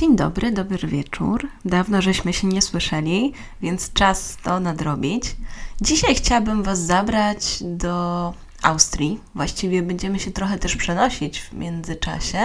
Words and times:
Dzień 0.00 0.16
dobry, 0.16 0.52
dobry 0.52 0.88
wieczór. 0.88 1.48
Dawno 1.64 2.02
żeśmy 2.02 2.32
się 2.32 2.46
nie 2.46 2.62
słyszeli, 2.62 3.32
więc 3.62 3.92
czas 3.92 4.36
to 4.42 4.60
nadrobić. 4.60 5.36
Dzisiaj 5.80 6.14
chciałabym 6.14 6.62
Was 6.62 6.78
zabrać 6.78 7.58
do 7.62 8.34
Austrii. 8.62 9.20
Właściwie 9.34 9.82
będziemy 9.82 10.18
się 10.18 10.30
trochę 10.30 10.58
też 10.58 10.76
przenosić 10.76 11.40
w 11.40 11.52
międzyczasie, 11.52 12.38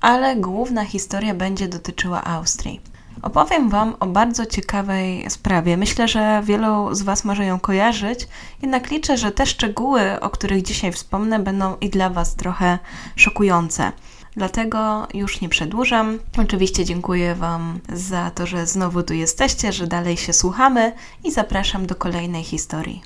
ale 0.00 0.36
główna 0.36 0.84
historia 0.84 1.34
będzie 1.34 1.68
dotyczyła 1.68 2.24
Austrii. 2.24 2.80
Opowiem 3.22 3.68
Wam 3.68 3.94
o 4.00 4.06
bardzo 4.06 4.46
ciekawej 4.46 5.30
sprawie. 5.30 5.76
Myślę, 5.76 6.08
że 6.08 6.42
wielu 6.44 6.94
z 6.94 7.02
Was 7.02 7.24
może 7.24 7.44
ją 7.44 7.60
kojarzyć, 7.60 8.28
jednak 8.62 8.90
liczę, 8.90 9.16
że 9.16 9.32
te 9.32 9.46
szczegóły, 9.46 10.20
o 10.20 10.30
których 10.30 10.62
dzisiaj 10.62 10.92
wspomnę, 10.92 11.38
będą 11.38 11.76
i 11.76 11.90
dla 11.90 12.10
Was 12.10 12.36
trochę 12.36 12.78
szokujące. 13.16 13.92
Dlatego 14.36 15.08
już 15.14 15.40
nie 15.40 15.48
przedłużam. 15.48 16.18
Oczywiście 16.38 16.84
dziękuję 16.84 17.34
Wam 17.34 17.80
za 17.92 18.30
to, 18.30 18.46
że 18.46 18.66
znowu 18.66 19.02
tu 19.02 19.14
jesteście, 19.14 19.72
że 19.72 19.86
dalej 19.86 20.16
się 20.16 20.32
słuchamy 20.32 20.92
i 21.24 21.32
zapraszam 21.32 21.86
do 21.86 21.94
kolejnej 21.94 22.44
historii. 22.44 23.02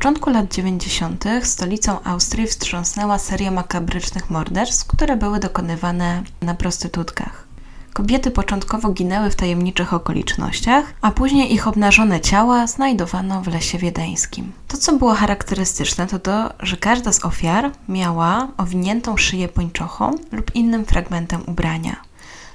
Początku 0.00 0.30
lat 0.30 0.54
90. 0.54 1.24
stolicą 1.42 2.02
Austrii 2.04 2.46
wstrząsnęła 2.46 3.18
seria 3.18 3.50
makabrycznych 3.50 4.30
morderstw, 4.30 4.86
które 4.86 5.16
były 5.16 5.40
dokonywane 5.40 6.22
na 6.42 6.54
prostytutkach. 6.54 7.44
Kobiety 7.92 8.30
początkowo 8.30 8.90
ginęły 8.90 9.30
w 9.30 9.36
tajemniczych 9.36 9.94
okolicznościach, 9.94 10.84
a 11.00 11.10
później 11.10 11.54
ich 11.54 11.68
obnażone 11.68 12.20
ciała 12.20 12.66
znajdowano 12.66 13.42
w 13.42 13.48
lesie 13.48 13.78
wiedeńskim. 13.78 14.52
To, 14.68 14.76
co 14.76 14.92
było 14.92 15.14
charakterystyczne, 15.14 16.06
to 16.06 16.18
to, 16.18 16.50
że 16.60 16.76
każda 16.76 17.12
z 17.12 17.24
ofiar 17.24 17.70
miała 17.88 18.48
owiniętą 18.56 19.16
szyję 19.16 19.48
pończochą 19.48 20.18
lub 20.32 20.54
innym 20.54 20.84
fragmentem 20.84 21.42
ubrania. 21.46 21.96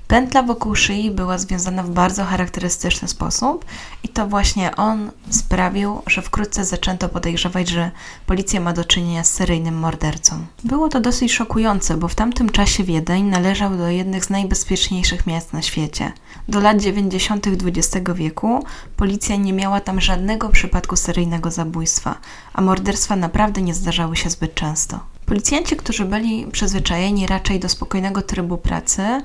Pętla 0.07 0.43
wokół 0.43 0.75
szyi 0.75 1.11
była 1.11 1.37
związana 1.37 1.83
w 1.83 1.89
bardzo 1.89 2.25
charakterystyczny 2.25 3.07
sposób 3.07 3.65
i 4.03 4.09
to 4.09 4.27
właśnie 4.27 4.75
on 4.75 5.11
sprawił, 5.29 6.01
że 6.07 6.21
wkrótce 6.21 6.65
zaczęto 6.65 7.09
podejrzewać, 7.09 7.69
że 7.69 7.91
policja 8.25 8.59
ma 8.61 8.73
do 8.73 8.83
czynienia 8.85 9.23
z 9.23 9.33
seryjnym 9.33 9.79
mordercą. 9.79 10.45
Było 10.63 10.89
to 10.89 10.99
dosyć 10.99 11.33
szokujące, 11.33 11.97
bo 11.97 12.07
w 12.07 12.15
tamtym 12.15 12.49
czasie 12.49 12.83
Wiedeń 12.83 13.23
należał 13.23 13.77
do 13.77 13.87
jednych 13.87 14.25
z 14.25 14.29
najbezpieczniejszych 14.29 15.27
miast 15.27 15.53
na 15.53 15.61
świecie. 15.61 16.11
Do 16.47 16.59
lat 16.59 16.81
90. 16.81 17.47
XX 17.47 18.09
wieku 18.15 18.65
policja 18.97 19.35
nie 19.35 19.53
miała 19.53 19.79
tam 19.79 20.01
żadnego 20.01 20.49
przypadku 20.49 20.95
seryjnego 20.95 21.51
zabójstwa, 21.51 22.15
a 22.53 22.61
morderstwa 22.61 23.15
naprawdę 23.15 23.61
nie 23.61 23.73
zdarzały 23.73 24.15
się 24.15 24.29
zbyt 24.29 24.55
często. 24.55 24.99
Policjanci, 25.25 25.75
którzy 25.75 26.05
byli 26.05 26.47
przyzwyczajeni 26.51 27.27
raczej 27.27 27.59
do 27.59 27.69
spokojnego 27.69 28.21
trybu 28.21 28.57
pracy, 28.57 29.21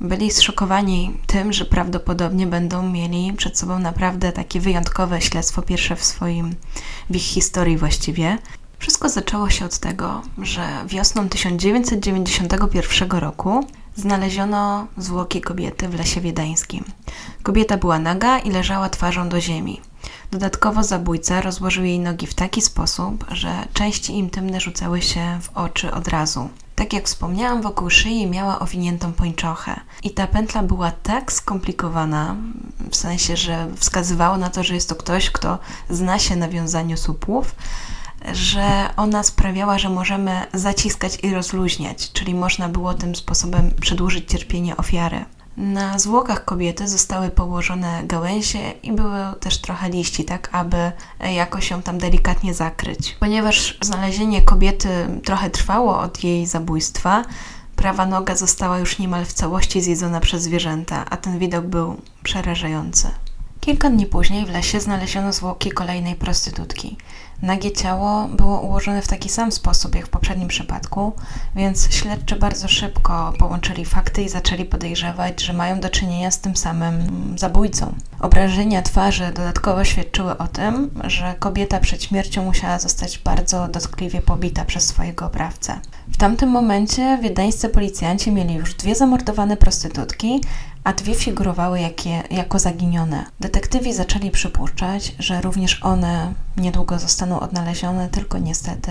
byli 0.00 0.30
zszokowani 0.30 1.18
tym, 1.26 1.52
że 1.52 1.64
prawdopodobnie 1.64 2.46
będą 2.46 2.90
mieli 2.90 3.32
przed 3.32 3.58
sobą 3.58 3.78
naprawdę 3.78 4.32
takie 4.32 4.60
wyjątkowe 4.60 5.20
śledztwo, 5.20 5.62
pierwsze 5.62 5.96
w 5.96 6.04
swoim, 6.04 6.54
w 7.10 7.16
ich 7.16 7.22
historii 7.22 7.76
właściwie. 7.76 8.38
Wszystko 8.78 9.08
zaczęło 9.08 9.50
się 9.50 9.64
od 9.64 9.78
tego, 9.78 10.22
że 10.42 10.68
wiosną 10.86 11.28
1991 11.28 13.10
roku 13.10 13.66
znaleziono 13.96 14.86
zwłoki 14.96 15.40
kobiety 15.40 15.88
w 15.88 15.94
lesie 15.94 16.20
wiedeńskim. 16.20 16.84
Kobieta 17.42 17.76
była 17.76 17.98
naga 17.98 18.38
i 18.38 18.50
leżała 18.50 18.88
twarzą 18.88 19.28
do 19.28 19.40
ziemi. 19.40 19.80
Dodatkowo 20.30 20.84
zabójca 20.84 21.40
rozłożył 21.40 21.84
jej 21.84 21.98
nogi 21.98 22.26
w 22.26 22.34
taki 22.34 22.62
sposób, 22.62 23.24
że 23.30 23.68
części 23.72 24.12
intymne 24.12 24.60
rzucały 24.60 25.02
się 25.02 25.38
w 25.42 25.56
oczy 25.56 25.92
od 25.92 26.08
razu. 26.08 26.48
Tak 26.90 26.94
jak 26.94 27.06
wspomniałam, 27.06 27.62
wokół 27.62 27.90
szyi 27.90 28.26
miała 28.26 28.58
owiniętą 28.58 29.12
pończochę. 29.12 29.80
I 30.02 30.10
ta 30.10 30.26
pętla 30.26 30.62
była 30.62 30.90
tak 30.90 31.32
skomplikowana, 31.32 32.36
w 32.90 32.96
sensie, 32.96 33.36
że 33.36 33.68
wskazywało 33.76 34.36
na 34.36 34.50
to, 34.50 34.62
że 34.62 34.74
jest 34.74 34.88
to 34.88 34.94
ktoś, 34.94 35.30
kto 35.30 35.58
zna 35.90 36.18
się 36.18 36.36
na 36.36 36.48
wiązaniu 36.48 36.96
słupów, 36.96 37.54
że 38.32 38.90
ona 38.96 39.22
sprawiała, 39.22 39.78
że 39.78 39.88
możemy 39.88 40.46
zaciskać 40.54 41.18
i 41.22 41.34
rozluźniać, 41.34 42.12
czyli 42.12 42.34
można 42.34 42.68
było 42.68 42.94
tym 42.94 43.16
sposobem 43.16 43.70
przedłużyć 43.80 44.30
cierpienie 44.30 44.76
ofiary. 44.76 45.24
Na 45.56 45.98
zwłokach 45.98 46.44
kobiety 46.44 46.88
zostały 46.88 47.30
położone 47.30 48.02
gałęzie 48.04 48.70
i 48.70 48.92
były 48.92 49.18
też 49.40 49.58
trochę 49.58 49.90
liści, 49.90 50.24
tak 50.24 50.48
aby 50.52 50.92
jakoś 51.34 51.70
ją 51.70 51.82
tam 51.82 51.98
delikatnie 51.98 52.54
zakryć. 52.54 53.16
Ponieważ 53.20 53.78
znalezienie 53.82 54.42
kobiety 54.42 54.88
trochę 55.24 55.50
trwało 55.50 56.00
od 56.00 56.24
jej 56.24 56.46
zabójstwa, 56.46 57.24
prawa 57.76 58.06
noga 58.06 58.36
została 58.36 58.78
już 58.78 58.98
niemal 58.98 59.24
w 59.24 59.32
całości 59.32 59.80
zjedzona 59.80 60.20
przez 60.20 60.42
zwierzęta, 60.42 61.04
a 61.10 61.16
ten 61.16 61.38
widok 61.38 61.64
był 61.64 61.96
przerażający. 62.22 63.10
Kilka 63.60 63.90
dni 63.90 64.06
później 64.06 64.46
w 64.46 64.50
lesie 64.50 64.80
znaleziono 64.80 65.32
zwłoki 65.32 65.70
kolejnej 65.70 66.14
prostytutki. 66.14 66.96
Nagie 67.42 67.72
ciało 67.72 68.28
było 68.28 68.60
ułożone 68.60 69.02
w 69.02 69.08
taki 69.08 69.28
sam 69.28 69.52
sposób 69.52 69.94
jak 69.94 70.06
w 70.06 70.10
poprzednim 70.10 70.48
przypadku, 70.48 71.12
więc 71.56 71.94
śledczy 71.94 72.36
bardzo 72.36 72.68
szybko 72.68 73.32
połączyli 73.38 73.84
fakty 73.84 74.22
i 74.22 74.28
zaczęli 74.28 74.64
podejrzewać, 74.64 75.42
że 75.42 75.52
mają 75.52 75.80
do 75.80 75.90
czynienia 75.90 76.30
z 76.30 76.40
tym 76.40 76.56
samym 76.56 76.94
zabójcą. 77.38 77.94
Obrażenia 78.20 78.82
twarzy 78.82 79.26
dodatkowo 79.26 79.84
świadczyły 79.84 80.38
o 80.38 80.48
tym, 80.48 80.90
że 81.04 81.34
kobieta 81.38 81.80
przed 81.80 82.02
śmiercią 82.02 82.44
musiała 82.44 82.78
zostać 82.78 83.18
bardzo 83.18 83.68
dotkliwie 83.68 84.22
pobita 84.22 84.64
przez 84.64 84.86
swojego 84.86 85.26
oprawcę. 85.26 85.80
W 86.08 86.16
tamtym 86.16 86.48
momencie 86.48 87.18
wiedeńscy 87.22 87.68
policjanci 87.68 88.32
mieli 88.32 88.54
już 88.54 88.74
dwie 88.74 88.94
zamordowane 88.94 89.56
prostytutki, 89.56 90.40
a 90.90 90.92
dwie 90.92 91.14
figurowały 91.14 91.80
jakie, 91.80 92.22
jako 92.30 92.58
zaginione. 92.58 93.26
Detektywi 93.40 93.92
zaczęli 93.92 94.30
przypuszczać, 94.30 95.14
że 95.18 95.40
również 95.40 95.82
one 95.82 96.34
niedługo 96.56 96.98
zostaną 96.98 97.40
odnalezione, 97.40 98.08
tylko 98.08 98.38
niestety 98.38 98.90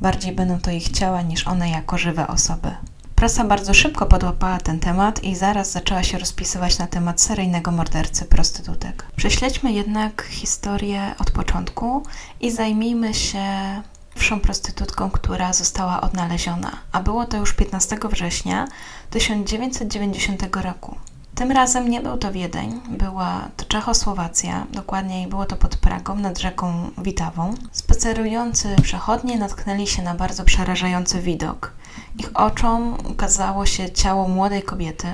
bardziej 0.00 0.32
będą 0.32 0.58
to 0.58 0.70
ich 0.70 0.88
ciała 0.88 1.22
niż 1.22 1.46
one 1.46 1.70
jako 1.70 1.98
żywe 1.98 2.26
osoby. 2.26 2.70
Prasa 3.14 3.44
bardzo 3.44 3.74
szybko 3.74 4.06
podłapała 4.06 4.58
ten 4.58 4.80
temat 4.80 5.24
i 5.24 5.36
zaraz 5.36 5.72
zaczęła 5.72 6.02
się 6.02 6.18
rozpisywać 6.18 6.78
na 6.78 6.86
temat 6.86 7.20
seryjnego 7.20 7.70
mordercy 7.70 8.24
prostytutek. 8.24 9.06
Prześledźmy 9.16 9.72
jednak 9.72 10.22
historię 10.30 11.14
od 11.18 11.30
początku 11.30 12.02
i 12.40 12.50
zajmijmy 12.50 13.14
się 13.14 13.44
pierwszą 14.16 14.40
prostytutką, 14.40 15.10
która 15.10 15.52
została 15.52 16.00
odnaleziona, 16.00 16.76
a 16.92 17.00
było 17.00 17.26
to 17.26 17.36
już 17.36 17.52
15 17.52 17.98
września 18.10 18.68
1990 19.10 20.56
roku. 20.56 20.96
Tym 21.34 21.52
razem 21.52 21.90
nie 21.90 22.00
był 22.00 22.16
to 22.16 22.32
Wiedeń, 22.32 22.80
była 22.88 23.48
to 23.56 23.64
Czechosłowacja, 23.64 24.66
dokładniej 24.72 25.26
było 25.26 25.44
to 25.44 25.56
pod 25.56 25.76
Pragą 25.76 26.16
nad 26.16 26.38
rzeką 26.38 26.90
Witawą. 26.98 27.54
Spacerujący 27.72 28.76
przechodnie 28.82 29.38
natknęli 29.38 29.86
się 29.86 30.02
na 30.02 30.14
bardzo 30.14 30.44
przerażający 30.44 31.20
widok. 31.20 31.72
Ich 32.18 32.30
oczom 32.34 32.96
ukazało 33.10 33.66
się 33.66 33.90
ciało 33.90 34.28
młodej 34.28 34.62
kobiety. 34.62 35.06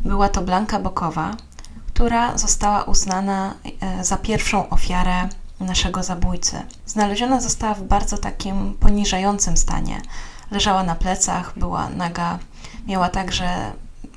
Była 0.00 0.28
to 0.28 0.42
Blanka 0.42 0.78
Bokowa, 0.80 1.30
która 1.94 2.38
została 2.38 2.82
uznana 2.82 3.54
e, 3.80 4.04
za 4.04 4.16
pierwszą 4.16 4.68
ofiarę 4.68 5.28
naszego 5.60 6.02
zabójcy. 6.02 6.62
Znaleziona 6.86 7.40
została 7.40 7.74
w 7.74 7.82
bardzo 7.82 8.18
takim 8.18 8.74
poniżającym 8.80 9.56
stanie. 9.56 10.00
Leżała 10.50 10.82
na 10.82 10.94
plecach, 10.94 11.58
była 11.58 11.88
naga, 11.88 12.38
miała 12.86 13.08
także 13.08 13.72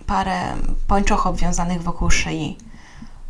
parę 0.05 0.41
pończoch 0.87 1.27
obwiązanych 1.27 1.83
wokół 1.83 2.09
szyi. 2.09 2.57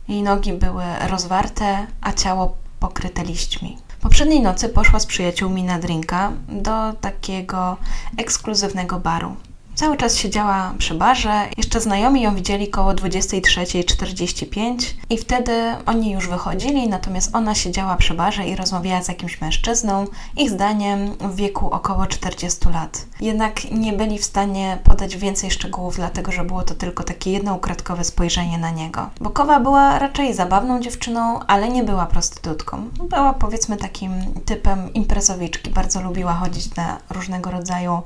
Jej 0.07 0.23
nogi 0.23 0.53
były 0.53 0.83
rozwarte, 1.07 1.87
a 2.01 2.13
ciało 2.13 2.57
pokryte 2.79 3.23
liśćmi. 3.23 3.77
Poprzedniej 4.01 4.41
nocy 4.41 4.69
poszła 4.69 4.99
z 4.99 5.05
przyjaciółmi 5.05 5.63
na 5.63 5.79
drinka 5.79 6.31
do 6.47 6.93
takiego 6.93 7.77
ekskluzywnego 8.17 8.99
baru. 8.99 9.35
Cały 9.79 9.97
czas 9.97 10.15
siedziała 10.15 10.73
przy 10.77 10.95
barze, 10.95 11.47
jeszcze 11.57 11.81
znajomi 11.81 12.21
ją 12.21 12.35
widzieli 12.35 12.67
koło 12.67 12.91
23.45 12.91 14.93
i 15.09 15.17
wtedy 15.17 15.51
oni 15.85 16.11
już 16.11 16.27
wychodzili, 16.27 16.89
natomiast 16.89 17.35
ona 17.35 17.55
siedziała 17.55 17.95
przy 17.95 18.13
barze 18.13 18.47
i 18.47 18.55
rozmawiała 18.55 19.03
z 19.03 19.07
jakimś 19.07 19.41
mężczyzną, 19.41 20.05
ich 20.37 20.49
zdaniem 20.49 21.13
w 21.19 21.35
wieku 21.35 21.69
około 21.69 22.07
40 22.07 22.69
lat. 22.69 23.05
Jednak 23.21 23.71
nie 23.71 23.93
byli 23.93 24.19
w 24.19 24.25
stanie 24.25 24.77
podać 24.83 25.17
więcej 25.17 25.51
szczegółów, 25.51 25.95
dlatego 25.95 26.31
że 26.31 26.43
było 26.43 26.63
to 26.63 26.75
tylko 26.75 27.03
takie 27.03 27.31
jedno 27.31 27.55
ukradkowe 27.55 28.03
spojrzenie 28.03 28.57
na 28.57 28.71
niego. 28.71 29.09
Bokowa 29.21 29.59
była 29.59 29.99
raczej 29.99 30.33
zabawną 30.33 30.81
dziewczyną, 30.81 31.39
ale 31.47 31.69
nie 31.69 31.83
była 31.83 32.05
prostytutką. 32.05 32.89
Była 33.09 33.33
powiedzmy 33.33 33.77
takim 33.77 34.11
typem 34.45 34.93
imprezowiczki, 34.93 35.69
bardzo 35.69 36.01
lubiła 36.01 36.33
chodzić 36.33 36.75
na 36.75 36.97
różnego 37.09 37.51
rodzaju 37.51 38.01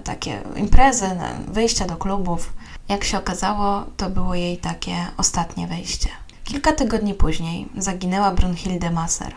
takie 0.00 0.42
imprezy, 0.56 1.10
wyjścia 1.48 1.84
do 1.84 1.96
klubów. 1.96 2.52
Jak 2.88 3.04
się 3.04 3.18
okazało, 3.18 3.84
to 3.96 4.10
było 4.10 4.34
jej 4.34 4.56
takie 4.56 4.96
ostatnie 5.16 5.66
wejście. 5.66 6.08
Kilka 6.44 6.72
tygodni 6.72 7.14
później 7.14 7.68
zaginęła 7.76 8.30
Brunhilde 8.30 8.90
Masser. 8.90 9.34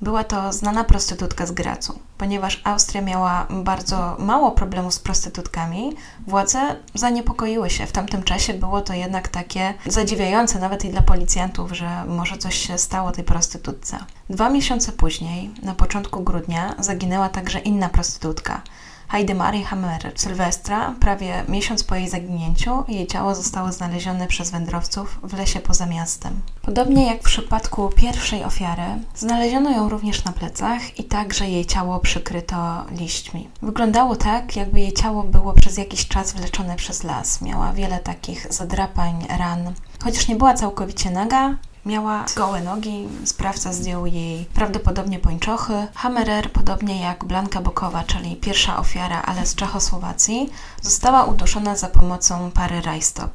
Była 0.00 0.24
to 0.24 0.52
znana 0.52 0.84
prostytutka 0.84 1.46
z 1.46 1.52
Gracu. 1.52 1.98
Ponieważ 2.18 2.60
Austria 2.64 3.02
miała 3.02 3.46
bardzo 3.50 4.16
mało 4.18 4.50
problemu 4.50 4.90
z 4.90 4.98
prostytutkami, 4.98 5.96
władze 6.26 6.76
zaniepokoiły 6.94 7.70
się. 7.70 7.86
W 7.86 7.92
tamtym 7.92 8.22
czasie 8.22 8.54
było 8.54 8.80
to 8.80 8.94
jednak 8.94 9.28
takie 9.28 9.74
zadziwiające 9.86 10.58
nawet 10.58 10.84
i 10.84 10.90
dla 10.90 11.02
policjantów, 11.02 11.72
że 11.72 12.04
może 12.04 12.38
coś 12.38 12.54
się 12.54 12.78
stało 12.78 13.12
tej 13.12 13.24
prostytutce. 13.24 13.98
Dwa 14.30 14.50
miesiące 14.50 14.92
później, 14.92 15.50
na 15.62 15.74
początku 15.74 16.20
grudnia, 16.20 16.74
zaginęła 16.78 17.28
także 17.28 17.58
inna 17.58 17.88
prostytutka– 17.88 18.62
Heidemarie 19.12 19.64
Hammer 19.64 20.12
Sylwestra, 20.14 20.94
prawie 21.00 21.44
miesiąc 21.48 21.84
po 21.84 21.94
jej 21.94 22.08
zaginięciu, 22.08 22.84
jej 22.88 23.06
ciało 23.06 23.34
zostało 23.34 23.72
znalezione 23.72 24.26
przez 24.26 24.50
wędrowców 24.50 25.20
w 25.22 25.38
lesie 25.38 25.60
poza 25.60 25.86
miastem. 25.86 26.40
Podobnie 26.62 27.06
jak 27.06 27.20
w 27.20 27.24
przypadku 27.24 27.90
pierwszej 27.96 28.44
ofiary, 28.44 28.82
znaleziono 29.14 29.70
ją 29.70 29.88
również 29.88 30.24
na 30.24 30.32
plecach 30.32 30.98
i 30.98 31.04
także 31.04 31.48
jej 31.48 31.66
ciało 31.66 32.00
przykryto 32.00 32.84
liśćmi. 32.90 33.48
Wyglądało 33.62 34.16
tak, 34.16 34.56
jakby 34.56 34.80
jej 34.80 34.92
ciało 34.92 35.22
było 35.22 35.52
przez 35.52 35.78
jakiś 35.78 36.08
czas 36.08 36.32
wleczone 36.32 36.76
przez 36.76 37.04
las. 37.04 37.42
Miała 37.42 37.72
wiele 37.72 37.98
takich 37.98 38.52
zadrapań, 38.52 39.26
ran. 39.38 39.72
Chociaż 40.04 40.28
nie 40.28 40.36
była 40.36 40.54
całkowicie 40.54 41.10
naga, 41.10 41.56
Miała 41.86 42.24
gołe 42.36 42.60
nogi, 42.60 43.08
sprawca 43.24 43.72
zdjął 43.72 44.06
jej 44.06 44.44
prawdopodobnie 44.44 45.18
pończochy. 45.18 45.86
Hammerer, 45.94 46.52
podobnie 46.52 47.00
jak 47.00 47.24
Blanka 47.24 47.60
Bokowa, 47.60 48.04
czyli 48.04 48.36
pierwsza 48.36 48.78
ofiara, 48.78 49.22
ale 49.22 49.46
z 49.46 49.54
Czechosłowacji, 49.54 50.50
została 50.82 51.24
uduszona 51.24 51.76
za 51.76 51.88
pomocą 51.88 52.50
pary 52.50 52.80
rajstop. 52.80 53.30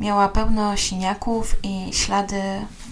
Miała 0.00 0.28
pełno 0.28 0.76
siniaków 0.76 1.56
i 1.62 1.92
ślady 1.92 2.42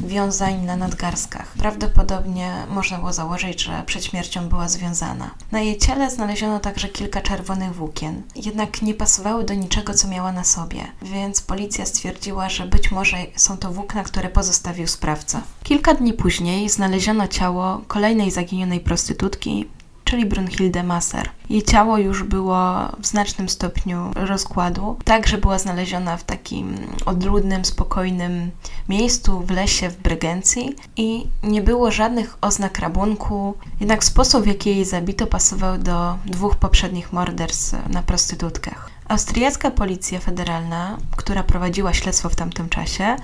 wiązań 0.01 0.65
na 0.65 0.77
nadgarstkach. 0.77 1.47
Prawdopodobnie 1.59 2.53
można 2.71 2.99
było 2.99 3.13
założyć, 3.13 3.63
że 3.63 3.83
przed 3.87 4.05
śmiercią 4.05 4.49
była 4.49 4.69
związana. 4.69 5.31
Na 5.53 5.61
jej 5.61 5.79
ciele 5.79 6.11
znaleziono 6.11 6.61
także 6.61 6.89
kilka 6.89 7.21
czerwonych 7.21 7.75
włókien, 7.75 8.23
jednak 8.37 8.83
nie 8.83 8.95
pasowały 8.95 9.45
do 9.45 9.55
niczego, 9.55 9.95
co 9.95 10.09
miała 10.09 10.33
na 10.33 10.45
sobie, 10.45 10.81
więc 11.03 11.41
policja 11.41 11.87
stwierdziła, 11.87 12.49
że 12.49 12.67
być 12.67 12.91
może 12.91 13.17
są 13.37 13.57
to 13.57 13.73
włókna, 13.73 14.03
które 14.03 14.29
pozostawił 14.29 14.87
sprawca. 14.87 15.43
Kilka 15.63 15.95
dni 15.95 16.13
później 16.13 16.69
znaleziono 16.69 17.29
ciało 17.29 17.81
kolejnej 17.89 18.31
zaginionej 18.31 18.81
prostytutki, 18.81 19.69
czyli 20.13 20.27
Brunhilde 20.27 20.83
Masser. 20.83 21.31
Jej 21.51 21.63
ciało 21.63 21.99
już 21.99 22.23
było 22.23 22.89
w 23.01 23.07
znacznym 23.07 23.49
stopniu 23.49 24.11
rozkładu, 24.15 24.97
także 25.05 25.39
była 25.39 25.59
znaleziona 25.59 26.17
w 26.17 26.25
takim 26.25 26.77
odludnym, 27.07 27.65
spokojnym 27.65 28.51
miejscu 28.89 29.41
w 29.41 29.51
lesie 29.51 29.89
w 29.89 29.97
Brygencji 29.97 30.77
i 30.97 31.27
nie 31.43 31.63
było 31.63 31.91
żadnych 31.91 32.39
oznak 32.41 32.79
rabunku, 32.79 33.55
jednak 33.81 34.05
sposób 34.05 34.45
w 34.45 34.47
jaki 34.47 34.71
jej 34.71 34.85
zabito 34.85 35.27
pasował 35.27 35.79
do 35.79 36.19
dwóch 36.27 36.57
poprzednich 36.57 37.13
morderstw 37.13 37.75
na 37.89 38.03
prostytutkach. 38.03 38.91
Austriacka 39.09 39.71
policja 39.71 40.21
federalna, 40.21 40.99
która 41.17 41.43
prowadziła 41.43 41.95
śledztwo 41.95 42.29
w 42.29 42.37
tamtym 42.37 42.69
czasie, 42.69 43.17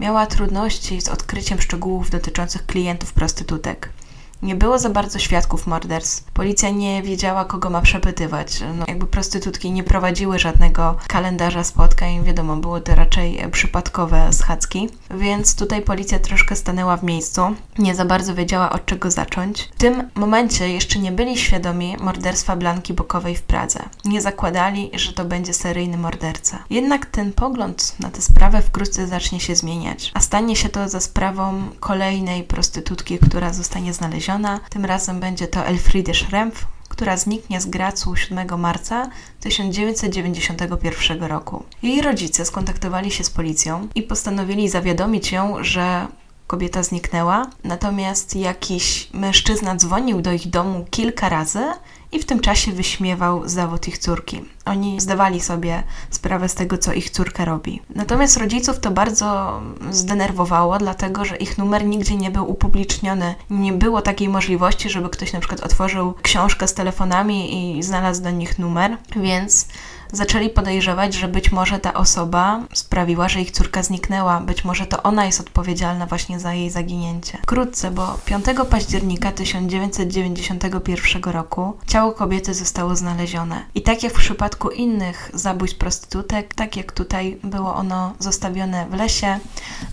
miała 0.00 0.26
trudności 0.26 1.00
z 1.00 1.08
odkryciem 1.08 1.60
szczegółów 1.60 2.10
dotyczących 2.10 2.66
klientów 2.66 3.12
prostytutek. 3.12 3.92
Nie 4.42 4.54
było 4.54 4.78
za 4.78 4.90
bardzo 4.90 5.18
świadków 5.18 5.66
morderstw. 5.66 6.30
Policja 6.32 6.70
nie 6.70 7.02
wiedziała, 7.02 7.44
kogo 7.44 7.70
ma 7.70 7.80
przepytywać. 7.80 8.60
No, 8.78 8.84
jakby 8.88 9.06
prostytutki 9.06 9.70
nie 9.70 9.84
prowadziły 9.84 10.38
żadnego 10.38 10.96
kalendarza 11.08 11.64
spotkań, 11.64 12.24
wiadomo, 12.24 12.56
było 12.56 12.80
to 12.80 12.94
raczej 12.94 13.50
przypadkowe 13.52 14.32
schadzki. 14.32 14.88
Więc 15.10 15.56
tutaj 15.56 15.82
policja 15.82 16.18
troszkę 16.18 16.56
stanęła 16.56 16.96
w 16.96 17.04
miejscu. 17.04 17.42
Nie 17.78 17.94
za 17.94 18.04
bardzo 18.04 18.34
wiedziała, 18.34 18.70
od 18.70 18.86
czego 18.86 19.10
zacząć. 19.10 19.62
W 19.62 19.78
tym 19.78 20.10
momencie 20.14 20.68
jeszcze 20.68 20.98
nie 20.98 21.12
byli 21.12 21.38
świadomi 21.38 21.96
morderstwa 22.00 22.56
Blanki 22.56 22.94
Bokowej 22.94 23.36
w 23.36 23.42
Pradze. 23.42 23.80
Nie 24.04 24.20
zakładali, 24.20 24.90
że 24.94 25.12
to 25.12 25.24
będzie 25.24 25.54
seryjny 25.54 25.98
morderca. 25.98 26.58
Jednak 26.70 27.06
ten 27.06 27.32
pogląd 27.32 27.96
na 28.00 28.10
tę 28.10 28.22
sprawę 28.22 28.62
wkrótce 28.62 29.06
zacznie 29.06 29.40
się 29.40 29.54
zmieniać, 29.54 30.10
a 30.14 30.20
stanie 30.20 30.56
się 30.56 30.68
to 30.68 30.88
za 30.88 31.00
sprawą 31.00 31.62
kolejnej 31.80 32.44
prostytutki, 32.44 33.18
która 33.18 33.52
zostanie 33.52 33.92
znaleziona 33.92 34.25
Tym 34.70 34.84
razem 34.84 35.20
będzie 35.20 35.48
to 35.48 35.66
Elfriede 35.66 36.14
Schrempf, 36.14 36.66
która 36.88 37.16
zniknie 37.16 37.60
z 37.60 37.66
Gracu 37.66 38.16
7 38.16 38.60
marca 38.60 39.10
1991 39.40 41.22
roku. 41.22 41.64
Jej 41.82 42.02
rodzice 42.02 42.44
skontaktowali 42.44 43.10
się 43.10 43.24
z 43.24 43.30
policją 43.30 43.88
i 43.94 44.02
postanowili 44.02 44.68
zawiadomić 44.68 45.32
ją, 45.32 45.64
że 45.64 46.06
kobieta 46.46 46.82
zniknęła, 46.82 47.46
natomiast 47.64 48.36
jakiś 48.36 49.08
mężczyzna 49.12 49.76
dzwonił 49.76 50.20
do 50.20 50.32
ich 50.32 50.50
domu 50.50 50.86
kilka 50.90 51.28
razy 51.28 51.64
i 52.12 52.18
w 52.18 52.24
tym 52.24 52.40
czasie 52.40 52.72
wyśmiewał 52.72 53.48
zawód 53.48 53.88
ich 53.88 53.98
córki. 53.98 54.44
Oni 54.64 55.00
zdawali 55.00 55.40
sobie 55.40 55.82
sprawę 56.10 56.48
z 56.48 56.54
tego, 56.54 56.78
co 56.78 56.92
ich 56.92 57.10
córka 57.10 57.44
robi. 57.44 57.82
Natomiast 57.94 58.36
rodziców 58.36 58.80
to 58.80 58.90
bardzo 58.90 59.60
zdenerwowało, 59.90 60.78
dlatego 60.78 61.24
że 61.24 61.36
ich 61.36 61.58
numer 61.58 61.84
nigdzie 61.84 62.16
nie 62.16 62.30
był 62.30 62.50
upubliczniony. 62.50 63.34
Nie 63.50 63.72
było 63.72 64.02
takiej 64.02 64.28
możliwości, 64.28 64.90
żeby 64.90 65.08
ktoś 65.08 65.32
na 65.32 65.40
przykład 65.40 65.60
otworzył 65.60 66.14
książkę 66.22 66.68
z 66.68 66.74
telefonami 66.74 67.78
i 67.78 67.82
znalazł 67.82 68.22
do 68.22 68.30
nich 68.30 68.58
numer, 68.58 68.96
więc 69.16 69.68
zaczęli 70.12 70.50
podejrzewać, 70.50 71.14
że 71.14 71.28
być 71.28 71.52
może 71.52 71.78
ta 71.78 71.94
osoba 71.94 72.60
sprawiła, 72.74 73.28
że 73.28 73.40
ich 73.40 73.50
córka 73.50 73.82
zniknęła. 73.82 74.40
Być 74.40 74.64
może 74.64 74.86
to 74.86 75.02
ona 75.02 75.26
jest 75.26 75.40
odpowiedzialna 75.40 76.06
właśnie 76.06 76.40
za 76.40 76.54
jej 76.54 76.70
zaginięcie. 76.70 77.38
Wkrótce, 77.42 77.90
bo 77.90 78.18
5 78.24 78.44
października 78.70 79.32
1991 79.32 81.22
roku 81.32 81.76
ciało 81.86 82.12
kobiety 82.12 82.54
zostało 82.54 82.96
znalezione. 82.96 83.66
I 83.74 83.82
tak 83.82 84.02
jak 84.02 84.12
w 84.12 84.18
przypadku 84.18 84.70
innych 84.70 85.30
zabójstw 85.34 85.78
prostytutek, 85.78 86.54
tak 86.54 86.76
jak 86.76 86.92
tutaj 86.92 87.38
było 87.44 87.74
ono 87.74 88.12
zostawione 88.18 88.86
w 88.86 88.94
lesie 88.94 89.38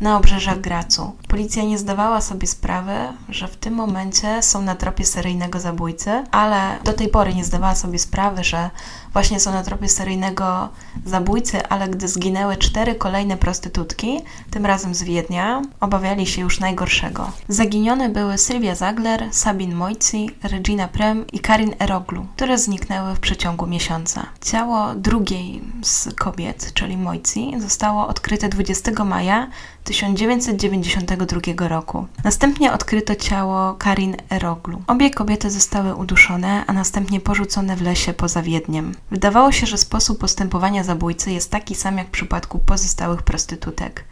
na 0.01 0.18
obrzeżach 0.18 0.62
Gracu. 0.62 1.15
Policja 1.27 1.63
nie 1.63 1.77
zdawała 1.77 2.21
sobie 2.21 2.48
sprawy, 2.48 2.94
że 3.30 3.48
w 3.48 3.56
tym 3.56 3.74
momencie 3.74 4.42
są 4.42 4.62
na 4.62 4.75
tropie 4.75 5.06
seryjnego 5.06 5.60
zabójcy, 5.60 6.24
ale 6.31 6.80
do 6.83 6.94
tej 6.94 7.07
pory 7.07 7.36
nie 7.36 7.44
zdawała 7.44 7.75
sobie 7.75 8.00
sprawy, 8.00 8.44
że 8.44 8.69
właśnie 9.13 9.39
są 9.39 9.51
na 9.51 9.63
tropie 9.63 9.89
seryjnego 9.89 10.69
zabójcy, 11.06 11.68
ale 11.68 11.89
gdy 11.89 12.07
zginęły 12.07 12.57
cztery 12.57 12.95
kolejne 12.95 13.38
prostytutki, 13.38 14.21
tym 14.51 14.65
razem 14.65 14.95
z 14.95 15.03
Wiednia, 15.03 15.62
obawiali 15.79 16.27
się 16.27 16.41
już 16.41 16.60
najgorszego. 16.60 17.32
Zaginione 17.48 18.10
były 18.10 18.38
Sylwia 18.38 18.75
Zagler, 18.75 19.27
Sabin 19.32 19.75
Mojci, 19.75 20.29
Regina 20.43 20.88
Prem 20.88 21.27
i 21.27 21.39
Karin 21.39 21.75
Eroglu, 21.79 22.25
które 22.36 22.58
zniknęły 22.58 23.15
w 23.15 23.20
przeciągu 23.20 23.67
miesiąca. 23.67 24.25
Ciało 24.41 24.96
drugiej 24.96 25.62
z 25.82 26.15
kobiet, 26.15 26.74
czyli 26.74 26.98
Mojci, 26.98 27.53
zostało 27.60 28.08
odkryte 28.08 28.50
20 28.50 29.03
maja 29.03 29.48
1992 29.84 31.67
roku. 31.67 32.08
Następnie 32.24 32.74
odkryto 32.74 33.15
ciało 33.15 33.74
Karin 33.74 34.15
Eroglu. 34.29 34.82
Obie 34.88 35.10
kobiety 35.12 35.51
zostały 35.51 35.96
uduszone, 35.96 36.63
a 36.67 36.74
następnie 36.74 37.20
porzucone 37.20 37.75
w 37.75 37.82
lesie 37.82 38.13
poza 38.13 38.41
Wiedniem. 38.41 38.96
Wydawało 39.12 39.51
się, 39.51 39.65
że 39.65 39.77
sposób 39.77 40.19
postępowania 40.19 40.83
zabójcy 40.83 41.31
jest 41.31 41.51
taki 41.51 41.75
sam 41.75 41.98
jak 41.98 42.07
w 42.07 42.12
przypadku 42.12 42.60
pozostałych 42.60 43.22
prostytutek. 43.22 44.05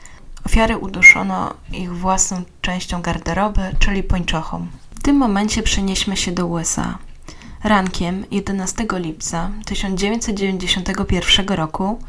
Ofiary 0.45 0.77
uduszono 0.77 1.53
ich 1.73 1.97
własną 1.97 2.43
częścią 2.61 3.01
garderoby, 3.01 3.61
czyli 3.79 4.03
pończochą. 4.03 4.67
W 4.95 5.03
tym 5.03 5.15
momencie 5.15 5.63
przenieśmy 5.63 6.17
się 6.17 6.31
do 6.31 6.47
USA. 6.47 6.97
Rankiem 7.63 8.25
11 8.31 8.85
lipca 8.91 9.51
1991 9.65 11.47
roku 11.47 11.99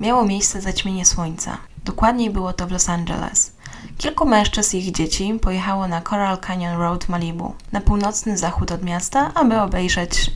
miało 0.00 0.24
miejsce 0.24 0.60
zaćmienie 0.60 1.04
słońca. 1.04 1.58
Dokładniej 1.84 2.30
było 2.30 2.52
to 2.52 2.66
w 2.66 2.70
Los 2.70 2.88
Angeles. 2.88 3.52
Kilku 3.98 4.26
mężczyzn 4.26 4.76
i 4.76 4.80
ich 4.80 4.92
dzieci 4.92 5.38
pojechało 5.42 5.88
na 5.88 6.02
Coral 6.02 6.38
Canyon 6.38 6.78
Road 6.78 7.08
Malibu, 7.08 7.54
na 7.72 7.80
północny 7.80 8.38
zachód 8.38 8.72
od 8.72 8.82
miasta, 8.82 9.30
aby 9.34 9.60
obejrzeć 9.60 10.30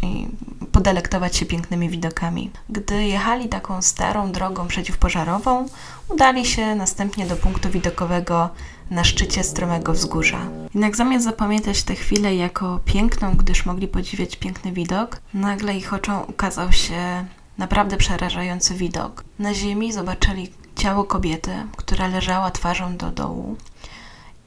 podelektować 0.73 1.37
się 1.37 1.47
pięknymi 1.47 1.89
widokami. 1.89 2.51
Gdy 2.69 3.05
jechali 3.05 3.49
taką 3.49 3.83
starą 3.83 4.33
drogą 4.33 4.67
przeciwpożarową, 4.69 5.67
udali 6.09 6.47
się 6.47 6.75
następnie 6.75 7.27
do 7.27 7.37
punktu 7.37 7.71
widokowego 7.71 8.51
na 8.91 9.05
szczycie 9.05 9.45
stromego 9.45 9.93
wzgórza. 9.93 10.39
Jednak 10.75 10.97
zamiast 10.97 11.25
zapamiętać 11.25 11.83
tę 11.83 11.95
chwilę 11.95 12.35
jako 12.35 12.81
piękną, 12.85 13.35
gdyż 13.35 13.67
mogli 13.67 13.89
podziwiać 13.89 14.37
piękny 14.37 14.73
widok, 14.73 15.21
nagle 15.35 15.77
ich 15.77 15.93
oczom 15.93 16.23
ukazał 16.29 16.73
się 16.73 17.25
naprawdę 17.59 17.97
przerażający 17.97 18.75
widok. 18.75 19.25
Na 19.39 19.55
ziemi 19.55 19.93
zobaczyli 19.93 20.53
ciało 20.77 21.05
kobiety, 21.05 21.51
która 21.77 22.09
leżała 22.09 22.51
twarzą 22.51 22.97
do 22.97 23.11
dołu 23.11 23.57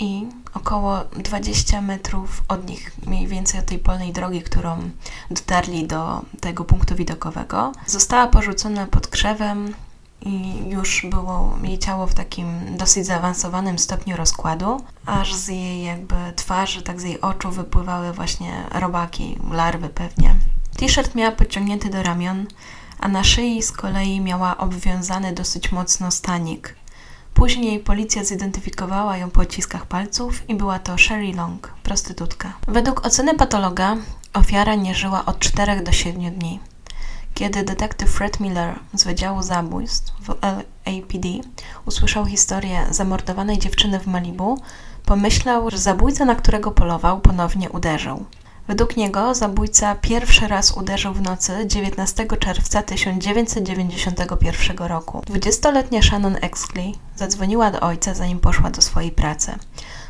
i 0.01 0.27
około 0.53 0.99
20 1.17 1.81
metrów 1.81 2.43
od 2.47 2.69
nich, 2.69 2.91
mniej 3.05 3.27
więcej 3.27 3.59
od 3.59 3.65
tej 3.65 3.79
polnej 3.79 4.13
drogi, 4.13 4.41
którą 4.41 4.89
dotarli 5.31 5.87
do 5.87 6.21
tego 6.39 6.65
punktu 6.65 6.95
widokowego, 6.95 7.71
została 7.85 8.27
porzucona 8.27 8.85
pod 8.87 9.07
krzewem 9.07 9.73
i 10.21 10.55
już 10.69 11.05
było 11.09 11.57
jej 11.63 11.79
ciało 11.79 12.07
w 12.07 12.13
takim 12.13 12.77
dosyć 12.77 13.05
zaawansowanym 13.05 13.79
stopniu 13.79 14.17
rozkładu, 14.17 14.81
aż 15.05 15.35
z 15.35 15.47
jej 15.47 15.83
jakby 15.83 16.15
twarzy, 16.35 16.81
tak 16.81 17.01
z 17.01 17.03
jej 17.03 17.21
oczu 17.21 17.51
wypływały 17.51 18.13
właśnie 18.13 18.63
robaki, 18.71 19.37
larwy 19.51 19.89
pewnie. 19.89 20.35
T-shirt 20.77 21.15
miała 21.15 21.31
podciągnięty 21.31 21.89
do 21.89 22.03
ramion, 22.03 22.45
a 22.99 23.07
na 23.07 23.23
szyi 23.23 23.61
z 23.61 23.71
kolei 23.71 24.21
miała 24.21 24.57
obwiązany 24.57 25.33
dosyć 25.33 25.71
mocno 25.71 26.11
stanik. 26.11 26.80
Później 27.33 27.79
policja 27.79 28.23
zidentyfikowała 28.23 29.17
ją 29.17 29.29
po 29.29 29.41
odciskach 29.41 29.85
palców 29.85 30.49
i 30.49 30.55
była 30.55 30.79
to 30.79 30.97
Sherry 30.97 31.33
Long, 31.33 31.73
prostytutka. 31.83 32.53
Według 32.67 33.05
oceny 33.05 33.35
patologa 33.35 33.97
ofiara 34.33 34.75
nie 34.75 34.95
żyła 34.95 35.25
od 35.25 35.39
4 35.39 35.81
do 35.81 35.91
7 35.91 36.31
dni. 36.31 36.59
Kiedy 37.33 37.63
detektyw 37.63 38.09
Fred 38.09 38.39
Miller 38.39 38.79
z 38.93 39.03
Wydziału 39.03 39.41
Zabójstw 39.41 40.13
w 40.21 40.27
LAPD 40.41 41.27
usłyszał 41.85 42.25
historię 42.25 42.87
zamordowanej 42.89 43.59
dziewczyny 43.59 43.99
w 43.99 44.07
Malibu, 44.07 44.61
pomyślał, 45.05 45.69
że 45.69 45.77
zabójca, 45.77 46.25
na 46.25 46.35
którego 46.35 46.71
polował, 46.71 47.21
ponownie 47.21 47.69
uderzył. 47.69 48.25
Według 48.71 48.97
niego 48.97 49.35
zabójca 49.35 49.95
pierwszy 49.95 50.47
raz 50.47 50.71
uderzył 50.71 51.13
w 51.13 51.21
nocy 51.21 51.67
19 51.67 52.27
czerwca 52.39 52.81
1991 52.81 54.77
roku. 54.77 55.19
20-letnia 55.19 56.01
Shannon 56.01 56.37
Exley 56.41 56.95
zadzwoniła 57.15 57.71
do 57.71 57.79
ojca, 57.79 58.13
zanim 58.13 58.39
poszła 58.39 58.69
do 58.69 58.81
swojej 58.81 59.11
pracy. 59.11 59.55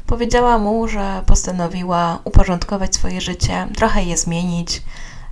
Powiedziała 0.08 0.58
mu, 0.58 0.88
że 0.88 1.24
postanowiła 1.25 2.20
uporządkować 2.24 2.96
swoje 2.96 3.22
życie, 3.22 3.68
trochę 3.75 4.03
je 4.03 4.18
zmienić, 4.18 4.82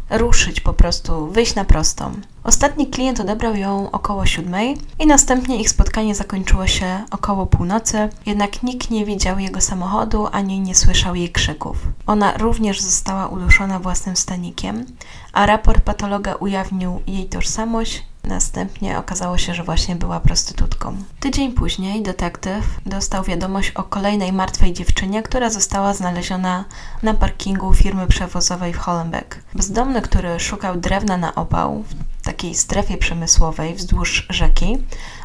ruszyć 0.09 0.61
po 0.61 0.73
prostu, 0.73 1.27
wyjść 1.27 1.55
na 1.55 1.65
prostą. 1.65 2.11
Ostatni 2.49 2.87
klient 2.87 3.19
odebrał 3.19 3.55
ją 3.55 3.91
około 3.91 4.25
siódmej 4.25 4.77
i 4.99 5.07
następnie 5.07 5.61
ich 5.61 5.69
spotkanie 5.69 6.15
zakończyło 6.15 6.67
się 6.67 7.05
około 7.11 7.45
północy, 7.45 8.09
jednak 8.25 8.63
nikt 8.63 8.91
nie 8.91 9.05
widział 9.05 9.39
jego 9.39 9.61
samochodu 9.61 10.27
ani 10.31 10.59
nie 10.59 10.75
słyszał 10.75 11.15
jej 11.15 11.29
krzyków. 11.29 11.77
Ona 12.07 12.37
również 12.37 12.81
została 12.81 13.27
uduszona 13.27 13.79
własnym 13.79 14.15
stanikiem, 14.15 14.85
a 15.33 15.45
raport 15.45 15.81
patologa 15.81 16.35
ujawnił 16.35 16.99
jej 17.07 17.25
tożsamość 17.25 18.03
Następnie 18.23 18.97
okazało 18.97 19.37
się, 19.37 19.53
że 19.53 19.63
właśnie 19.63 19.95
była 19.95 20.19
prostytutką. 20.19 20.97
Tydzień 21.19 21.51
później 21.51 22.01
detektyw 22.01 22.65
dostał 22.85 23.23
wiadomość 23.23 23.71
o 23.71 23.83
kolejnej 23.83 24.33
martwej 24.33 24.73
dziewczynie, 24.73 25.23
która 25.23 25.49
została 25.49 25.93
znaleziona 25.93 26.65
na 27.03 27.13
parkingu 27.13 27.73
firmy 27.73 28.07
przewozowej 28.07 28.73
w 28.73 28.77
Hollenbeck. 28.77 29.39
Bezdomny, 29.53 30.01
który 30.01 30.39
szukał 30.39 30.77
drewna 30.77 31.17
na 31.17 31.35
opał 31.35 31.83
takiej 32.23 32.55
strefie 32.55 32.97
przemysłowej 32.97 33.75
wzdłuż 33.75 34.25
rzeki, 34.29 34.77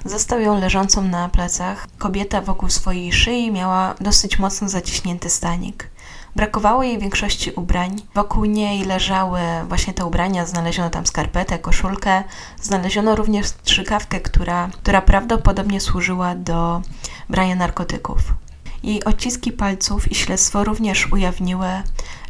zastał 0.05 0.41
ją 0.41 0.61
leżącą 0.61 1.03
na 1.03 1.29
plecach. 1.29 1.87
Kobieta 1.99 2.41
wokół 2.41 2.71
swojej 2.71 3.13
szyi 3.13 3.53
miała 3.53 3.95
dosyć 4.01 4.39
mocno 4.39 4.69
zaciśnięty 4.69 5.31
stanik. 5.31 5.91
Brakowało 6.37 6.83
jej 6.83 6.99
większości 6.99 7.51
ubrań. 7.51 8.03
Wokół 8.15 8.45
niej 8.45 8.85
leżały 8.85 9.41
właśnie 9.69 9.95
te 9.95 10.05
ubrania, 10.05 10.47
znaleziono 10.47 10.91
tam 10.91 11.07
skarpetę, 11.07 11.59
koszulkę, 11.59 12.25
znaleziono 12.63 13.17
również 13.17 13.47
strzykawkę, 13.47 14.21
która, 14.21 14.69
która 14.83 15.03
prawdopodobnie 15.03 15.81
służyła 15.81 16.35
do 16.35 16.83
brania 17.29 17.55
narkotyków. 17.55 18.44
Jej 18.85 19.05
odciski 19.05 19.53
palców 19.53 20.13
i 20.13 20.15
śledztwo 20.15 20.65
również 20.65 21.13
ujawniły, 21.13 21.69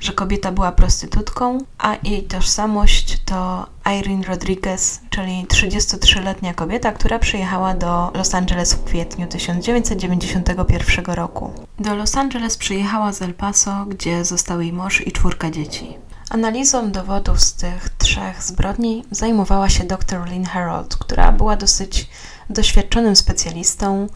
że 0.01 0.13
kobieta 0.13 0.53
była 0.53 0.73
prostytutką, 0.73 1.59
a 1.79 1.97
jej 2.03 2.23
tożsamość 2.23 3.19
to 3.25 3.67
Irene 3.99 4.25
Rodriguez, 4.25 5.01
czyli 5.11 5.47
33-letnia 5.49 6.55
kobieta, 6.55 6.93
która 6.93 7.19
przyjechała 7.19 7.75
do 7.75 8.11
Los 8.15 8.35
Angeles 8.35 8.75
w 8.75 8.85
kwietniu 8.85 9.27
1991 9.27 11.05
roku. 11.15 11.53
Do 11.79 11.95
Los 11.95 12.17
Angeles 12.17 12.57
przyjechała 12.57 13.13
z 13.13 13.23
El 13.23 13.35
Paso, 13.35 13.87
gdzie 13.89 14.25
został 14.25 14.61
jej 14.61 14.73
mąż 14.73 15.07
i 15.07 15.13
czwórka 15.13 15.51
dzieci. 15.51 15.99
Analizą 16.31 16.93
dowodów 16.93 17.41
z 17.41 17.55
tych 17.55 17.89
trzech 17.89 18.43
zbrodni 18.43 19.05
zajmowała 19.11 19.69
się 19.69 19.85
dr 19.85 20.29
Lynn 20.29 20.45
Harold, 20.45 20.97
która 20.97 21.33
była 21.33 21.57
dosyć 21.57 22.09
doświadczonym 22.51 23.17
specjalistą, 23.17 24.07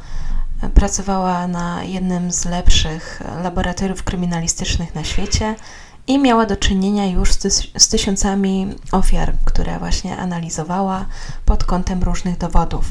Pracowała 0.75 1.47
na 1.47 1.85
jednym 1.85 2.33
z 2.33 2.45
lepszych 2.45 3.23
laboratoriów 3.43 4.03
kryminalistycznych 4.03 4.95
na 4.95 5.05
świecie 5.05 5.55
i 6.07 6.19
miała 6.19 6.47
do 6.47 6.57
czynienia 6.57 7.07
już 7.07 7.33
z, 7.33 7.69
z 7.83 7.89
tysiącami 7.89 8.75
ofiar, 8.93 9.33
które 9.45 9.79
właśnie 9.79 10.17
analizowała 10.17 11.07
pod 11.45 11.65
kątem 11.65 12.03
różnych 12.03 12.39
dowodów. 12.39 12.85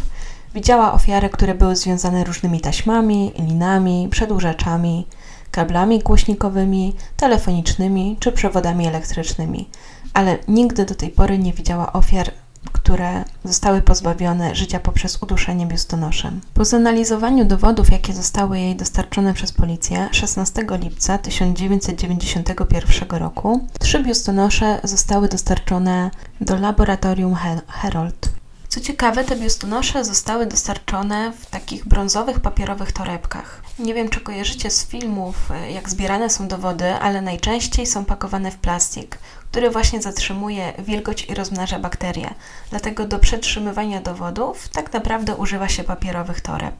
Widziała 0.54 0.94
ofiary, 0.94 1.30
które 1.30 1.56
były 1.56 1.76
związane 1.76 2.24
różnymi 2.24 2.62
taśmami, 2.62 3.32
linami, 3.40 4.08
przedłużaczami, 4.12 5.08
kablami 5.52 6.00
głośnikowymi, 6.00 6.96
telefonicznymi 7.18 8.18
czy 8.20 8.32
przewodami 8.32 8.88
elektrycznymi, 8.88 9.70
ale 10.14 10.38
nigdy 10.48 10.86
do 10.86 10.96
tej 10.96 11.10
pory 11.10 11.38
nie 11.38 11.54
widziała 11.54 11.94
ofiar 11.94 12.32
które 12.70 13.24
zostały 13.44 13.82
pozbawione 13.82 14.56
życia 14.56 14.80
poprzez 14.80 15.24
uduszenie 15.24 15.66
biustonoszem. 15.66 16.42
Po 16.54 16.66
zanalizowaniu 16.66 17.46
dowodów, 17.46 17.92
jakie 17.92 18.14
zostały 18.14 18.60
jej 18.60 18.76
dostarczone 18.76 19.34
przez 19.34 19.52
policję 19.52 20.10
16 20.12 20.66
lipca 20.70 21.18
1991 21.18 23.20
roku, 23.20 23.68
trzy 23.80 24.04
biustonosze 24.04 24.80
zostały 24.84 25.28
dostarczone 25.28 26.12
do 26.42 26.60
laboratorium 26.60 27.36
Herold. 27.68 28.30
Co 28.68 28.82
ciekawe, 28.82 29.24
te 29.24 29.36
biustonosze 29.36 30.06
zostały 30.06 30.46
dostarczone 30.46 31.34
w 31.40 31.46
takich 31.46 31.88
brązowych, 31.88 32.40
papierowych 32.40 32.92
torebkach. 32.92 33.62
Nie 33.80 33.94
wiem, 33.94 34.10
czy 34.10 34.22
kojarzycie 34.22 34.72
z 34.72 34.88
filmów, 34.88 35.50
jak 35.74 35.90
zbierane 35.90 36.30
są 36.30 36.48
dowody, 36.48 36.94
ale 36.94 37.22
najczęściej 37.22 37.86
są 37.86 38.06
pakowane 38.06 38.52
w 38.52 38.58
plastik, 38.58 39.18
który 39.52 39.70
właśnie 39.70 40.02
zatrzymuje 40.02 40.74
wilgoć 40.80 41.26
i 41.30 41.34
rozmnaża 41.34 41.80
bakterie. 41.80 42.34
Dlatego 42.70 43.08
do 43.08 43.20
przetrzymywania 43.20 44.02
dowodów 44.02 44.70
tak 44.70 44.94
naprawdę 44.94 45.36
używa 45.36 45.70
się 45.70 45.84
papierowych 45.84 46.42
toreb. 46.42 46.76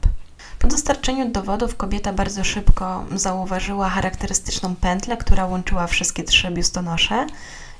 Po 0.58 0.68
dostarczeniu 0.68 1.28
dowodów 1.28 1.76
kobieta 1.76 2.12
bardzo 2.12 2.44
szybko 2.44 3.04
zauważyła 3.14 3.88
charakterystyczną 3.88 4.76
pętlę, 4.76 5.16
która 5.16 5.46
łączyła 5.46 5.86
wszystkie 5.86 6.24
trzy 6.24 6.50
biustonosze 6.50 7.26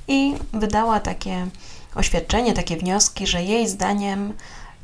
i 0.09 0.35
wydała 0.53 1.01
takie 1.01 1.47
oświadczenie, 1.95 2.53
takie 2.53 2.77
wnioski, 2.77 3.27
że 3.27 3.43
jej 3.43 3.69
zdaniem 3.69 4.33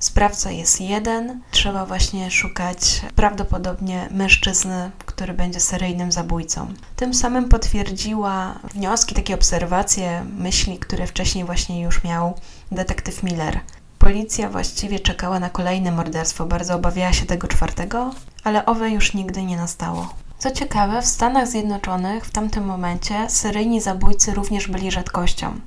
sprawca 0.05 0.51
jest 0.51 0.81
jeden, 0.81 1.41
trzeba 1.51 1.87
właśnie 1.87 2.31
szukać 2.31 3.03
prawdopodobnie 3.17 4.09
mężczyzny, 4.11 4.91
który 5.07 5.35
będzie 5.35 5.61
seryjnym 5.61 6.13
zabójcą. 6.13 6.75
Tym 6.97 7.15
samym 7.15 7.49
potwierdziła 7.49 8.55
wnioski, 8.75 9.15
takie 9.15 9.35
obserwacje, 9.35 10.25
myśli, 10.39 10.79
które 10.79 11.07
wcześniej 11.07 11.45
właśnie 11.45 11.83
już 11.83 12.05
miał 12.05 12.35
detektyw 12.73 13.23
Miller. 13.23 13.61
Policja 13.99 14.51
właściwie 14.51 15.01
czekała 15.01 15.41
na 15.41 15.51
kolejne 15.51 15.93
morderstwo, 15.93 16.47
bardzo 16.47 16.75
obawiała 16.75 17.13
się 17.13 17.27
tego 17.27 17.49
czwartego, 17.49 18.11
ale 18.45 18.67
owe 18.67 18.91
już 18.91 19.15
nigdy 19.15 19.43
nie 19.43 19.57
nastało. 19.57 20.09
Co 20.39 20.51
ciekawe, 20.51 21.03
w 21.03 21.07
Stanach 21.07 21.49
Zjednoczonych 21.49 22.27
w 22.27 22.31
tamtym 22.31 22.65
momencie 22.65 23.31
seryjni 23.31 23.81
zabójcy 23.81 24.35
również 24.35 24.69
byli 24.69 24.91
rzadkością. 24.91 25.61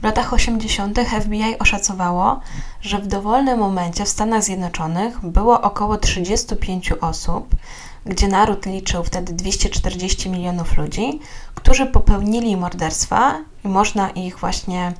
W 0.00 0.04
latach 0.04 0.32
80. 0.32 0.98
FBI 1.20 1.58
oszacowało, 1.58 2.40
że 2.80 2.98
w 2.98 3.06
dowolnym 3.06 3.58
momencie 3.58 4.04
w 4.04 4.08
Stanach 4.08 4.42
Zjednoczonych 4.42 5.26
było 5.26 5.60
około 5.60 5.96
35 5.96 6.92
osób, 6.92 7.54
gdzie 8.06 8.28
naród 8.28 8.66
liczył 8.66 9.04
wtedy 9.04 9.32
240 9.32 10.30
milionów 10.30 10.76
ludzi, 10.76 11.20
którzy 11.54 11.86
popełnili 11.86 12.56
morderstwa 12.56 13.38
i 13.64 13.68
można 13.68 14.10
ich 14.10 14.38
właśnie 14.38 14.92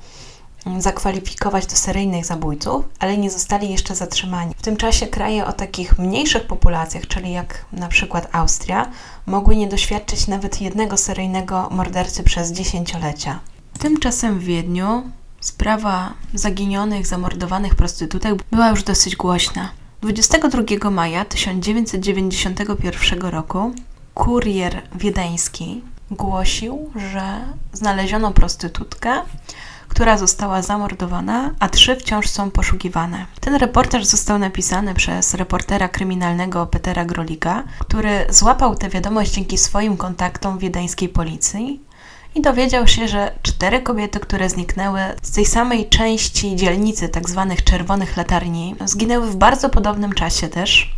zakwalifikować 0.78 1.66
do 1.66 1.76
seryjnych 1.76 2.26
zabójców, 2.26 2.84
ale 2.98 3.16
nie 3.16 3.30
zostali 3.30 3.70
jeszcze 3.70 3.94
zatrzymani. 3.94 4.54
W 4.56 4.62
tym 4.62 4.76
czasie 4.76 5.06
kraje 5.06 5.46
o 5.46 5.52
takich 5.52 5.98
mniejszych 5.98 6.46
populacjach, 6.46 7.06
czyli 7.06 7.32
jak 7.32 7.64
na 7.72 7.88
przykład 7.88 8.28
Austria, 8.32 8.90
mogły 9.26 9.56
nie 9.56 9.66
doświadczyć 9.66 10.26
nawet 10.26 10.60
jednego 10.60 10.96
seryjnego 10.96 11.68
mordercy 11.70 12.22
przez 12.22 12.52
dziesięciolecia. 12.52 13.38
Tymczasem 13.78 14.38
w 14.38 14.44
Wiedniu 14.44 15.02
sprawa 15.40 16.14
zaginionych, 16.34 17.06
zamordowanych 17.06 17.74
prostytutek 17.74 18.34
była 18.52 18.70
już 18.70 18.82
dosyć 18.82 19.16
głośna. 19.16 19.70
22 20.02 20.90
maja 20.90 21.24
1991 21.24 23.20
roku 23.20 23.74
kurier 24.14 24.82
wiedeński 24.94 25.82
głosił, 26.10 26.90
że 27.12 27.40
znaleziono 27.72 28.32
prostytutkę, 28.32 29.22
która 29.88 30.18
została 30.18 30.62
zamordowana, 30.62 31.50
a 31.60 31.68
trzy 31.68 31.96
wciąż 31.96 32.28
są 32.28 32.50
poszukiwane. 32.50 33.26
Ten 33.40 33.54
reportaż 33.54 34.04
został 34.04 34.38
napisany 34.38 34.94
przez 34.94 35.34
reportera 35.34 35.88
kryminalnego 35.88 36.66
Petera 36.66 37.04
Grolika, 37.04 37.62
który 37.78 38.26
złapał 38.30 38.76
tę 38.76 38.88
wiadomość 38.88 39.32
dzięki 39.32 39.58
swoim 39.58 39.96
kontaktom 39.96 40.58
wiedeńskiej 40.58 41.08
policji 41.08 41.80
i 42.34 42.42
dowiedział 42.42 42.86
się, 42.86 43.08
że 43.08 43.32
cztery 43.42 43.80
kobiety, 43.80 44.20
które 44.20 44.48
zniknęły 44.48 45.00
z 45.22 45.30
tej 45.30 45.46
samej 45.46 45.88
części 45.88 46.56
dzielnicy, 46.56 47.08
tak 47.08 47.30
zwanych 47.30 47.64
czerwonych 47.64 48.16
latarni, 48.16 48.74
zginęły 48.84 49.30
w 49.30 49.36
bardzo 49.36 49.70
podobnym 49.70 50.12
czasie 50.12 50.48
też 50.48 50.94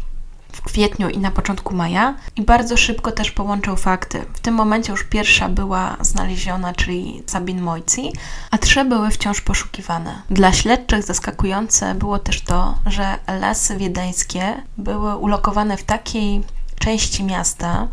w 0.52 0.62
kwietniu 0.62 1.09
i 1.09 1.19
na 1.19 1.31
początku 1.31 1.75
maja 1.75 2.14
i 2.37 2.43
bardzo 2.43 2.76
szybko 2.76 3.12
też 3.12 3.31
połączył 3.31 3.76
fakty. 3.76 4.25
W 4.35 4.40
tym 4.40 4.55
momencie 4.55 4.93
już 4.93 5.05
pierwsza 5.05 5.49
była 5.49 5.97
znaleziona, 6.00 6.75
czyli 6.75 7.23
Sabine 7.26 7.62
Mojci, 7.62 8.12
a 8.50 8.59
trzy 8.59 8.85
były 8.85 9.11
wciąż 9.11 9.40
poszukiwane. 9.40 10.23
Dla 10.31 10.52
śledczych 10.52 11.02
zaskakujące 11.02 11.95
było 11.95 12.19
też 12.19 12.40
to, 12.40 12.78
że 12.87 13.19
lasy 13.40 13.76
wiedeńskie 13.76 14.62
były 14.78 15.16
ulokowane 15.16 15.76
w 15.76 15.85
takiej 15.85 16.43
części 16.78 17.25
miasta, 17.25 17.88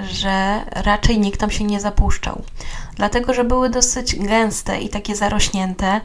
że 0.00 0.64
raczej 0.70 1.18
nikt 1.18 1.40
tam 1.40 1.50
się 1.50 1.64
nie 1.64 1.80
zapuszczał. 1.80 2.42
Dlatego, 2.96 3.34
że 3.34 3.44
były 3.44 3.70
dosyć 3.70 4.16
gęste 4.16 4.80
i 4.80 4.88
takie 4.88 5.16
zarośnięte, 5.16 6.00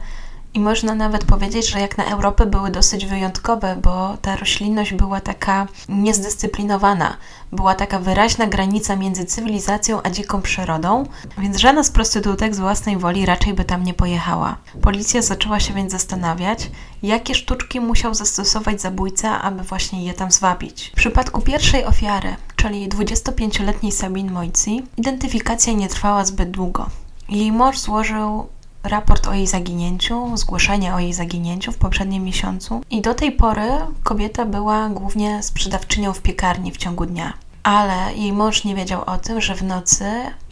i 0.54 0.60
można 0.60 0.94
nawet 0.94 1.24
powiedzieć, 1.24 1.68
że 1.68 1.80
jak 1.80 1.98
na 1.98 2.04
Europę 2.04 2.46
były 2.46 2.70
dosyć 2.70 3.06
wyjątkowe, 3.06 3.76
bo 3.82 4.16
ta 4.22 4.36
roślinność 4.36 4.94
była 4.94 5.20
taka 5.20 5.66
niezdyscyplinowana. 5.88 7.16
Była 7.52 7.74
taka 7.74 7.98
wyraźna 7.98 8.46
granica 8.46 8.96
między 8.96 9.24
cywilizacją 9.24 10.02
a 10.02 10.10
dziką 10.10 10.42
przyrodą, 10.42 11.06
więc 11.38 11.56
żadna 11.56 11.84
z 11.84 11.90
prostytutek 11.90 12.54
z 12.54 12.58
własnej 12.58 12.96
woli 12.96 13.26
raczej 13.26 13.54
by 13.54 13.64
tam 13.64 13.84
nie 13.84 13.94
pojechała. 13.94 14.56
Policja 14.82 15.22
zaczęła 15.22 15.60
się 15.60 15.74
więc 15.74 15.92
zastanawiać, 15.92 16.70
jakie 17.02 17.34
sztuczki 17.34 17.80
musiał 17.80 18.14
zastosować 18.14 18.80
zabójca, 18.80 19.42
aby 19.42 19.62
właśnie 19.62 20.04
je 20.04 20.14
tam 20.14 20.30
zwabić. 20.30 20.90
W 20.92 20.96
przypadku 20.96 21.40
pierwszej 21.40 21.84
ofiary, 21.84 22.36
czyli 22.56 22.88
25-letniej 22.88 23.92
Sabine 23.92 24.32
Mojci, 24.32 24.82
identyfikacja 24.96 25.72
nie 25.72 25.88
trwała 25.88 26.24
zbyt 26.24 26.50
długo. 26.50 26.86
Jej 27.28 27.52
mąż 27.52 27.78
złożył 27.78 28.46
raport 28.82 29.26
o 29.26 29.34
jej 29.34 29.46
zaginięciu, 29.46 30.36
zgłoszenie 30.36 30.94
o 30.94 30.98
jej 30.98 31.12
zaginięciu 31.12 31.72
w 31.72 31.78
poprzednim 31.78 32.24
miesiącu 32.24 32.80
i 32.90 33.00
do 33.00 33.14
tej 33.14 33.32
pory 33.32 33.68
kobieta 34.02 34.46
była 34.46 34.88
głównie 34.88 35.42
sprzedawczynią 35.42 36.12
w 36.12 36.22
piekarni 36.22 36.72
w 36.72 36.76
ciągu 36.76 37.06
dnia. 37.06 37.32
Ale 37.62 38.14
jej 38.14 38.32
mąż 38.32 38.64
nie 38.64 38.74
wiedział 38.74 39.02
o 39.06 39.18
tym, 39.18 39.40
że 39.40 39.54
w 39.54 39.62
nocy 39.62 40.04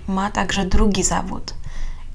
ma 0.09 0.31
także 0.31 0.65
drugi 0.67 1.03
zawód 1.03 1.55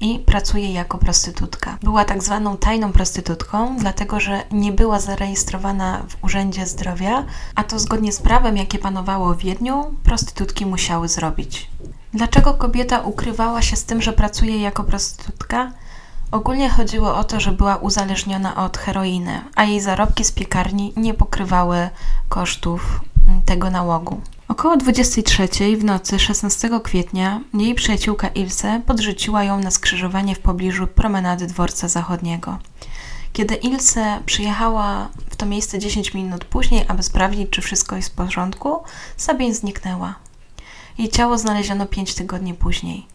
i 0.00 0.18
pracuje 0.18 0.72
jako 0.72 0.98
prostytutka. 0.98 1.78
Była 1.82 2.04
tak 2.04 2.22
zwaną 2.22 2.56
tajną 2.56 2.92
prostytutką, 2.92 3.76
dlatego 3.76 4.20
że 4.20 4.42
nie 4.50 4.72
była 4.72 5.00
zarejestrowana 5.00 6.04
w 6.08 6.24
Urzędzie 6.24 6.66
Zdrowia, 6.66 7.24
a 7.54 7.64
to 7.64 7.78
zgodnie 7.78 8.12
z 8.12 8.20
prawem, 8.20 8.56
jakie 8.56 8.78
panowało 8.78 9.34
w 9.34 9.38
Wiedniu, 9.38 9.94
prostytutki 10.02 10.66
musiały 10.66 11.08
zrobić. 11.08 11.70
Dlaczego 12.14 12.54
kobieta 12.54 13.00
ukrywała 13.00 13.62
się 13.62 13.76
z 13.76 13.84
tym, 13.84 14.02
że 14.02 14.12
pracuje 14.12 14.60
jako 14.60 14.84
prostytutka? 14.84 15.72
Ogólnie 16.34 16.70
chodziło 16.70 17.16
o 17.16 17.24
to, 17.24 17.40
że 17.40 17.52
była 17.52 17.76
uzależniona 17.76 18.64
od 18.64 18.78
heroiny, 18.78 19.40
a 19.54 19.64
jej 19.64 19.80
zarobki 19.80 20.24
z 20.24 20.32
piekarni 20.32 20.92
nie 20.96 21.14
pokrywały 21.14 21.88
kosztów 22.28 23.00
tego 23.46 23.70
nałogu. 23.70 24.20
Około 24.48 24.76
23 24.76 25.48
w 25.76 25.84
nocy 25.84 26.18
16 26.18 26.70
kwietnia 26.82 27.40
jej 27.54 27.74
przyjaciółka 27.74 28.28
Ilse 28.28 28.80
podrzuciła 28.86 29.44
ją 29.44 29.60
na 29.60 29.70
skrzyżowanie 29.70 30.34
w 30.34 30.38
pobliżu 30.38 30.86
promenady 30.86 31.46
dworca 31.46 31.88
zachodniego. 31.88 32.58
Kiedy 33.32 33.54
Ilse 33.54 34.20
przyjechała 34.26 35.08
w 35.30 35.36
to 35.36 35.46
miejsce 35.46 35.78
10 35.78 36.14
minut 36.14 36.44
później, 36.44 36.84
aby 36.88 37.02
sprawdzić, 37.02 37.50
czy 37.50 37.62
wszystko 37.62 37.96
jest 37.96 38.08
w 38.08 38.14
porządku, 38.14 38.82
Sabine 39.16 39.54
zniknęła. 39.54 40.14
Jej 40.98 41.08
ciało 41.08 41.38
znaleziono 41.38 41.86
5 41.86 42.14
tygodni 42.14 42.54
później. 42.54 43.13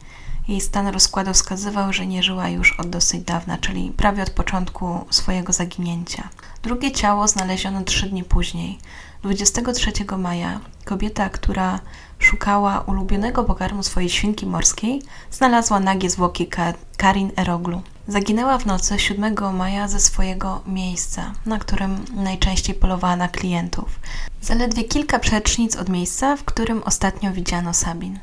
Jej 0.49 0.61
stan 0.61 0.87
rozkładu 0.87 1.33
wskazywał, 1.33 1.93
że 1.93 2.07
nie 2.07 2.23
żyła 2.23 2.49
już 2.49 2.79
od 2.79 2.89
dosyć 2.89 3.21
dawna, 3.23 3.57
czyli 3.57 3.91
prawie 3.91 4.23
od 4.23 4.29
początku 4.29 5.05
swojego 5.09 5.53
zaginięcia. 5.53 6.29
Drugie 6.63 6.91
ciało 6.91 7.27
znaleziono 7.27 7.83
trzy 7.83 8.09
dni 8.09 8.23
później. 8.23 8.79
23 9.23 9.91
maja 10.17 10.59
kobieta, 10.85 11.29
która 11.29 11.79
szukała 12.19 12.79
ulubionego 12.79 13.43
pokarmu 13.43 13.83
swojej 13.83 14.09
świnki 14.09 14.45
morskiej, 14.45 15.01
znalazła 15.31 15.79
nagie 15.79 16.09
zwłoki 16.09 16.49
Karin 16.97 17.31
Eroglu. 17.37 17.81
Zaginęła 18.07 18.57
w 18.57 18.65
nocy 18.65 18.99
7 18.99 19.35
maja 19.53 19.87
ze 19.87 19.99
swojego 19.99 20.61
miejsca, 20.65 21.33
na 21.45 21.59
którym 21.59 22.05
najczęściej 22.15 22.75
polowała 22.75 23.15
na 23.15 23.27
klientów. 23.27 23.99
Zaledwie 24.41 24.83
kilka 24.83 25.19
przecznic 25.19 25.75
od 25.75 25.89
miejsca, 25.89 26.35
w 26.35 26.43
którym 26.43 26.83
ostatnio 26.83 27.33
widziano 27.33 27.73
Sabin. 27.73 28.19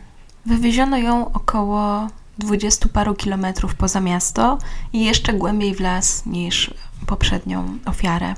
Wywieziono 0.46 0.98
ją 0.98 1.32
około 1.32 2.08
dwudziestu 2.38 2.88
paru 2.88 3.14
kilometrów 3.14 3.74
poza 3.74 4.00
miasto 4.00 4.58
i 4.92 5.04
jeszcze 5.04 5.32
głębiej 5.32 5.74
w 5.74 5.80
las 5.80 6.26
niż 6.26 6.74
poprzednią 7.06 7.78
ofiarę. 7.86 8.34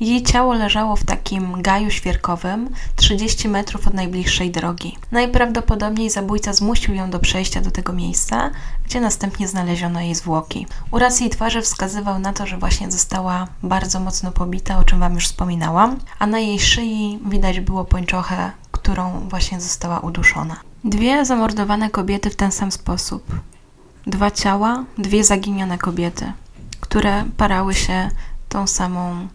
Jej 0.00 0.22
ciało 0.22 0.54
leżało 0.54 0.96
w 0.96 1.04
takim 1.04 1.62
gaju 1.62 1.90
świerkowym, 1.90 2.70
30 2.96 3.48
metrów 3.48 3.86
od 3.86 3.94
najbliższej 3.94 4.50
drogi. 4.50 4.98
Najprawdopodobniej 5.10 6.10
zabójca 6.10 6.52
zmusił 6.52 6.94
ją 6.94 7.10
do 7.10 7.18
przejścia 7.18 7.60
do 7.60 7.70
tego 7.70 7.92
miejsca, 7.92 8.50
gdzie 8.84 9.00
następnie 9.00 9.48
znaleziono 9.48 10.00
jej 10.00 10.14
zwłoki. 10.14 10.66
Uraz 10.90 11.20
jej 11.20 11.30
twarzy 11.30 11.62
wskazywał 11.62 12.18
na 12.18 12.32
to, 12.32 12.46
że 12.46 12.58
właśnie 12.58 12.90
została 12.90 13.46
bardzo 13.62 14.00
mocno 14.00 14.32
pobita, 14.32 14.78
o 14.78 14.84
czym 14.84 15.00
Wam 15.00 15.14
już 15.14 15.24
wspominałam, 15.24 15.98
a 16.18 16.26
na 16.26 16.38
jej 16.38 16.60
szyi 16.60 17.18
widać 17.24 17.60
było 17.60 17.84
pończochę, 17.84 18.50
którą 18.82 19.28
właśnie 19.28 19.60
została 19.60 20.00
uduszona. 20.00 20.56
Dwie 20.84 21.24
zamordowane 21.24 21.90
kobiety 21.90 22.30
w 22.30 22.36
ten 22.36 22.52
sam 22.52 22.72
sposób. 22.72 23.40
Dwa 24.06 24.30
ciała, 24.30 24.84
dwie 24.98 25.24
zaginione 25.24 25.78
kobiety, 25.78 26.32
które 26.80 27.24
parały 27.36 27.74
się 27.74 28.10
tą 28.48 28.66
samą, 28.66 29.28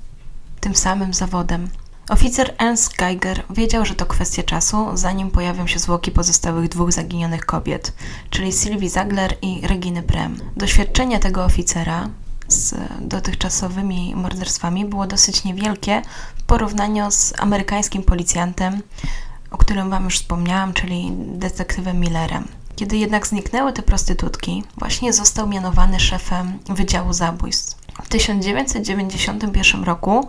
tym 0.60 0.76
samym 0.76 1.14
zawodem. 1.14 1.70
Oficer 2.10 2.56
Ernst 2.58 2.96
Geiger 2.96 3.44
wiedział, 3.50 3.86
że 3.86 3.96
to 3.96 4.06
kwestia 4.06 4.44
czasu, 4.44 4.88
zanim 4.94 5.32
pojawią 5.32 5.68
się 5.68 5.80
zwłoki 5.80 6.12
pozostałych 6.12 6.70
dwóch 6.70 6.92
zaginionych 6.92 7.46
kobiet, 7.46 7.94
czyli 8.30 8.54
Sylwii 8.54 8.90
Zagler 8.90 9.38
i 9.42 9.68
Reginy 9.68 10.04
Prem. 10.04 10.40
Doświadczenie 10.56 11.20
tego 11.20 11.46
oficera 11.46 12.10
z 12.48 12.76
dotychczasowymi 13.02 14.16
morderstwami 14.16 14.86
było 14.86 15.08
dosyć 15.08 15.44
niewielkie 15.44 16.02
w 16.38 16.44
porównaniu 16.44 17.12
z 17.12 17.34
amerykańskim 17.40 18.04
policjantem 18.04 18.82
o 19.58 19.60
którym 19.60 19.90
Wam 19.90 20.04
już 20.04 20.20
wspomniałam, 20.20 20.74
czyli 20.74 21.12
detektywem 21.18 22.00
Millerem. 22.00 22.48
Kiedy 22.76 22.98
jednak 22.98 23.28
zniknęły 23.28 23.74
te 23.74 23.82
prostytutki, 23.82 24.64
właśnie 24.78 25.14
został 25.14 25.48
mianowany 25.48 26.00
szefem 26.00 26.60
Wydziału 26.70 27.14
Zabójstw. 27.14 27.78
W 28.04 28.10
1991 28.10 29.84
roku 29.84 30.28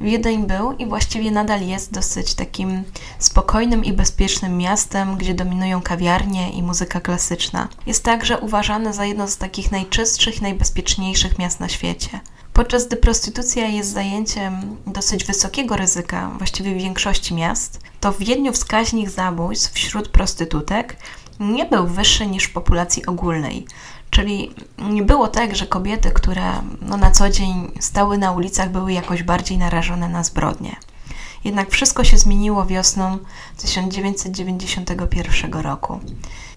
Wiedeń 0.00 0.46
był 0.46 0.72
i 0.72 0.86
właściwie 0.86 1.30
nadal 1.30 1.60
jest 1.66 1.92
dosyć 1.92 2.34
takim 2.34 2.84
spokojnym 3.18 3.84
i 3.84 3.92
bezpiecznym 3.92 4.56
miastem, 4.56 5.16
gdzie 5.16 5.34
dominują 5.34 5.82
kawiarnie 5.82 6.50
i 6.50 6.62
muzyka 6.62 7.00
klasyczna. 7.00 7.68
Jest 7.86 8.04
także 8.04 8.38
uważany 8.38 8.92
za 8.92 9.04
jedno 9.04 9.28
z 9.28 9.36
takich 9.36 9.72
najczystszych 9.72 10.42
najbezpieczniejszych 10.42 11.38
miast 11.38 11.60
na 11.60 11.68
świecie. 11.68 12.20
Podczas 12.56 12.86
gdy 12.86 12.96
prostytucja 12.96 13.66
jest 13.66 13.92
zajęciem 13.92 14.76
dosyć 14.86 15.24
wysokiego 15.24 15.76
ryzyka, 15.76 16.30
właściwie 16.38 16.74
w 16.74 16.78
większości 16.78 17.34
miast, 17.34 17.80
to 18.00 18.12
w 18.12 18.18
Wiedniu 18.18 18.52
wskaźnik 18.52 19.10
zabójstw 19.10 19.72
wśród 19.72 20.08
prostytutek 20.08 20.96
nie 21.40 21.64
był 21.64 21.86
wyższy 21.86 22.26
niż 22.26 22.44
w 22.44 22.52
populacji 22.52 23.06
ogólnej. 23.06 23.66
Czyli 24.10 24.54
nie 24.78 25.02
było 25.02 25.28
tak, 25.28 25.56
że 25.56 25.66
kobiety, 25.66 26.10
które 26.10 26.52
no, 26.82 26.96
na 26.96 27.10
co 27.10 27.30
dzień 27.30 27.72
stały 27.80 28.18
na 28.18 28.32
ulicach, 28.32 28.70
były 28.70 28.92
jakoś 28.92 29.22
bardziej 29.22 29.58
narażone 29.58 30.08
na 30.08 30.24
zbrodnie. 30.24 30.76
Jednak 31.44 31.70
wszystko 31.70 32.04
się 32.04 32.18
zmieniło 32.18 32.66
wiosną 32.66 33.18
1991 33.56 35.52
roku, 35.52 36.00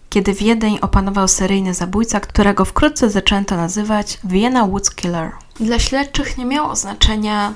kiedy 0.09 0.33
Wiedeń 0.33 0.79
opanował 0.81 1.27
seryjny 1.27 1.73
zabójca, 1.73 2.19
którego 2.19 2.65
wkrótce 2.65 3.09
zaczęto 3.09 3.57
nazywać 3.57 4.19
Vienna 4.23 4.65
Woods 4.67 4.95
Killer. 4.95 5.31
Dla 5.59 5.79
śledczych 5.79 6.37
nie 6.37 6.45
miało 6.45 6.75
znaczenia, 6.75 7.53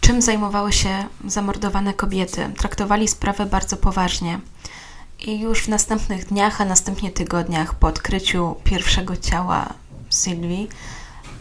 czym 0.00 0.22
zajmowały 0.22 0.72
się 0.72 1.04
zamordowane 1.26 1.94
kobiety. 1.94 2.50
Traktowali 2.58 3.08
sprawę 3.08 3.46
bardzo 3.46 3.76
poważnie. 3.76 4.40
I 5.20 5.40
już 5.40 5.62
w 5.62 5.68
następnych 5.68 6.26
dniach, 6.26 6.60
a 6.60 6.64
następnie 6.64 7.10
tygodniach 7.10 7.74
po 7.74 7.86
odkryciu 7.86 8.56
pierwszego 8.64 9.16
ciała 9.16 9.74
Sylwii 10.10 10.68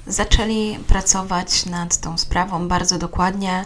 zaczęli 0.07 0.79
pracować 0.87 1.65
nad 1.65 1.97
tą 1.97 2.17
sprawą 2.17 2.67
bardzo 2.67 2.97
dokładnie 2.97 3.65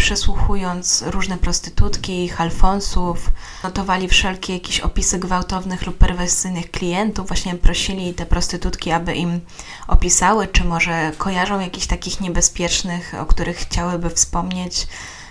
przesłuchując 0.00 1.04
różne 1.06 1.38
prostytutki, 1.38 2.28
halfonsów, 2.28 3.30
notowali 3.64 4.08
wszelkie 4.08 4.54
jakieś 4.54 4.80
opisy 4.80 5.18
gwałtownych 5.18 5.86
lub 5.86 5.98
perwersyjnych 5.98 6.70
klientów, 6.70 7.28
właśnie 7.28 7.54
prosili 7.54 8.14
te 8.14 8.26
prostytutki, 8.26 8.90
aby 8.90 9.14
im 9.14 9.40
opisały, 9.88 10.48
czy 10.48 10.64
może 10.64 11.12
kojarzą 11.18 11.60
jakichś 11.60 11.86
takich 11.86 12.20
niebezpiecznych, 12.20 13.14
o 13.20 13.26
których 13.26 13.56
chciałyby 13.56 14.10
wspomnieć 14.10 14.86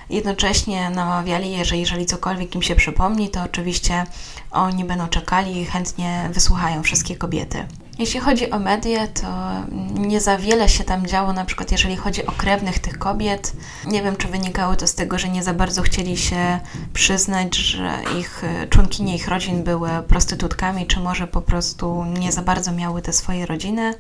Jednocześnie 0.10 0.90
namawiali 0.90 1.52
je, 1.52 1.66
że 1.66 1.78
jeżeli 1.78 2.06
cokolwiek 2.06 2.56
im 2.56 2.62
się 2.62 2.76
przypomni, 2.76 3.30
to 3.30 3.44
oczywiście 3.44 4.06
oni 4.52 4.86
będą 4.86 5.08
czekali 5.08 5.62
i 5.62 5.66
chętnie 5.66 6.30
wysłuchają 6.34 6.84
wszystkie 6.84 7.16
kobiety. 7.16 7.66
Jeśli 8.00 8.20
chodzi 8.20 8.52
o 8.52 8.60
medię, 8.60 9.08
to 9.08 9.28
nie 9.94 10.22
za 10.22 10.38
wiele 10.38 10.70
się 10.70 10.84
tam 10.84 11.08
działo, 11.08 11.34
na 11.34 11.46
przykład 11.46 11.72
jeżeli 11.72 11.96
chodzi 11.96 12.26
o 12.26 12.32
krewnych 12.32 12.80
tych 12.80 13.00
kobiet. 13.00 13.54
Nie 13.86 14.04
wiem, 14.04 14.16
czy 14.16 14.28
wynikało 14.28 14.76
to 14.76 14.88
z 14.88 14.96
tego, 14.96 15.20
że 15.20 15.30
nie 15.30 15.44
za 15.44 15.54
bardzo 15.54 15.82
chcieli 15.82 16.18
się 16.18 16.60
przyznać, 16.94 17.56
że 17.56 18.00
ich 18.20 18.44
członkinie 18.70 19.16
ich 19.16 19.28
rodzin 19.28 19.64
były 19.64 19.90
prostytutkami, 20.08 20.88
czy 20.88 21.00
może 21.00 21.28
po 21.28 21.42
prostu 21.42 22.06
nie 22.20 22.32
za 22.32 22.42
bardzo 22.42 22.72
miały 22.72 23.02
te 23.02 23.14
swoje 23.14 23.46
rodziny 23.46 23.94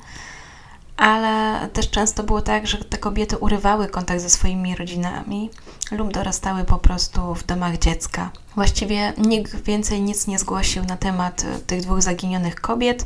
ale 1.00 1.68
też 1.70 1.90
często 1.90 2.24
było 2.24 2.42
tak, 2.42 2.68
że 2.68 2.78
te 2.78 2.98
kobiety 2.98 3.38
urywały 3.38 3.88
kontakt 3.88 4.22
ze 4.22 4.30
swoimi 4.30 4.76
rodzinami 4.76 5.50
lub 5.92 6.14
dorastały 6.14 6.64
po 6.64 6.78
prostu 6.78 7.36
w 7.36 7.46
domach 7.46 7.78
dziecka. 7.78 8.32
Właściwie 8.56 9.14
nikt 9.18 9.56
więcej 9.56 10.02
nic 10.02 10.28
nie 10.28 10.40
zgłosił 10.40 10.84
na 10.84 10.98
temat 10.98 11.46
tych 11.68 11.82
dwóch 11.82 12.02
zaginionych 12.02 12.56
kobiet. 12.56 13.06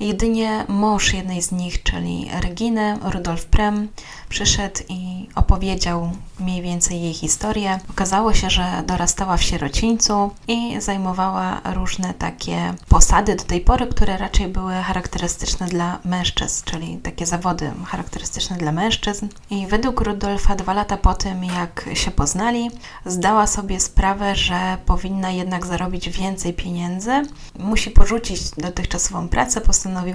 Jedynie 0.00 0.64
mąż 0.68 1.14
jednej 1.14 1.42
z 1.42 1.52
nich, 1.52 1.82
czyli 1.82 2.30
Reginy, 2.40 2.98
Rudolf 3.02 3.46
Prem, 3.46 3.88
przyszedł 4.28 4.80
i 4.88 5.28
opowiedział 5.34 6.10
mniej 6.40 6.62
więcej 6.62 7.02
jej 7.02 7.14
historię. 7.14 7.78
Okazało 7.90 8.34
się, 8.34 8.50
że 8.50 8.82
dorastała 8.86 9.36
w 9.36 9.42
sierocińcu 9.42 10.30
i 10.48 10.80
zajmowała 10.80 11.60
różne 11.64 12.14
takie 12.14 12.74
posady 12.88 13.36
do 13.36 13.44
tej 13.44 13.60
pory, 13.60 13.86
które 13.86 14.16
raczej 14.16 14.48
były 14.48 14.74
charakterystyczne 14.74 15.66
dla 15.66 15.98
mężczyzn, 16.04 16.64
czyli 16.64 16.96
takie 16.96 17.26
zawody 17.26 17.70
charakterystyczne 17.86 18.56
dla 18.56 18.72
mężczyzn. 18.72 19.28
I 19.50 19.66
według 19.66 20.00
Rudolfa 20.00 20.56
dwa 20.56 20.74
lata 20.74 20.96
po 20.96 21.14
tym, 21.14 21.44
jak 21.44 21.88
się 21.94 22.10
poznali, 22.10 22.70
zdała 23.06 23.46
sobie 23.46 23.80
sprawę, 23.80 24.36
że 24.36 24.78
powinna 24.86 25.30
jednak 25.30 25.66
zarobić 25.66 26.10
więcej 26.10 26.52
pieniędzy. 26.54 27.10
Musi 27.58 27.90
porzucić 27.90 28.50
dotychczasową 28.50 29.28
pracę, 29.28 29.60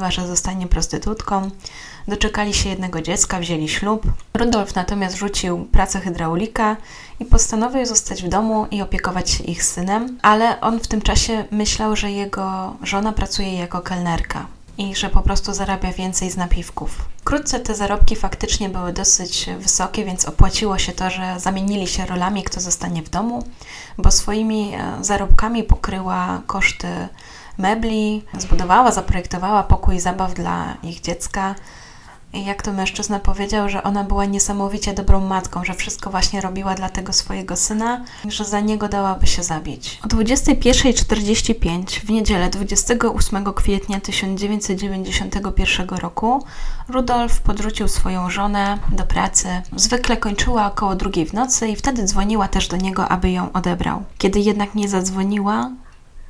że 0.09 0.27
zostanie 0.27 0.67
prostytutką. 0.67 1.49
Doczekali 2.07 2.53
się 2.53 2.69
jednego 2.69 3.01
dziecka, 3.01 3.39
wzięli 3.39 3.69
ślub. 3.69 4.03
Rudolf 4.33 4.75
natomiast 4.75 5.17
rzucił 5.17 5.65
pracę 5.65 5.99
hydraulika 5.99 6.77
i 7.19 7.25
postanowił 7.25 7.85
zostać 7.85 8.23
w 8.23 8.27
domu 8.27 8.67
i 8.71 8.81
opiekować 8.81 9.29
się 9.29 9.43
ich 9.43 9.63
synem, 9.63 10.17
ale 10.21 10.61
on 10.61 10.79
w 10.79 10.87
tym 10.87 11.01
czasie 11.01 11.45
myślał, 11.51 11.95
że 11.95 12.11
jego 12.11 12.75
żona 12.83 13.13
pracuje 13.13 13.53
jako 13.53 13.81
kelnerka 13.81 14.47
i 14.79 14.95
że 14.95 15.09
po 15.09 15.21
prostu 15.21 15.53
zarabia 15.53 15.91
więcej 15.91 16.31
z 16.31 16.37
napiwków. 16.37 17.05
Wkrótce 17.21 17.59
te 17.59 17.75
zarobki 17.75 18.15
faktycznie 18.15 18.69
były 18.69 18.93
dosyć 18.93 19.49
wysokie, 19.59 20.05
więc 20.05 20.25
opłaciło 20.25 20.77
się 20.77 20.91
to, 20.91 21.09
że 21.09 21.39
zamienili 21.39 21.87
się 21.87 22.05
rolami, 22.05 22.43
kto 22.43 22.61
zostanie 22.61 23.03
w 23.03 23.09
domu, 23.09 23.43
bo 23.97 24.11
swoimi 24.11 24.73
e, 24.73 25.03
zarobkami 25.03 25.63
pokryła 25.63 26.41
koszty 26.47 26.87
mebli, 27.59 28.25
zbudowała, 28.37 28.91
zaprojektowała 28.91 29.63
pokój 29.63 29.99
zabaw 29.99 30.33
dla 30.33 30.77
ich 30.83 31.01
dziecka, 31.01 31.55
i 32.33 32.45
jak 32.45 32.61
to 32.61 32.73
mężczyzna 32.73 33.19
powiedział, 33.19 33.69
że 33.69 33.83
ona 33.83 34.03
była 34.03 34.25
niesamowicie 34.25 34.93
dobrą 34.93 35.19
matką, 35.19 35.65
że 35.65 35.73
wszystko 35.73 36.09
właśnie 36.09 36.41
robiła 36.41 36.75
dla 36.75 36.89
tego 36.89 37.13
swojego 37.13 37.55
syna, 37.55 38.03
że 38.27 38.45
za 38.45 38.59
niego 38.59 38.87
dałaby 38.87 39.27
się 39.27 39.43
zabić. 39.43 39.99
O 40.05 40.07
21.45 40.07 41.99
w 41.99 42.09
niedzielę 42.09 42.49
28 42.49 43.53
kwietnia 43.53 43.99
1991 43.99 45.89
roku 45.89 46.45
Rudolf 46.89 47.41
podrzucił 47.41 47.87
swoją 47.87 48.29
żonę 48.29 48.77
do 48.91 49.05
pracy. 49.05 49.47
Zwykle 49.75 50.17
kończyła 50.17 50.65
około 50.65 50.95
drugiej 50.95 51.25
w 51.25 51.33
nocy 51.33 51.67
i 51.67 51.75
wtedy 51.75 52.03
dzwoniła 52.03 52.47
też 52.47 52.67
do 52.67 52.77
niego, 52.77 53.07
aby 53.07 53.31
ją 53.31 53.51
odebrał. 53.51 54.03
Kiedy 54.17 54.39
jednak 54.39 54.75
nie 54.75 54.89
zadzwoniła, 54.89 55.71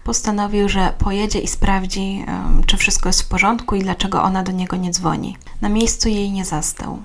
postanowił, 0.09 0.69
że 0.69 0.93
pojedzie 0.97 1.39
i 1.39 1.47
sprawdzi, 1.47 2.25
czy 2.65 2.77
wszystko 2.77 3.09
jest 3.09 3.21
w 3.21 3.27
porządku 3.27 3.75
i 3.75 3.83
dlaczego 3.83 4.23
ona 4.23 4.43
do 4.43 4.51
niego 4.51 4.77
nie 4.77 4.91
dzwoni. 4.91 5.37
Na 5.61 5.69
miejscu 5.69 6.09
jej 6.09 6.31
nie 6.31 6.45
zastał. 6.45 6.99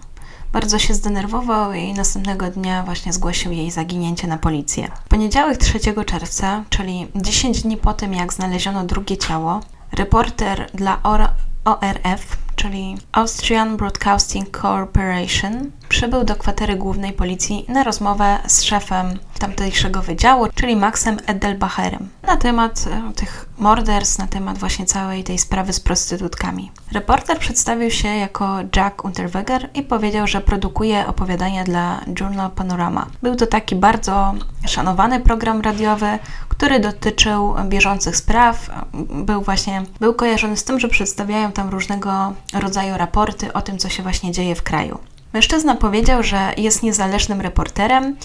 Bardzo 0.53 0.79
się 0.79 0.95
zdenerwował 0.95 1.73
i 1.73 1.93
następnego 1.93 2.51
dnia 2.51 2.83
właśnie 2.83 3.13
zgłosił 3.13 3.53
jej 3.53 3.71
zaginięcie 3.71 4.27
na 4.27 4.39
policję. 4.39 4.91
W 5.05 5.09
poniedziałek 5.09 5.59
3 5.59 5.81
czerwca, 6.07 6.65
czyli 6.71 7.07
10 7.15 7.63
dni 7.63 7.77
po 7.77 7.93
tym, 7.93 8.15
jak 8.15 8.33
znaleziono 8.33 8.85
drugie 8.85 9.17
ciało, 9.17 9.61
reporter 9.93 10.71
dla 10.75 11.03
ORF, 11.65 12.37
czyli 12.65 12.97
Austrian 13.13 13.77
Broadcasting 13.77 14.59
Corporation, 14.61 15.71
przybył 15.89 16.25
do 16.25 16.37
kwatery 16.37 16.77
głównej 16.77 17.13
policji 17.13 17.65
na 17.69 17.83
rozmowę 17.83 18.39
z 18.47 18.63
szefem 18.63 19.19
tamtejszego 19.39 20.03
wydziału, 20.03 20.47
czyli 20.55 20.77
Maxem 20.77 21.17
Edelbacherem, 21.27 22.09
na 22.23 22.37
temat 22.37 22.85
e, 22.91 23.13
tych 23.13 23.49
morderstw, 23.59 24.19
na 24.19 24.27
temat 24.27 24.59
właśnie 24.59 24.87
całej 24.87 25.25
tej 25.25 25.39
sprawy 25.39 25.73
z 25.73 25.81
prostytutkami. 25.81 26.71
Reporter 26.93 27.39
przedstawił 27.39 27.91
się 27.91 28.09
jako 28.09 28.59
Jack 28.77 29.05
Unterweger 29.05 29.71
i 29.75 29.83
powiedział, 29.83 30.27
że 30.27 30.41
produkuje 30.41 31.07
opowiadania 31.07 31.65
dla 31.65 32.01
Journal 32.21 32.51
Panorama. 32.51 33.07
Był 33.23 33.37
to 33.37 33.47
taki 33.47 33.77
bardzo 33.77 34.35
szanowany 34.67 35.21
program 35.21 35.61
radiowy, 35.61 36.19
który 36.57 36.81
dotyczył 36.81 37.55
bieżących 37.65 38.17
spraw. 38.17 38.71
Był 39.11 39.43
właśnie, 39.43 39.83
był 40.01 40.15
kojarzony 40.15 40.57
z 40.57 40.65
tym, 40.65 40.81
że 40.81 40.89
przedstawiają 40.89 41.53
tam 41.53 41.69
różnego 41.69 42.33
rodzaju 42.53 42.97
raporty 42.97 43.53
o 43.53 43.63
tym, 43.63 43.79
co 43.79 43.89
się 43.89 44.03
właśnie 44.03 44.33
dzieje 44.33 44.55
w 44.55 44.63
kraju. 44.63 44.99
Mężczyzna 45.33 45.75
powiedział, 45.75 46.23
że 46.23 46.53
jest 46.57 46.83
niezależnym 46.83 47.41
reporterem 47.41 48.17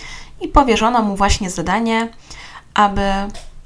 i 0.42 0.48
powierzono 0.48 1.02
mu 1.02 1.16
właśnie 1.16 1.50
zadanie, 1.50 2.08
aby 2.74 3.02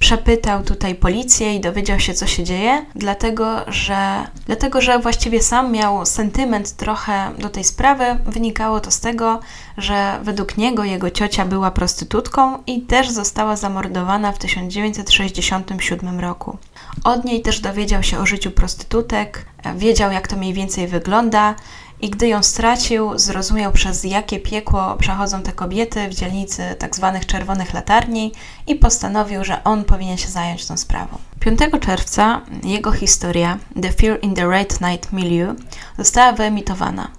przepytał 0.04 0.64
tutaj 0.64 0.96
policję 0.96 1.56
i 1.56 1.60
dowiedział 1.60 2.00
się, 2.00 2.14
co 2.14 2.28
się 2.28 2.44
dzieje, 2.44 2.86
dlatego 2.96 3.62
że, 3.68 4.28
dlatego, 4.46 4.82
że 4.82 5.00
właściwie 5.00 5.42
sam 5.42 5.72
miał 5.72 6.06
sentyment 6.06 6.76
trochę 6.76 7.32
do 7.40 7.50
tej 7.50 7.64
sprawy. 7.64 8.06
Wynikało 8.26 8.80
to 8.80 8.92
z 8.92 9.00
tego, 9.00 9.40
że 9.78 10.20
według 10.24 10.58
niego 10.58 10.84
jego 10.84 11.12
ciocia 11.12 11.46
była 11.46 11.72
prostytutką 11.72 12.64
i 12.68 12.82
też 12.82 13.10
została 13.10 13.56
zamordowana 13.56 14.32
w 14.32 14.38
1967 14.38 16.20
roku. 16.20 16.58
Od 17.04 17.26
niej 17.26 17.42
też 17.42 17.60
dowiedział 17.60 18.04
się 18.04 18.20
o 18.20 18.26
życiu 18.26 18.52
prostytutek, 18.52 19.46
wiedział, 19.76 20.12
jak 20.12 20.28
to 20.28 20.36
mniej 20.36 20.54
więcej 20.54 20.88
wygląda 20.88 21.56
i 22.04 22.10
gdy 22.10 22.28
ją 22.28 22.44
stracił, 22.44 23.20
zrozumiał 23.20 23.72
przez 23.72 24.04
jakie 24.04 24.40
piekło 24.40 24.96
przechodzą 25.00 25.42
te 25.42 25.52
kobiety 25.52 26.10
w 26.10 26.14
dzielnicy 26.14 26.76
tzw. 26.80 27.12
Tak 27.14 27.26
czerwonych 27.26 27.74
latarni 27.74 28.32
i 28.68 28.76
postanowił, 28.76 29.44
że 29.44 29.64
on 29.64 29.84
powinien 29.84 30.18
się 30.18 30.28
zająć 30.28 30.66
tą 30.66 30.78
sprawą. 30.78 31.18
5 31.40 31.60
czerwca 31.82 32.42
jego 32.64 32.92
historia 32.92 33.58
The 33.82 33.92
Fear 33.92 34.20
in 34.22 34.36
the 34.36 34.48
Red 34.48 34.82
Night 34.82 35.14
Milieu 35.14 35.56
została 35.98 36.34
wyemitowana. 36.34 37.12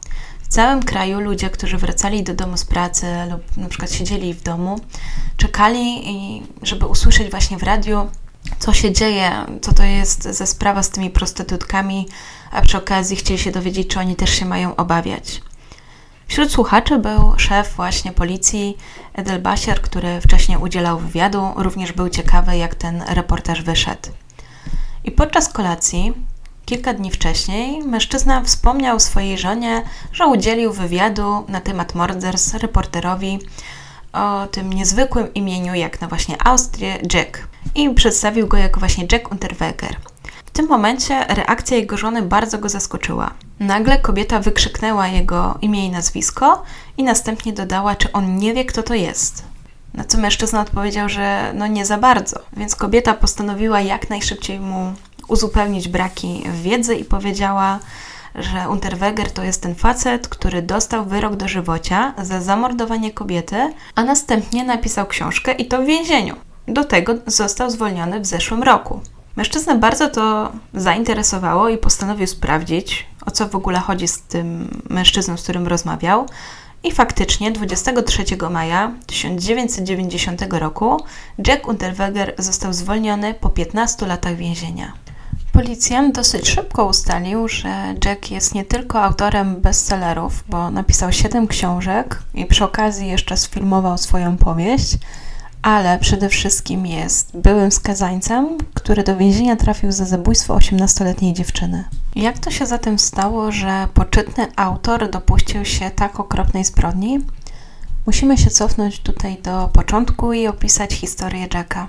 W 0.43 0.49
całym 0.49 0.83
kraju 0.83 1.21
ludzie, 1.21 1.51
którzy 1.51 1.77
wracali 1.77 2.23
do 2.23 2.35
domu 2.35 2.57
z 2.57 2.65
pracy 2.65 3.07
lub 3.31 3.57
na 3.57 3.69
przykład 3.69 3.93
siedzieli 3.93 4.35
w 4.35 4.43
domu, 4.43 4.81
czekali, 5.37 6.03
żeby 6.63 6.87
usłyszeć 6.87 7.31
właśnie 7.31 7.59
w 7.59 7.63
radiu 7.63 8.09
co 8.59 8.73
się 8.73 8.93
dzieje, 8.93 9.33
co 9.61 9.75
to 9.75 9.83
jest 9.83 10.23
za 10.23 10.47
sprawa 10.47 10.83
z 10.83 10.91
tymi 10.91 11.11
prostytutkami, 11.11 12.09
a 12.55 12.63
przy 12.63 12.79
okazji 12.79 13.17
chcieli 13.17 13.39
się 13.39 13.51
dowiedzieć, 13.51 13.89
czy 13.89 14.01
oni 14.01 14.17
też 14.17 14.31
się 14.31 14.45
mają 14.45 14.77
obawiać. 14.77 15.41
Wśród 16.29 16.53
słuchaczy 16.53 16.99
był 16.99 17.35
szef 17.37 17.75
właśnie 17.77 18.13
policji 18.13 18.79
Edelbasier, 19.15 19.83
który 19.83 20.21
wcześniej 20.21 20.59
udzielał 20.59 20.99
wywiadu, 20.99 21.53
również 21.57 21.93
był 21.93 22.09
ciekawy, 22.09 22.57
jak 22.57 22.75
ten 22.75 23.03
reportaż 23.09 23.63
wyszedł. 23.63 24.11
I 25.05 25.11
podczas 25.11 25.49
kolacji, 25.49 26.13
kilka 26.65 26.95
dni 26.95 27.11
wcześniej, 27.11 27.83
mężczyzna 27.83 28.43
wspomniał 28.43 29.01
swojej 29.01 29.39
żonie, 29.39 29.83
że 30.13 30.27
udzielił 30.27 30.73
wywiadu 30.73 31.45
na 31.49 31.61
temat 31.61 31.95
morderstw 31.95 32.55
reporterowi 32.55 33.39
o 34.13 34.47
tym 34.47 34.73
niezwykłym 34.73 35.35
imieniu, 35.35 35.75
jak 35.75 36.01
na 36.01 36.09
właśnie 36.09 36.47
Austrię, 36.47 36.99
Jack. 37.15 37.49
I 37.75 37.91
przedstawił 37.91 38.49
go 38.49 38.57
jako 38.57 38.81
właśnie 38.81 39.07
Jack 39.13 39.33
Unterweger. 39.33 39.97
Tym 40.55 40.69
momencie 40.69 41.25
reakcja 41.29 41.77
jego 41.77 41.97
żony 41.97 42.23
bardzo 42.23 42.59
go 42.59 42.69
zaskoczyła. 42.69 43.31
Nagle 43.61 43.99
kobieta 43.99 44.41
wykrzyknęła 44.41 45.09
jego 45.09 45.59
imię 45.63 45.87
i 45.87 45.91
nazwisko 45.91 46.63
i 46.97 47.03
następnie 47.03 47.53
dodała, 47.53 47.97
czy 47.97 48.13
on 48.13 48.37
nie 48.37 48.55
wie, 48.55 48.65
kto 48.65 48.83
to 48.83 48.95
jest. 48.95 49.45
Na 49.95 50.05
co 50.05 50.19
mężczyzna 50.19 50.61
odpowiedział, 50.61 51.09
że 51.09 51.53
no 51.55 51.67
nie 51.67 51.87
za 51.87 51.99
bardzo. 51.99 52.41
Więc 52.57 52.77
kobieta 52.77 53.15
postanowiła 53.15 53.81
jak 53.81 54.11
najszybciej 54.11 54.61
mu 54.61 54.95
uzupełnić 55.29 55.89
braki 55.89 56.45
wiedzy 56.63 56.95
i 56.95 57.05
powiedziała, 57.05 57.79
że 58.35 58.69
Unterweger 58.69 59.31
to 59.31 59.45
jest 59.45 59.63
ten 59.63 59.75
facet, 59.75 60.29
który 60.29 60.63
dostał 60.63 61.05
wyrok 61.05 61.37
do 61.37 61.49
żywocia 61.49 62.15
za 62.23 62.41
zamordowanie 62.41 63.13
kobiety, 63.13 63.73
a 63.95 64.05
następnie 64.05 64.65
napisał 64.65 65.07
książkę 65.07 65.53
i 65.53 65.67
to 65.67 65.83
w 65.83 65.87
więzieniu. 65.87 66.37
Do 66.69 66.85
tego 66.85 67.15
został 67.27 67.71
zwolniony 67.71 68.21
w 68.21 68.27
zeszłym 68.27 68.63
roku. 68.63 69.01
Mężczyznę 69.37 69.79
bardzo 69.79 70.09
to 70.09 70.53
zainteresowało 70.75 71.69
i 71.69 71.79
postanowił 71.79 72.27
sprawdzić, 72.27 73.07
o 73.27 73.31
co 73.31 73.49
w 73.49 73.57
ogóle 73.57 73.79
chodzi 73.79 74.09
z 74.09 74.23
tym 74.23 74.81
mężczyzną, 74.91 75.37
z 75.37 75.43
którym 75.43 75.67
rozmawiał. 75.67 76.27
I 76.85 76.93
faktycznie 76.93 77.53
23 77.53 78.25
maja 78.51 78.93
1990 79.07 80.43
roku 80.53 81.01
Jack 81.47 81.69
Unterweger 81.69 82.35
został 82.39 82.73
zwolniony 82.73 83.35
po 83.35 83.49
15 83.49 84.07
latach 84.07 84.37
więzienia. 84.37 84.93
Policjant 85.53 86.15
dosyć 86.15 86.49
szybko 86.49 86.87
ustalił, 86.87 87.49
że 87.49 87.95
Jack 88.05 88.31
jest 88.31 88.55
nie 88.55 88.65
tylko 88.65 89.03
autorem 89.03 89.61
bestsellerów, 89.61 90.45
bo 90.49 90.71
napisał 90.71 91.13
7 91.13 91.47
książek 91.47 92.23
i 92.35 92.47
przy 92.47 92.65
okazji 92.65 93.09
jeszcze 93.09 93.37
sfilmował 93.37 93.99
swoją 93.99 94.37
powieść, 94.37 94.99
ale 95.65 95.99
przede 95.99 96.29
wszystkim 96.29 96.87
jest 96.87 97.37
byłym 97.37 97.73
skazańcem, 97.73 98.59
który 98.75 99.03
do 99.03 99.17
więzienia 99.17 99.57
trafił 99.57 99.93
za 99.93 100.05
zabójstwo 100.05 100.57
18-letniej 100.57 101.33
dziewczyny. 101.33 101.85
Jak 102.17 102.39
to 102.39 102.51
się 102.51 102.67
zatem 102.67 102.99
stało, 102.99 103.53
że 103.53 103.89
poczytny 103.95 104.47
autor 104.57 105.11
dopuścił 105.11 105.65
się 105.65 105.91
tak 105.91 106.21
okropnej 106.21 106.65
zbrodni? 106.65 107.21
Musimy 108.07 108.39
się 108.39 108.51
cofnąć 108.51 109.01
tutaj 109.01 109.37
do 109.43 109.71
początku 109.73 110.33
i 110.33 110.47
opisać 110.47 110.93
historię 110.93 111.49
Jacka. 111.55 111.89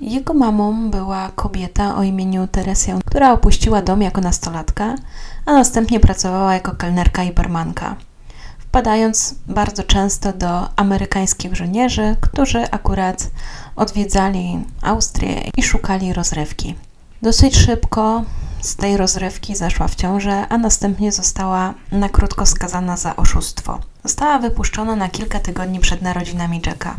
Jego 0.00 0.34
mamą 0.34 0.90
była 0.90 1.30
kobieta 1.36 1.96
o 1.96 2.02
imieniu 2.02 2.46
Teresja, 2.46 2.98
która 3.06 3.32
opuściła 3.32 3.82
dom 3.82 4.02
jako 4.02 4.20
nastolatka, 4.20 4.94
a 5.46 5.52
następnie 5.52 6.00
pracowała 6.00 6.54
jako 6.54 6.74
kelnerka 6.74 7.24
i 7.24 7.32
barmanka 7.32 7.96
wpadając 8.70 9.34
bardzo 9.46 9.82
często 9.82 10.32
do 10.32 10.68
amerykańskich 10.76 11.54
żołnierzy, 11.54 12.16
którzy 12.20 12.70
akurat 12.70 13.30
odwiedzali 13.76 14.64
Austrię 14.82 15.50
i 15.56 15.62
szukali 15.62 16.12
rozrywki. 16.12 16.74
Dosyć 17.22 17.56
szybko 17.56 18.24
z 18.60 18.76
tej 18.76 18.96
rozrywki 18.96 19.56
zaszła 19.56 19.88
w 19.88 19.94
ciążę, 19.94 20.46
a 20.48 20.58
następnie 20.58 21.12
została 21.12 21.74
na 21.92 22.08
krótko 22.08 22.46
skazana 22.46 22.96
za 22.96 23.16
oszustwo. 23.16 23.78
Została 24.04 24.38
wypuszczona 24.38 24.96
na 24.96 25.08
kilka 25.08 25.40
tygodni 25.40 25.80
przed 25.80 26.02
narodzinami 26.02 26.62
Jacka. 26.66 26.96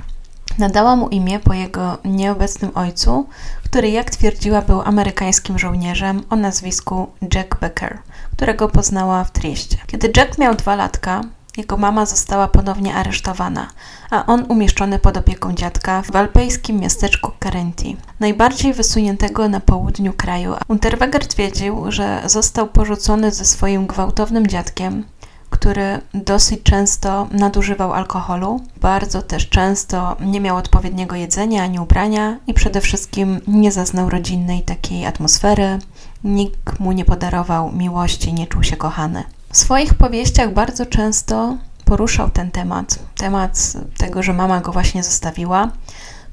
Nadała 0.57 0.95
mu 0.95 1.09
imię 1.09 1.39
po 1.39 1.53
jego 1.53 1.97
nieobecnym 2.05 2.71
ojcu, 2.75 3.27
który, 3.63 3.89
jak 3.89 4.09
twierdziła, 4.09 4.61
był 4.61 4.81
amerykańskim 4.81 5.59
żołnierzem 5.59 6.23
o 6.29 6.35
nazwisku 6.35 7.07
Jack 7.35 7.59
Becker, 7.59 7.99
którego 8.35 8.69
poznała 8.69 9.23
w 9.23 9.31
Trieście. 9.31 9.77
Kiedy 9.87 10.11
Jack 10.17 10.37
miał 10.37 10.55
dwa 10.55 10.75
latka, 10.75 11.21
jego 11.57 11.77
mama 11.77 12.05
została 12.05 12.47
ponownie 12.47 12.95
aresztowana, 12.95 13.67
a 14.09 14.25
on 14.25 14.45
umieszczony 14.49 14.99
pod 14.99 15.17
opieką 15.17 15.53
dziadka 15.53 16.01
w 16.01 16.15
alpejskim 16.15 16.79
miasteczku 16.79 17.31
Carenti, 17.43 17.97
najbardziej 18.19 18.73
wysuniętego 18.73 19.49
na 19.49 19.59
południu 19.59 20.13
kraju. 20.13 20.53
Unterweger 20.67 21.27
twierdził, 21.27 21.91
że 21.91 22.21
został 22.25 22.67
porzucony 22.67 23.31
ze 23.31 23.45
swoim 23.45 23.87
gwałtownym 23.87 24.47
dziadkiem, 24.47 25.03
który 25.49 26.01
dosyć 26.13 26.63
często 26.63 27.27
nadużywał 27.31 27.93
alkoholu, 27.93 28.61
bardzo 28.81 29.21
też 29.21 29.49
często 29.49 30.15
nie 30.19 30.41
miał 30.41 30.57
odpowiedniego 30.57 31.15
jedzenia 31.15 31.63
ani 31.63 31.79
ubrania 31.79 32.37
i 32.47 32.53
przede 32.53 32.81
wszystkim 32.81 33.41
nie 33.47 33.71
zaznał 33.71 34.09
rodzinnej 34.09 34.61
takiej 34.61 35.05
atmosfery. 35.05 35.79
Nikt 36.23 36.79
mu 36.79 36.91
nie 36.91 37.05
podarował 37.05 37.71
miłości, 37.71 38.33
nie 38.33 38.47
czuł 38.47 38.63
się 38.63 38.77
kochany. 38.77 39.23
W 39.51 39.57
swoich 39.57 39.93
powieściach 39.93 40.53
bardzo 40.53 40.85
często 40.85 41.57
poruszał 41.85 42.29
ten 42.29 42.51
temat, 42.51 42.99
temat 43.17 43.73
tego, 43.97 44.23
że 44.23 44.33
mama 44.33 44.61
go 44.61 44.71
właśnie 44.71 45.03
zostawiła. 45.03 45.71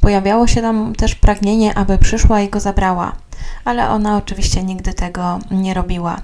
Pojawiało 0.01 0.47
się 0.47 0.61
tam 0.63 0.95
też 0.95 1.15
pragnienie, 1.15 1.79
aby 1.79 1.99
przyszła 1.99 2.41
i 2.41 2.49
go 2.49 2.61
zabrała, 2.61 3.13
ale 3.65 3.91
ona 3.91 4.17
oczywiście 4.17 4.63
nigdy 4.63 4.95
tego 4.95 5.39
nie 5.51 5.75
robiła. 5.75 6.17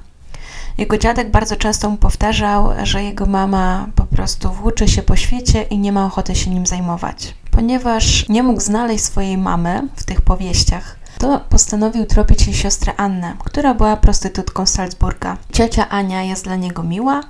Jego 0.79 0.99
dziadek 0.99 1.31
bardzo 1.31 1.57
często 1.57 1.91
mu 1.91 1.97
powtarzał, 1.97 2.71
że 2.83 3.05
jego 3.05 3.27
mama 3.27 3.87
po 3.95 4.05
prostu 4.05 4.53
włóczy 4.53 4.89
się 4.89 5.03
po 5.03 5.17
świecie 5.17 5.63
i 5.63 5.79
nie 5.79 5.93
ma 5.93 6.07
ochoty 6.07 6.35
się 6.35 6.51
nim 6.51 6.67
zajmować. 6.67 7.35
Ponieważ 7.51 8.29
nie 8.29 8.43
mógł 8.43 8.61
znaleźć 8.61 9.05
swojej 9.05 9.39
mamy 9.39 9.89
w 9.97 10.05
tych 10.05 10.21
powieściach, 10.21 10.97
to 11.19 11.41
postanowił 11.49 12.07
tropić 12.07 12.47
jej 12.47 12.57
siostrę 12.57 12.93
Annę, 12.97 13.37
która 13.45 13.75
była 13.75 13.97
prostytutką 13.97 14.67
Salzburga. 14.67 15.37
Ciocia 15.53 15.89
Ania 15.89 16.23
jest 16.23 16.45
dla 16.45 16.57
niego 16.57 16.83
miła, 16.83 17.21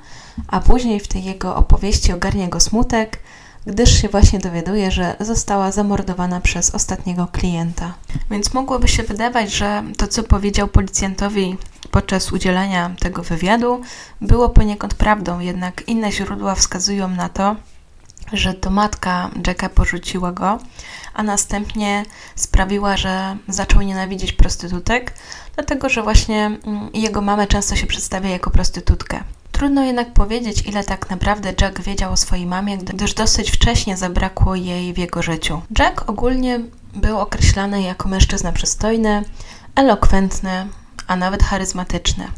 a 0.49 0.61
później 0.61 1.01
w 1.01 1.09
tej 1.09 1.25
jego 1.25 1.57
opowieści 1.57 2.12
ogarnia 2.12 2.49
go 2.49 2.61
smutek, 2.61 3.18
gdyż 3.66 4.03
się 4.03 4.09
właśnie 4.09 4.38
dowiaduje, 4.38 4.90
że 4.90 5.16
została 5.20 5.73
zamordowana 5.73 6.40
przez 6.40 6.75
ostatniego 6.75 7.27
klienta. 7.33 7.94
Więc 8.31 8.55
mogłoby 8.55 8.88
się 8.88 9.03
wydawać, 9.03 9.53
że 9.53 9.83
to, 9.97 10.09
co 10.09 10.23
powiedział 10.23 10.68
policjantowi 10.68 11.57
podczas 11.90 12.33
udzielania 12.33 12.90
tego 13.01 13.23
wywiadu, 13.23 13.81
było 14.20 14.49
poniekąd 14.49 14.94
prawdą, 14.94 15.40
jednak 15.40 15.88
inne 15.88 16.12
źródła 16.12 16.55
wskazują 16.55 17.09
na 17.09 17.29
to, 17.29 17.57
że 18.33 18.55
to 18.55 18.70
matka 18.70 19.31
Jacka 19.47 19.68
porzuciła 19.68 20.33
go, 20.33 20.59
a 21.14 21.22
następnie 21.22 22.03
sprawiła, 22.37 22.96
że 22.96 23.37
zaczął 23.48 23.83
nienawidzieć 23.83 24.33
prostytutek, 24.33 25.12
dlatego 25.55 25.88
że 25.88 26.03
właśnie 26.03 26.46
mm, 26.46 26.90
jego 26.94 27.20
mamę 27.20 27.46
często 27.46 27.77
się 27.77 27.87
przedstawia 27.87 28.31
jako 28.31 28.50
prostytutkę. 28.50 29.20
Trudno 29.53 29.83
jednak 29.83 30.12
powiedzieć, 30.12 30.62
ile 30.66 30.85
tak 30.85 31.11
naprawdę 31.11 31.55
Jack 31.61 31.81
wiedział 31.81 32.12
o 32.12 32.16
swojej 32.16 32.46
mamie, 32.46 32.79
gdyż 32.79 33.14
dosyć 33.14 33.50
wcześnie 33.50 33.96
zabrakło 33.96 34.55
jej 34.55 34.94
w 34.94 34.98
jego 34.98 35.22
życiu. 35.22 35.62
Jack 35.79 36.09
ogólnie 36.11 36.61
był 36.94 37.18
określany 37.18 37.83
jako 37.83 38.09
mężczyzna 38.09 38.53
przystojny, 38.53 39.24
elokwentny, 39.74 40.66
a 41.07 41.16
nawet 41.16 41.42
charyzmatyczny. 41.42 42.29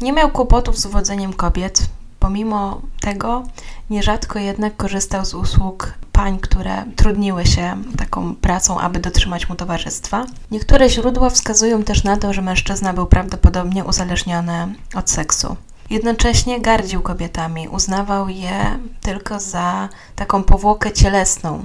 Nie 0.00 0.12
miał 0.12 0.30
kłopotów 0.30 0.78
z 0.78 0.86
uwodzeniem 0.86 1.32
kobiet, 1.32 1.82
Pomimo 2.20 2.80
tego, 3.00 3.42
nierzadko 3.90 4.38
jednak 4.38 4.76
korzystał 4.76 5.24
z 5.24 5.34
usług 5.34 5.92
pań, 6.12 6.38
które 6.38 6.84
trudniły 6.96 7.46
się 7.46 7.76
taką 7.98 8.34
pracą, 8.34 8.80
aby 8.80 8.98
dotrzymać 8.98 9.48
mu 9.48 9.54
towarzystwa. 9.54 10.26
Niektóre 10.50 10.90
źródła 10.90 11.30
wskazują 11.30 11.82
też 11.82 12.04
na 12.04 12.16
to, 12.16 12.32
że 12.32 12.42
mężczyzna 12.42 12.92
był 12.92 13.06
prawdopodobnie 13.06 13.84
uzależniony 13.84 14.74
od 14.94 15.10
seksu. 15.10 15.56
Jednocześnie 15.90 16.60
gardził 16.60 17.00
kobietami, 17.00 17.68
uznawał 17.68 18.28
je 18.28 18.78
tylko 19.00 19.40
za 19.40 19.88
taką 20.16 20.42
powłokę 20.42 20.92
cielesną. 20.92 21.64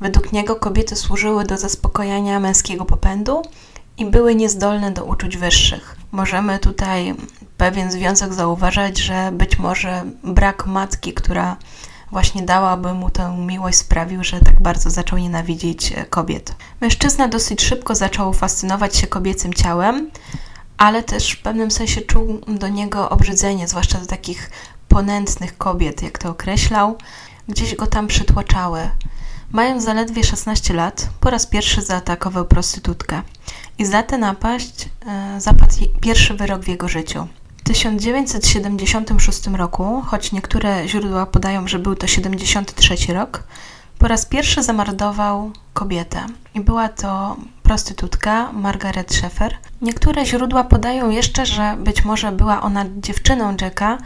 Według 0.00 0.32
niego 0.32 0.56
kobiety 0.56 0.96
służyły 0.96 1.44
do 1.44 1.58
zaspokojenia 1.58 2.40
męskiego 2.40 2.84
popędu 2.84 3.42
i 3.98 4.06
były 4.06 4.34
niezdolne 4.34 4.90
do 4.90 5.04
uczuć 5.04 5.36
wyższych. 5.36 5.96
Możemy 6.12 6.58
tutaj 6.58 7.14
pewien 7.62 7.92
związek 7.92 8.34
zauważać, 8.34 8.98
że 8.98 9.32
być 9.32 9.58
może 9.58 10.04
brak 10.24 10.66
matki, 10.66 11.12
która 11.12 11.56
właśnie 12.10 12.42
dałaby 12.42 12.94
mu 12.94 13.10
tę 13.10 13.36
miłość, 13.38 13.78
sprawił, 13.78 14.24
że 14.24 14.40
tak 14.40 14.62
bardzo 14.62 14.90
zaczął 14.90 15.18
nienawidzić 15.18 15.92
e, 15.92 16.04
kobiet. 16.04 16.54
Mężczyzna 16.80 17.28
dosyć 17.28 17.62
szybko 17.62 17.94
zaczął 17.94 18.32
fascynować 18.32 18.96
się 18.96 19.06
kobiecym 19.06 19.54
ciałem, 19.54 20.10
ale 20.78 21.02
też 21.02 21.32
w 21.32 21.42
pewnym 21.42 21.70
sensie 21.70 22.00
czuł 22.00 22.40
do 22.48 22.68
niego 22.68 23.10
obrzydzenie, 23.10 23.68
zwłaszcza 23.68 23.98
do 23.98 24.06
takich 24.06 24.50
ponętnych 24.88 25.58
kobiet, 25.58 26.02
jak 26.02 26.18
to 26.18 26.30
określał, 26.30 26.98
gdzieś 27.48 27.74
go 27.74 27.86
tam 27.86 28.06
przytłaczały. 28.06 28.90
Mając 29.52 29.84
zaledwie 29.84 30.24
16 30.24 30.74
lat, 30.74 31.08
po 31.20 31.30
raz 31.30 31.46
pierwszy 31.46 31.82
zaatakował 31.82 32.44
prostytutkę 32.44 33.22
i 33.78 33.86
za 33.86 34.02
tę 34.02 34.18
napaść 34.18 34.88
e, 35.06 35.40
zapadł 35.40 35.74
pierwszy 36.00 36.34
wyrok 36.34 36.62
w 36.62 36.68
jego 36.68 36.88
życiu. 36.88 37.28
W 37.62 37.64
1976 37.64 39.46
roku, 39.46 40.02
choć 40.06 40.32
niektóre 40.32 40.88
źródła 40.88 41.26
podają, 41.26 41.68
że 41.68 41.78
był 41.78 41.96
to 41.96 42.06
73 42.06 42.96
rok, 43.12 43.44
po 43.98 44.08
raz 44.08 44.26
pierwszy 44.26 44.62
zamordował 44.62 45.50
kobietę 45.74 46.26
i 46.54 46.60
była 46.60 46.88
to 46.88 47.36
prostytutka 47.62 48.52
Margaret 48.52 49.14
Schaeffer. 49.14 49.56
Niektóre 49.82 50.26
źródła 50.26 50.64
podają 50.64 51.10
jeszcze, 51.10 51.46
że 51.46 51.76
być 51.78 52.04
może 52.04 52.32
była 52.32 52.62
ona 52.62 52.84
dziewczyną 52.96 53.56
Jacka, 53.60 53.98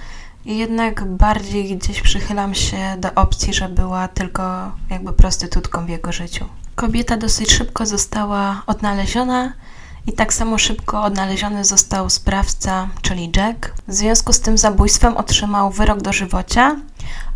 jednak 0.44 1.04
bardziej 1.04 1.76
gdzieś 1.76 2.00
przychylam 2.00 2.54
się 2.54 2.96
do 2.98 3.14
opcji, 3.14 3.54
że 3.54 3.68
była 3.68 4.08
tylko 4.08 4.72
jakby 4.90 5.12
prostytutką 5.12 5.86
w 5.86 5.88
jego 5.88 6.12
życiu. 6.12 6.44
Kobieta 6.74 7.16
dosyć 7.16 7.50
szybko 7.52 7.86
została 7.86 8.62
odnaleziona 8.66 9.52
i 10.06 10.12
tak 10.12 10.34
samo 10.34 10.58
szybko 10.58 11.02
odnaleziony 11.02 11.64
został 11.64 12.10
sprawca, 12.10 12.88
czyli 13.02 13.32
Jack. 13.36 13.72
W 13.88 13.94
związku 13.94 14.32
z 14.32 14.40
tym 14.40 14.58
zabójstwem 14.58 15.16
otrzymał 15.16 15.70
wyrok 15.70 16.02
dożywocia, 16.02 16.76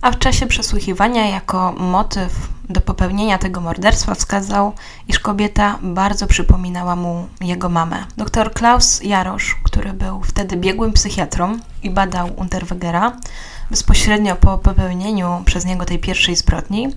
a 0.00 0.10
w 0.10 0.18
czasie 0.18 0.46
przesłuchiwania 0.46 1.28
jako 1.28 1.72
motyw 1.72 2.48
do 2.68 2.80
popełnienia 2.80 3.38
tego 3.38 3.60
morderstwa 3.60 4.14
wskazał, 4.14 4.72
iż 5.08 5.18
kobieta 5.18 5.78
bardzo 5.82 6.26
przypominała 6.26 6.96
mu 6.96 7.26
jego 7.40 7.68
mamę. 7.68 8.06
Dr 8.16 8.52
Klaus 8.52 9.02
Jarosz, 9.02 9.56
który 9.64 9.92
był 9.92 10.22
wtedy 10.22 10.56
biegłym 10.56 10.92
psychiatrą 10.92 11.58
i 11.82 11.90
badał 11.90 12.30
Unterwegera, 12.36 13.16
bezpośrednio 13.70 14.36
po 14.36 14.58
popełnieniu 14.58 15.42
przez 15.44 15.64
niego 15.64 15.84
tej 15.84 15.98
pierwszej 15.98 16.36
zbrodni, 16.36 16.94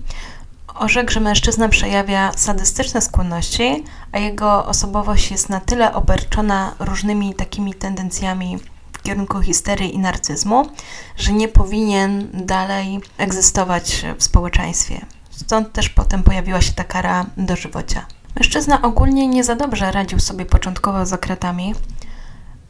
Orzekł, 0.74 1.12
że 1.12 1.20
mężczyzna 1.20 1.68
przejawia 1.68 2.32
sadystyczne 2.36 3.00
skłonności, 3.00 3.84
a 4.12 4.18
jego 4.18 4.66
osobowość 4.66 5.30
jest 5.30 5.48
na 5.48 5.60
tyle 5.60 5.94
obarczona 5.94 6.74
różnymi 6.78 7.34
takimi 7.34 7.74
tendencjami, 7.74 8.58
kierunku 9.02 9.40
histerii 9.40 9.94
i 9.94 9.98
narcyzmu, 9.98 10.68
że 11.16 11.32
nie 11.32 11.48
powinien 11.48 12.28
dalej 12.32 13.00
egzystować 13.18 14.04
w 14.18 14.24
społeczeństwie. 14.24 15.06
Stąd 15.30 15.72
też 15.72 15.88
potem 15.88 16.22
pojawiła 16.22 16.60
się 16.60 16.72
ta 16.72 16.84
kara 16.84 17.26
dożywocia. 17.36 18.06
Mężczyzna 18.36 18.82
ogólnie 18.82 19.26
nie 19.28 19.44
za 19.44 19.54
dobrze 19.56 19.92
radził 19.92 20.20
sobie 20.20 20.46
początkowo 20.46 21.06
z 21.06 21.12
okretami. 21.12 21.74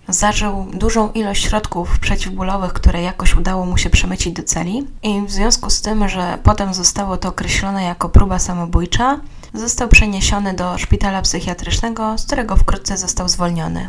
Zażył 0.08 0.66
dużą 0.72 1.12
ilość 1.12 1.44
środków 1.44 1.98
przeciwbólowych, 1.98 2.72
które 2.72 3.02
jakoś 3.02 3.36
udało 3.36 3.66
mu 3.66 3.78
się 3.78 3.90
przemycić 3.90 4.32
do 4.32 4.42
celi, 4.42 4.86
i 5.02 5.22
w 5.26 5.30
związku 5.30 5.70
z 5.70 5.80
tym, 5.80 6.08
że 6.08 6.38
potem 6.42 6.74
zostało 6.74 7.16
to 7.16 7.28
określone 7.28 7.84
jako 7.84 8.08
próba 8.08 8.38
samobójcza, 8.38 9.20
został 9.54 9.88
przeniesiony 9.88 10.54
do 10.54 10.78
szpitala 10.78 11.22
psychiatrycznego, 11.22 12.18
z 12.18 12.26
którego 12.26 12.56
wkrótce 12.56 12.96
został 12.96 13.28
zwolniony. 13.28 13.88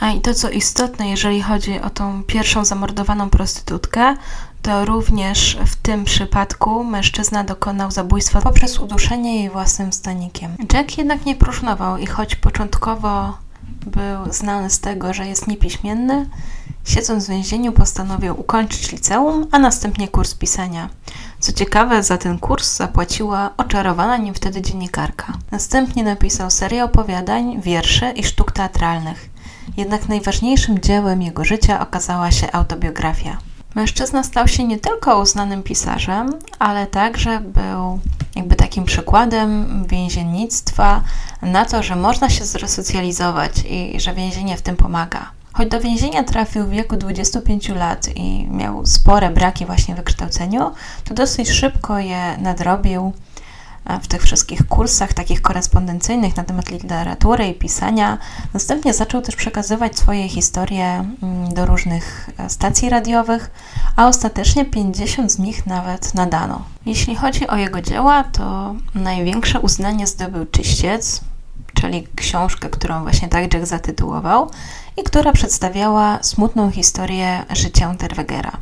A 0.00 0.10
i 0.10 0.20
to, 0.20 0.34
co 0.34 0.50
istotne, 0.50 1.08
jeżeli 1.08 1.42
chodzi 1.42 1.80
o 1.80 1.90
tą 1.90 2.22
pierwszą 2.22 2.64
zamordowaną 2.64 3.30
prostytutkę, 3.30 4.16
to 4.62 4.84
również 4.84 5.58
w 5.66 5.76
tym 5.76 6.04
przypadku 6.04 6.84
mężczyzna 6.84 7.44
dokonał 7.44 7.90
zabójstwa 7.90 8.40
poprzez 8.40 8.78
uduszenie 8.78 9.40
jej 9.40 9.50
własnym 9.50 9.92
stanikiem. 9.92 10.56
Jack 10.72 10.98
jednak 10.98 11.26
nie 11.26 11.36
próżnował 11.36 11.98
i 11.98 12.06
choć 12.06 12.36
początkowo 12.36 13.38
był 13.86 14.32
znany 14.32 14.70
z 14.70 14.80
tego, 14.80 15.14
że 15.14 15.26
jest 15.26 15.46
niepiśmienny, 15.46 16.26
siedząc 16.84 17.26
w 17.26 17.30
więzieniu 17.30 17.72
postanowił 17.72 18.40
ukończyć 18.40 18.92
liceum, 18.92 19.46
a 19.52 19.58
następnie 19.58 20.08
kurs 20.08 20.34
pisania. 20.34 20.88
Co 21.40 21.52
ciekawe, 21.52 22.02
za 22.02 22.18
ten 22.18 22.38
kurs 22.38 22.76
zapłaciła 22.76 23.50
oczarowana 23.56 24.16
nim 24.16 24.34
wtedy 24.34 24.62
dziennikarka. 24.62 25.32
Następnie 25.50 26.04
napisał 26.04 26.50
serię 26.50 26.84
opowiadań, 26.84 27.60
wierszy 27.62 28.10
i 28.10 28.24
sztuk 28.24 28.52
teatralnych. 28.52 29.28
Jednak 29.76 30.08
najważniejszym 30.08 30.78
dziełem 30.78 31.22
jego 31.22 31.44
życia 31.44 31.80
okazała 31.80 32.30
się 32.30 32.52
autobiografia. 32.52 33.38
Mężczyzna 33.74 34.22
stał 34.22 34.48
się 34.48 34.64
nie 34.64 34.78
tylko 34.78 35.20
uznanym 35.20 35.62
pisarzem, 35.62 36.32
ale 36.58 36.86
także 36.86 37.40
był 37.40 38.00
jakby 38.38 38.56
takim 38.56 38.84
przykładem 38.84 39.84
więziennictwa 39.86 41.02
na 41.42 41.64
to, 41.64 41.82
że 41.82 41.96
można 41.96 42.30
się 42.30 42.44
zresocjalizować 42.44 43.52
i 43.70 44.00
że 44.00 44.14
więzienie 44.14 44.56
w 44.56 44.62
tym 44.62 44.76
pomaga. 44.76 45.30
Choć 45.52 45.68
do 45.68 45.80
więzienia 45.80 46.24
trafił 46.24 46.64
w 46.64 46.70
wieku 46.70 46.96
25 46.96 47.68
lat 47.68 48.08
i 48.16 48.46
miał 48.50 48.86
spore 48.86 49.30
braki 49.30 49.66
właśnie 49.66 49.94
w 49.94 49.96
wykształceniu, 49.96 50.70
to 51.04 51.14
dosyć 51.14 51.50
szybko 51.50 51.98
je 51.98 52.36
nadrobił 52.38 53.12
w 54.02 54.08
tych 54.08 54.22
wszystkich 54.22 54.66
kursach 54.66 55.12
takich 55.12 55.42
korespondencyjnych 55.42 56.36
na 56.36 56.44
temat 56.44 56.70
literatury 56.70 57.48
i 57.48 57.54
pisania. 57.54 58.18
Następnie 58.54 58.94
zaczął 58.94 59.22
też 59.22 59.36
przekazywać 59.36 59.98
swoje 59.98 60.28
historie 60.28 61.04
mm, 61.22 61.54
do 61.54 61.66
różnych 61.66 62.30
e, 62.38 62.50
stacji 62.50 62.90
radiowych, 62.90 63.50
a 63.96 64.08
ostatecznie 64.08 64.64
50 64.64 65.32
z 65.32 65.38
nich 65.38 65.66
nawet 65.66 66.14
nadano. 66.14 66.64
Jeśli 66.86 67.16
chodzi 67.16 67.46
o 67.46 67.56
jego 67.56 67.82
dzieła, 67.82 68.24
to 68.24 68.74
największe 68.94 69.60
uznanie 69.60 70.06
zdobył 70.06 70.46
Czyściec, 70.46 71.20
czyli 71.74 72.06
książkę, 72.16 72.68
którą 72.70 73.02
właśnie 73.02 73.28
tak 73.28 73.54
Jack 73.54 73.66
zatytułował 73.66 74.50
i 74.96 75.02
która 75.02 75.32
przedstawiała 75.32 76.18
smutną 76.22 76.70
historię 76.70 77.44
życia 77.50 77.88
Unterwegera. 77.88 78.52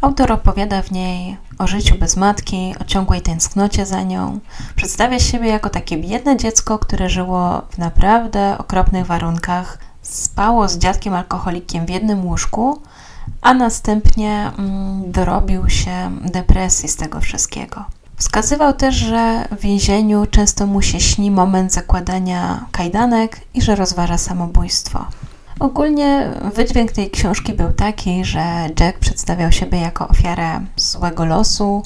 Autor 0.00 0.32
opowiada 0.32 0.82
w 0.82 0.90
niej 0.90 1.36
o 1.58 1.66
życiu 1.66 1.98
bez 1.98 2.16
matki, 2.16 2.74
o 2.80 2.84
ciągłej 2.84 3.20
tęsknocie 3.20 3.86
za 3.86 4.02
nią. 4.02 4.40
Przedstawia 4.76 5.18
siebie 5.18 5.48
jako 5.48 5.70
takie 5.70 5.96
biedne 5.96 6.36
dziecko, 6.36 6.78
które 6.78 7.10
żyło 7.10 7.62
w 7.70 7.78
naprawdę 7.78 8.58
okropnych 8.58 9.06
warunkach. 9.06 9.78
Spało 10.02 10.68
z 10.68 10.78
dziadkiem 10.78 11.14
alkoholikiem 11.14 11.86
w 11.86 11.90
jednym 11.90 12.26
łóżku, 12.26 12.82
a 13.42 13.54
następnie 13.54 14.50
mm, 14.58 15.12
dorobił 15.12 15.68
się 15.68 16.10
depresji 16.24 16.88
z 16.88 16.96
tego 16.96 17.20
wszystkiego. 17.20 17.84
Wskazywał 18.16 18.72
też, 18.72 18.94
że 18.94 19.48
w 19.50 19.60
więzieniu 19.60 20.26
często 20.26 20.66
mu 20.66 20.82
się 20.82 21.00
śni 21.00 21.30
moment 21.30 21.72
zakładania 21.72 22.66
kajdanek 22.72 23.40
i 23.54 23.62
że 23.62 23.74
rozważa 23.74 24.18
samobójstwo. 24.18 25.06
Ogólnie 25.60 26.30
wydźwięk 26.54 26.92
tej 26.92 27.10
książki 27.10 27.52
był 27.52 27.72
taki, 27.72 28.24
że 28.24 28.40
Jack 28.80 28.98
przedstawiał 28.98 29.52
siebie 29.52 29.80
jako 29.80 30.08
ofiarę 30.08 30.60
złego 30.76 31.24
losu, 31.24 31.82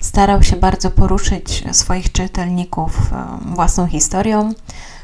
starał 0.00 0.42
się 0.42 0.56
bardzo 0.56 0.90
poruszyć 0.90 1.64
swoich 1.72 2.12
czytelników 2.12 3.10
własną 3.46 3.86
historią. 3.86 4.52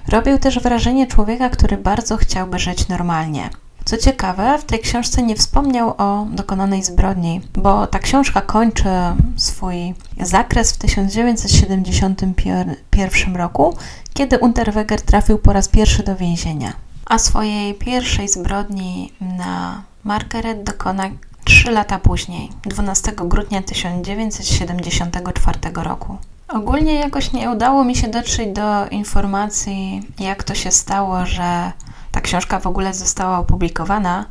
Robił 0.09 0.39
też 0.39 0.61
wrażenie 0.61 1.07
człowieka, 1.07 1.51
który 1.51 1.77
bardzo 1.77 2.17
chciałby 2.17 2.59
żyć 2.59 2.89
normalnie. 2.89 3.51
Co 3.85 3.97
ciekawe, 3.97 4.59
w 4.59 4.65
tej 4.65 4.79
książce 4.79 5.23
nie 5.23 5.37
wspomniał 5.37 5.95
o 5.99 6.27
dokonanej 6.31 6.83
zbrodni, 6.83 7.41
bo 7.55 7.87
ta 7.87 7.99
książka 7.99 8.41
kończy 8.41 8.89
swój 9.37 9.95
zakres 10.21 10.73
w 10.73 10.79
1971 10.79 13.37
roku, 13.37 13.77
kiedy 14.15 14.39
Unterweger 14.39 15.03
trafił 15.03 15.39
po 15.39 15.53
raz 15.53 15.69
pierwszy 15.69 16.03
do 16.03 16.17
więzienia 16.17 16.86
a 17.07 17.19
swojej 17.19 17.75
pierwszej 17.75 18.29
zbrodni 18.29 19.13
na 19.21 19.83
Margaret 20.05 20.63
dokona 20.63 21.11
3 21.45 21.71
lata 21.71 21.99
później, 21.99 22.51
12 22.63 23.13
grudnia 23.17 23.63
1974 23.63 25.59
roku. 25.75 26.17
Ogólnie 26.49 26.95
jakoś 26.95 27.33
nie 27.33 27.51
udało 27.51 27.85
mi 27.85 27.97
się 27.97 28.09
dotrzeć 28.09 28.49
do 28.53 28.89
informacji, 28.89 30.03
jak 30.19 30.45
to 30.45 30.55
się 30.55 30.71
stało, 30.71 31.27
że 31.27 31.73
ta 32.13 32.21
książka 32.21 32.61
w 32.61 32.67
ogóle 32.67 32.95
została 32.95 33.39
opublikowana, 33.39 34.27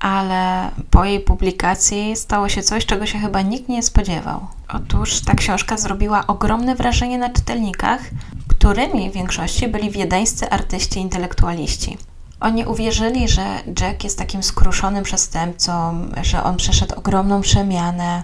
ale 0.00 0.70
po 0.90 1.04
jej 1.04 1.20
publikacji 1.20 2.16
stało 2.16 2.48
się 2.48 2.62
coś, 2.62 2.86
czego 2.86 3.06
się 3.06 3.18
chyba 3.18 3.42
nikt 3.42 3.68
nie 3.68 3.82
spodziewał. 3.82 4.46
Otóż 4.68 5.20
ta 5.20 5.34
książka 5.34 5.76
zrobiła 5.76 6.26
ogromne 6.26 6.74
wrażenie 6.74 7.18
na 7.18 7.30
czytelnikach, 7.30 8.00
którymi 8.48 9.10
w 9.10 9.14
większości 9.14 9.68
byli 9.68 9.90
wiedeńscy 9.90 10.50
artyści 10.50 11.00
intelektualiści. 11.00 11.98
Oni 12.40 12.64
uwierzyli, 12.64 13.28
że 13.28 13.44
Jack 13.80 14.04
jest 14.04 14.18
takim 14.18 14.42
skruszonym 14.42 15.04
przestępcą, 15.04 16.06
że 16.22 16.42
on 16.42 16.56
przeszedł 16.56 16.94
ogromną 16.94 17.40
przemianę, 17.40 18.22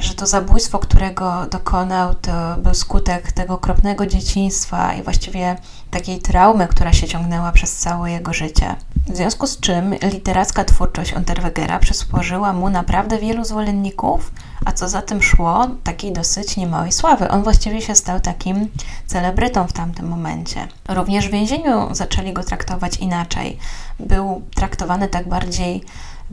że 0.00 0.14
to 0.14 0.26
zabójstwo, 0.26 0.78
którego 0.78 1.46
dokonał, 1.46 2.14
to 2.14 2.32
był 2.58 2.74
skutek 2.74 3.32
tego 3.32 3.54
okropnego 3.54 4.06
dzieciństwa 4.06 4.94
i 4.94 5.02
właściwie 5.02 5.56
takiej 5.90 6.18
traumy, 6.18 6.68
która 6.68 6.92
się 6.92 7.08
ciągnęła 7.08 7.52
przez 7.52 7.76
całe 7.76 8.10
jego 8.10 8.32
życie. 8.32 8.76
W 9.08 9.16
związku 9.16 9.46
z 9.46 9.60
czym 9.60 9.94
literacka 9.94 10.64
twórczość 10.64 11.12
Unterwegera 11.12 11.78
przysporzyła 11.78 12.52
mu 12.52 12.70
naprawdę 12.70 13.18
wielu 13.18 13.44
zwolenników, 13.44 14.32
a 14.64 14.72
co 14.72 14.88
za 14.88 15.02
tym 15.02 15.22
szło, 15.22 15.66
takiej 15.84 16.12
dosyć 16.12 16.56
niemałej 16.56 16.92
sławy. 16.92 17.28
On 17.28 17.42
właściwie 17.42 17.80
się 17.80 17.94
stał 17.94 18.20
takim 18.20 18.68
celebrytą 19.06 19.66
w 19.66 19.72
tamtym 19.72 20.08
momencie. 20.08 20.68
Również 20.88 21.28
w 21.28 21.30
więzieniu 21.30 21.94
zaczęli 21.94 22.32
go 22.32 22.44
traktować 22.44 22.96
inaczej. 22.96 23.58
Był 24.00 24.42
traktowany 24.54 25.08
tak 25.08 25.28
bardziej 25.28 25.84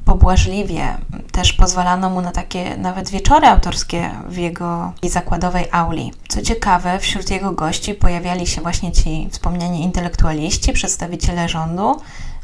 pobłażliwie. 0.05 0.97
Też 1.31 1.53
pozwalano 1.53 2.10
mu 2.10 2.21
na 2.21 2.31
takie 2.31 2.77
nawet 2.77 3.10
wieczory 3.10 3.47
autorskie 3.47 4.12
w 4.27 4.38
jego 4.38 4.93
zakładowej 5.03 5.65
auli. 5.71 6.13
Co 6.29 6.41
ciekawe, 6.41 6.99
wśród 6.99 7.29
jego 7.29 7.51
gości 7.51 7.93
pojawiali 7.93 8.47
się 8.47 8.62
właśnie 8.62 8.91
ci 8.91 9.27
wspomniani 9.31 9.84
intelektualiści, 9.84 10.73
przedstawiciele 10.73 11.49
rządu 11.49 12.01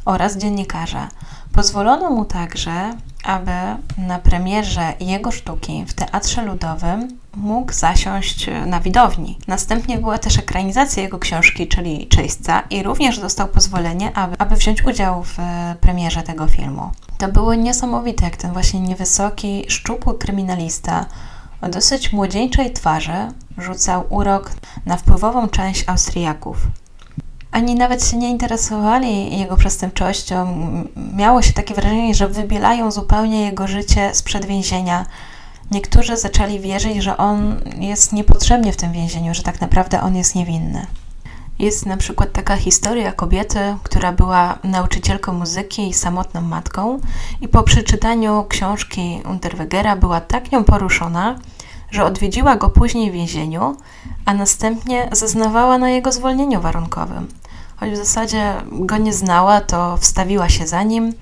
oraz 0.08 0.38
dziennikarze. 0.38 1.08
Pozwolono 1.54 2.10
mu 2.10 2.26
także, 2.26 2.93
aby 3.24 3.52
na 3.98 4.20
premierze 4.20 4.93
jego 5.00 5.32
sztuki 5.32 5.86
w 5.88 5.93
Teatrze 5.93 6.46
Ludowym 6.46 7.17
mógł 7.36 7.74
zasiąść 7.74 8.50
na 8.65 8.80
widowni. 8.80 9.38
Następnie 9.48 9.98
była 9.98 10.17
też 10.17 10.39
ekranizacja 10.39 11.04
jego 11.04 11.20
książki, 11.20 11.67
czyli 11.67 12.08
Czyśćca 12.08 12.63
i 12.70 12.84
również 12.84 13.20
dostał 13.20 13.48
pozwolenie, 13.48 14.17
aby, 14.17 14.36
aby 14.39 14.56
wziąć 14.56 14.86
udział 14.86 15.24
w 15.24 15.38
premierze 15.82 16.24
tego 16.24 16.48
filmu. 16.48 16.91
To 17.17 17.28
było 17.28 17.56
niesamowite, 17.56 18.26
jak 18.26 18.38
ten 18.38 18.54
właśnie 18.54 18.80
niewysoki, 18.80 19.65
szczupły 19.67 20.17
kryminalista 20.17 21.06
o 21.62 21.70
dosyć 21.70 22.13
młodzieńczej 22.13 22.74
twarzy 22.74 23.32
rzucał 23.58 24.04
urok 24.10 24.52
na 24.86 24.98
wpływową 24.98 25.48
część 25.48 25.89
Austriaków. 25.89 26.58
Ani 27.52 27.76
nawet 27.76 28.06
się 28.06 28.18
nie 28.18 28.30
interesowali 28.30 29.40
jego 29.40 29.58
przestępczością. 29.58 30.48
Miało 31.16 31.42
się 31.42 31.54
takie 31.54 31.74
wrażenie, 31.74 32.16
że 32.16 32.28
wybielają 32.28 32.92
zupełnie 32.92 33.42
jego 33.42 33.68
życie 33.68 34.10
sprzed 34.14 34.46
więzienia. 34.46 35.06
Niektórzy 35.71 36.17
zaczęli 36.17 36.60
wierzyć, 36.60 37.04
że 37.04 37.17
on 37.17 37.62
jest 37.80 38.13
niepotrzebnie 38.13 38.71
w 38.71 38.78
tym 38.78 38.92
więzieniu, 38.92 39.34
że 39.34 39.44
tak 39.44 39.62
naprawdę 39.62 40.02
on 40.02 40.15
jest 40.15 40.36
niewinny. 40.36 40.86
Jest 41.60 41.86
na 41.86 41.98
przykład 41.98 42.32
taka 42.32 42.58
historia 42.58 43.12
kobiety, 43.12 43.60
która 43.84 44.12
była 44.12 44.60
nauczycielką 44.63 45.34
muzyki 45.34 45.88
i 45.90 45.94
samotną 45.94 46.42
matką, 46.42 47.00
i 47.42 47.48
po 47.48 47.63
przeczytaniu 47.63 48.46
książki 48.50 49.21
Unterwegera 49.32 49.96
była 49.96 50.21
tak 50.21 50.52
nią 50.52 50.63
poruszona, 50.63 51.40
że 51.92 52.06
odwiedziła 52.06 52.56
go 52.56 52.69
później 52.69 53.12
w 53.12 53.13
więzieniu, 53.13 53.78
a 54.26 54.34
następnie 54.34 55.10
zeznawała 55.12 55.78
na 55.78 55.90
jego 55.90 56.12
zwolnieniu 56.12 56.62
warunkowym. 56.62 57.28
Choć 57.80 57.92
w 57.92 57.96
zasadzie 57.96 58.54
go 58.71 58.98
nie 58.98 59.13
znała, 59.13 59.62
to 59.62 59.98
wstawiła 59.98 60.50
się 60.50 60.67
za 60.67 60.84
nim. 60.84 61.13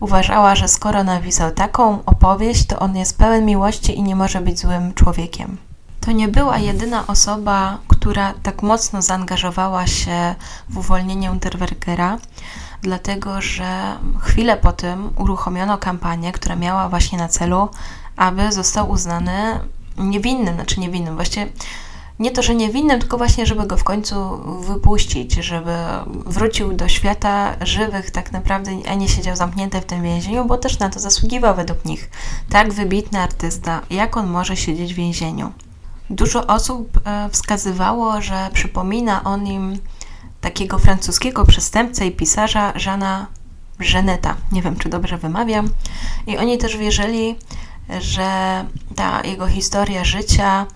Uważała, 0.00 0.54
że 0.54 0.68
skoro 0.68 1.04
napisał 1.04 1.50
taką 1.50 2.04
opowieść, 2.06 2.66
to 2.66 2.78
on 2.78 2.96
jest 2.96 3.18
pełen 3.18 3.44
miłości 3.46 3.98
i 3.98 4.02
nie 4.02 4.16
może 4.16 4.40
być 4.40 4.58
złym 4.58 4.94
człowiekiem. 4.94 5.56
To 6.00 6.12
nie 6.12 6.28
była 6.28 6.58
jedyna 6.58 7.06
osoba, 7.06 7.78
która 7.88 8.34
tak 8.42 8.62
mocno 8.62 9.02
zaangażowała 9.02 9.86
się 9.86 10.34
w 10.68 10.78
uwolnienie 10.78 11.32
Unterwergera, 11.32 12.18
dlatego 12.82 13.40
że 13.40 13.96
chwilę 14.20 14.56
po 14.56 14.72
tym 14.72 15.10
uruchomiono 15.16 15.78
kampanię, 15.78 16.32
która 16.32 16.56
miała 16.56 16.88
właśnie 16.88 17.18
na 17.18 17.28
celu, 17.28 17.68
aby 18.16 18.52
został 18.52 18.90
uznany 18.90 19.60
niewinnym, 19.98 20.54
znaczy 20.54 20.80
niewinnym, 20.80 21.14
właściwie 21.14 21.46
nie 22.18 22.30
to, 22.30 22.42
że 22.42 22.54
niewinnym, 22.54 23.00
tylko 23.00 23.18
właśnie, 23.18 23.46
żeby 23.46 23.66
go 23.66 23.76
w 23.76 23.84
końcu 23.84 24.38
wypuścić, 24.60 25.32
żeby 25.34 25.74
wrócił 26.06 26.72
do 26.72 26.88
świata 26.88 27.56
żywych 27.60 28.10
tak 28.10 28.32
naprawdę, 28.32 28.70
a 28.88 28.94
nie 28.94 29.08
siedział 29.08 29.36
zamknięty 29.36 29.80
w 29.80 29.84
tym 29.84 30.02
więzieniu, 30.02 30.44
bo 30.44 30.58
też 30.58 30.78
na 30.78 30.88
to 30.88 31.00
zasługiwał 31.00 31.54
według 31.54 31.84
nich. 31.84 32.10
Tak 32.50 32.72
wybitny 32.72 33.18
artysta, 33.18 33.80
jak 33.90 34.16
on 34.16 34.26
może 34.26 34.56
siedzieć 34.56 34.94
w 34.94 34.96
więzieniu? 34.96 35.52
Dużo 36.10 36.46
osób 36.46 37.00
e, 37.04 37.28
wskazywało, 37.28 38.20
że 38.20 38.50
przypomina 38.52 39.24
on 39.24 39.46
im 39.46 39.78
takiego 40.40 40.78
francuskiego 40.78 41.44
przestępcę 41.44 42.06
i 42.06 42.12
pisarza 42.12 42.72
Żana 42.76 43.26
Żeneta. 43.80 44.36
Nie 44.52 44.62
wiem, 44.62 44.76
czy 44.76 44.88
dobrze 44.88 45.18
wymawiam. 45.18 45.68
I 46.26 46.38
oni 46.38 46.58
też 46.58 46.76
wierzyli, 46.76 47.36
że 48.00 48.64
ta 48.96 49.22
jego 49.24 49.46
historia 49.46 50.04
życia 50.04 50.66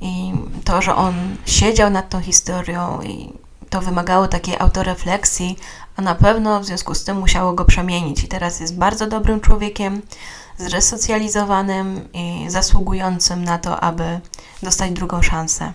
i 0.00 0.32
to, 0.64 0.82
że 0.82 0.94
on 0.94 1.14
siedział 1.46 1.90
nad 1.90 2.08
tą 2.08 2.20
historią 2.20 3.02
i 3.02 3.32
to 3.70 3.80
wymagało 3.80 4.28
takiej 4.28 4.58
autorefleksji, 4.58 5.56
a 5.96 6.02
na 6.02 6.14
pewno 6.14 6.60
w 6.60 6.64
związku 6.64 6.94
z 6.94 7.04
tym 7.04 7.18
musiało 7.18 7.52
go 7.52 7.64
przemienić. 7.64 8.24
I 8.24 8.28
teraz 8.28 8.60
jest 8.60 8.76
bardzo 8.76 9.06
dobrym 9.06 9.40
człowiekiem, 9.40 10.02
zresocjalizowanym 10.58 12.08
i 12.12 12.44
zasługującym 12.48 13.44
na 13.44 13.58
to, 13.58 13.80
aby 13.80 14.20
dostać 14.62 14.92
drugą 14.92 15.22
szansę. 15.22 15.72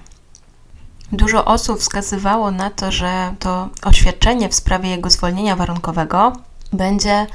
Dużo 1.12 1.46
osób 1.46 1.80
wskazywało 1.80 2.52
na 2.52 2.70
to, 2.70 2.92
że 2.92 3.36
to 3.40 3.70
oświadczenie 3.84 4.50
w 4.50 4.56
sprawie 4.56 4.90
jego 4.90 5.10
zwolnienia 5.10 5.56
warunkowego 5.56 6.34
będzie 6.74 7.28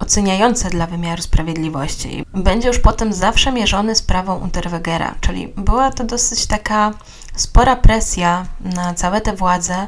oceniające 0.00 0.70
dla 0.70 0.86
wymiaru 0.86 1.22
sprawiedliwości. 1.22 2.24
Będzie 2.34 2.68
już 2.68 2.78
potem 2.78 3.12
zawsze 3.12 3.52
mierzony 3.52 3.94
sprawą 3.94 4.38
Unterwegera, 4.38 5.14
czyli 5.20 5.48
była 5.56 5.90
to 5.90 6.04
dosyć 6.04 6.46
taka 6.46 6.92
spora 7.36 7.76
presja 7.76 8.46
na 8.60 8.94
całe 8.94 9.20
te 9.20 9.36
władze, 9.36 9.86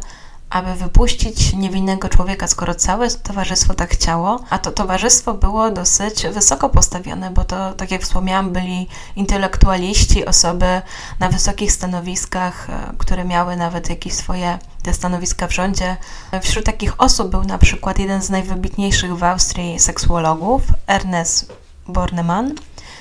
aby 0.52 0.74
wypuścić 0.74 1.52
niewinnego 1.52 2.08
człowieka, 2.08 2.48
skoro 2.48 2.74
całe 2.74 3.10
towarzystwo 3.10 3.74
tak 3.74 3.90
chciało, 3.90 4.40
a 4.50 4.58
to 4.58 4.72
towarzystwo 4.72 5.34
było 5.34 5.70
dosyć 5.70 6.26
wysoko 6.26 6.68
postawione, 6.68 7.30
bo 7.30 7.44
to, 7.44 7.72
tak 7.72 7.90
jak 7.90 8.02
wspomniałam, 8.02 8.50
byli 8.50 8.88
intelektualiści, 9.16 10.26
osoby 10.26 10.82
na 11.20 11.28
wysokich 11.28 11.72
stanowiskach, 11.72 12.70
e, 12.70 12.94
które 12.98 13.24
miały 13.24 13.56
nawet 13.56 13.90
jakieś 13.90 14.12
swoje 14.12 14.58
te 14.82 14.94
stanowiska 14.94 15.48
w 15.48 15.54
rządzie. 15.54 15.96
Wśród 16.42 16.64
takich 16.64 17.00
osób 17.00 17.30
był 17.30 17.44
na 17.44 17.58
przykład 17.58 17.98
jeden 17.98 18.22
z 18.22 18.30
najwybitniejszych 18.30 19.16
w 19.16 19.24
Austrii 19.24 19.78
seksuologów, 19.78 20.62
Ernest 20.86 21.52
Bornemann, 21.88 22.54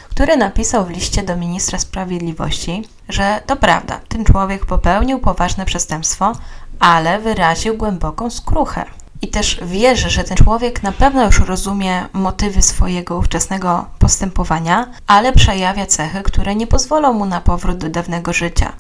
który 0.10 0.38
napisał 0.38 0.86
w 0.86 0.90
liście 0.90 1.24
do 1.24 1.38
ministra 1.38 1.80
sprawiedliwości, 1.80 2.84
że 3.10 3.42
to 3.46 3.56
prawda, 3.56 4.00
ten 4.08 4.26
człowiek 4.26 4.66
popełnił 4.66 5.20
poważne 5.20 5.66
przestępstwo, 5.66 6.34
ale 6.82 7.20
wyraził 7.20 7.78
głęboką 7.78 8.30
skruchę. 8.30 8.86
I 9.22 9.28
też 9.28 9.60
wierzy, 9.66 10.10
że 10.10 10.24
ten 10.24 10.38
człowiek 10.38 10.84
na 10.84 10.92
pewno 10.92 11.26
już 11.26 11.40
rozumie 11.40 12.06
motywy 12.14 12.62
swojego 12.62 13.18
ówczesnego 13.18 13.86
postępowania, 14.00 14.88
ale 15.08 15.34
przejawia 15.34 15.86
cechy, 15.86 16.24
które 16.24 16.56
nie 16.56 16.68
pozwolą 16.68 17.14
mu 17.14 17.26
na 17.26 17.42
powrót 17.42 17.78
do 17.78 17.90
dawnego 17.90 18.34
życia. 18.34 18.74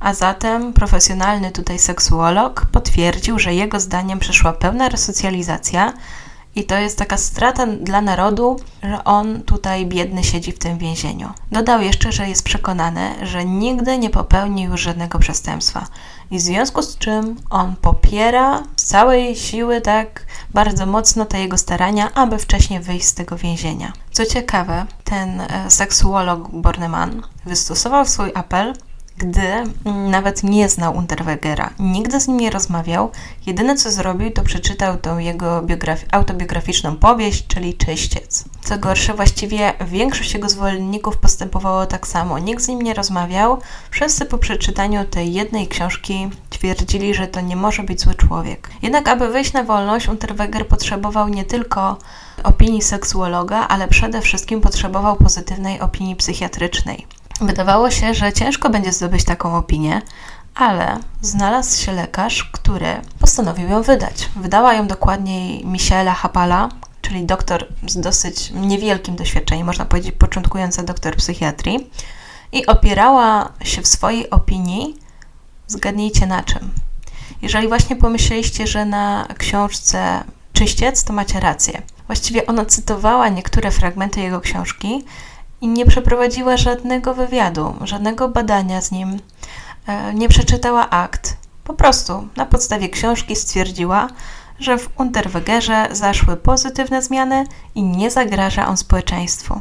A 0.00 0.14
zatem 0.14 0.72
profesjonalny 0.72 1.50
tutaj 1.50 1.78
seksuolog 1.78 2.66
potwierdził, 2.72 3.38
że 3.38 3.54
jego 3.54 3.80
zdaniem 3.80 4.18
przyszła 4.18 4.52
pełna 4.52 4.88
resocjalizacja 4.88 5.92
i 6.54 6.64
to 6.64 6.78
jest 6.78 6.98
taka 6.98 7.16
strata 7.16 7.66
dla 7.66 8.00
narodu, 8.00 8.56
że 8.82 9.04
on 9.04 9.42
tutaj 9.42 9.86
biedny 9.86 10.24
siedzi 10.24 10.52
w 10.52 10.58
tym 10.58 10.78
więzieniu. 10.78 11.30
Dodał 11.52 11.82
jeszcze, 11.82 12.12
że 12.12 12.28
jest 12.28 12.44
przekonany, 12.44 13.26
że 13.26 13.44
nigdy 13.44 13.98
nie 13.98 14.10
popełni 14.10 14.62
już 14.62 14.80
żadnego 14.80 15.18
przestępstwa. 15.18 15.86
I 16.30 16.38
w 16.38 16.40
związku 16.40 16.82
z 16.82 16.98
czym 16.98 17.36
on 17.50 17.76
popiera 17.76 18.62
z 18.76 18.84
całej 18.84 19.36
siły 19.36 19.80
tak 19.80 20.26
bardzo 20.50 20.86
mocno 20.86 21.24
te 21.24 21.40
jego 21.40 21.58
starania, 21.58 22.14
aby 22.14 22.38
wcześniej 22.38 22.80
wyjść 22.80 23.06
z 23.06 23.14
tego 23.14 23.36
więzienia. 23.36 23.92
Co 24.10 24.26
ciekawe, 24.26 24.86
ten 25.04 25.40
e, 25.40 25.70
seksuolog 25.70 26.50
Bornemann 26.50 27.22
wystosował 27.46 28.06
swój 28.06 28.30
apel 28.34 28.74
gdy 29.16 29.42
nawet 29.84 30.42
nie 30.42 30.68
znał 30.68 30.96
Unterwegera, 30.96 31.70
nigdy 31.78 32.20
z 32.20 32.28
nim 32.28 32.40
nie 32.40 32.50
rozmawiał. 32.50 33.10
Jedyne 33.46 33.76
co 33.76 33.90
zrobił, 33.90 34.30
to 34.30 34.42
przeczytał 34.42 34.96
tą 34.96 35.18
jego 35.18 35.62
autobiograficzną 36.10 36.96
powieść, 36.96 37.46
czyli 37.46 37.74
Czyściec. 37.74 38.44
Co 38.64 38.78
gorsze, 38.78 39.14
właściwie 39.14 39.72
większość 39.86 40.34
jego 40.34 40.48
zwolenników 40.48 41.16
postępowało 41.16 41.86
tak 41.86 42.06
samo. 42.06 42.38
Nikt 42.38 42.62
z 42.62 42.68
nim 42.68 42.82
nie 42.82 42.94
rozmawiał. 42.94 43.58
Wszyscy 43.90 44.26
po 44.26 44.38
przeczytaniu 44.38 45.04
tej 45.04 45.32
jednej 45.32 45.68
książki 45.68 46.30
twierdzili, 46.50 47.14
że 47.14 47.26
to 47.26 47.40
nie 47.40 47.56
może 47.56 47.82
być 47.82 48.00
zły 48.00 48.14
człowiek. 48.14 48.70
Jednak, 48.82 49.08
aby 49.08 49.28
wyjść 49.28 49.52
na 49.52 49.64
wolność, 49.64 50.08
Unterweger 50.08 50.68
potrzebował 50.68 51.28
nie 51.28 51.44
tylko 51.44 51.98
opinii 52.42 52.82
seksuologa, 52.82 53.68
ale 53.68 53.88
przede 53.88 54.20
wszystkim 54.20 54.60
potrzebował 54.60 55.16
pozytywnej 55.16 55.80
opinii 55.80 56.16
psychiatrycznej. 56.16 57.06
Wydawało 57.42 57.90
się, 57.90 58.14
że 58.14 58.32
ciężko 58.32 58.70
będzie 58.70 58.92
zdobyć 58.92 59.24
taką 59.24 59.56
opinię, 59.56 60.02
ale 60.54 60.98
znalazł 61.20 61.82
się 61.82 61.92
lekarz, 61.92 62.44
który 62.52 63.00
postanowił 63.20 63.68
ją 63.68 63.82
wydać. 63.82 64.28
Wydała 64.36 64.74
ją 64.74 64.86
dokładniej 64.86 65.66
Michaela 65.66 66.14
Hapala, 66.14 66.68
czyli 67.00 67.24
doktor 67.24 67.66
z 67.86 68.00
dosyć 68.00 68.50
niewielkim 68.50 69.16
doświadczeniem, 69.16 69.66
można 69.66 69.84
powiedzieć 69.84 70.14
początkująca 70.18 70.82
doktor 70.82 71.16
psychiatrii, 71.16 71.90
i 72.52 72.66
opierała 72.66 73.52
się 73.64 73.82
w 73.82 73.86
swojej 73.86 74.30
opinii, 74.30 74.96
zgadnijcie 75.66 76.26
na 76.26 76.42
czym. 76.42 76.70
Jeżeli 77.42 77.68
właśnie 77.68 77.96
pomyśleliście, 77.96 78.66
że 78.66 78.84
na 78.84 79.26
książce 79.38 80.24
Czyściec, 80.52 81.04
to 81.04 81.12
macie 81.12 81.40
rację. 81.40 81.82
Właściwie 82.06 82.46
ona 82.46 82.64
cytowała 82.64 83.28
niektóre 83.28 83.70
fragmenty 83.70 84.20
jego 84.20 84.40
książki, 84.40 85.04
i 85.62 85.68
nie 85.68 85.86
przeprowadziła 85.86 86.56
żadnego 86.56 87.14
wywiadu, 87.14 87.74
żadnego 87.84 88.28
badania 88.28 88.80
z 88.80 88.90
nim, 88.90 89.20
e, 89.86 90.14
nie 90.14 90.28
przeczytała 90.28 90.90
akt. 90.90 91.36
Po 91.64 91.74
prostu 91.74 92.28
na 92.36 92.46
podstawie 92.46 92.88
książki 92.88 93.36
stwierdziła, 93.36 94.08
że 94.58 94.78
w 94.78 95.00
Unterwegerze 95.00 95.88
zaszły 95.90 96.36
pozytywne 96.36 97.02
zmiany 97.02 97.44
i 97.74 97.82
nie 97.82 98.10
zagraża 98.10 98.68
on 98.68 98.76
społeczeństwu. 98.76 99.60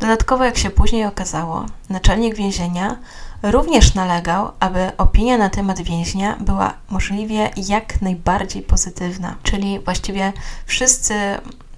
Dodatkowo, 0.00 0.44
jak 0.44 0.58
się 0.58 0.70
później 0.70 1.06
okazało, 1.06 1.66
naczelnik 1.90 2.34
więzienia 2.34 2.96
również 3.42 3.94
nalegał, 3.94 4.50
aby 4.60 4.92
opinia 4.98 5.38
na 5.38 5.50
temat 5.50 5.80
więźnia 5.80 6.36
była 6.40 6.74
możliwie 6.90 7.50
jak 7.56 8.02
najbardziej 8.02 8.62
pozytywna. 8.62 9.36
Czyli 9.42 9.80
właściwie 9.80 10.32
wszyscy 10.66 11.14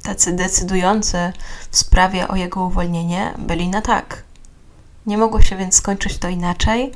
tacy 0.05 0.32
decydujący 0.32 1.32
w 1.70 1.76
sprawie 1.76 2.28
o 2.28 2.36
jego 2.36 2.64
uwolnienie 2.64 3.34
byli 3.38 3.68
na 3.68 3.82
tak. 3.82 4.22
Nie 5.07 5.18
mogło 5.18 5.42
się 5.42 5.57
więc 5.57 5.74
skończyć 5.74 6.18
to 6.18 6.28
inaczej, 6.28 6.92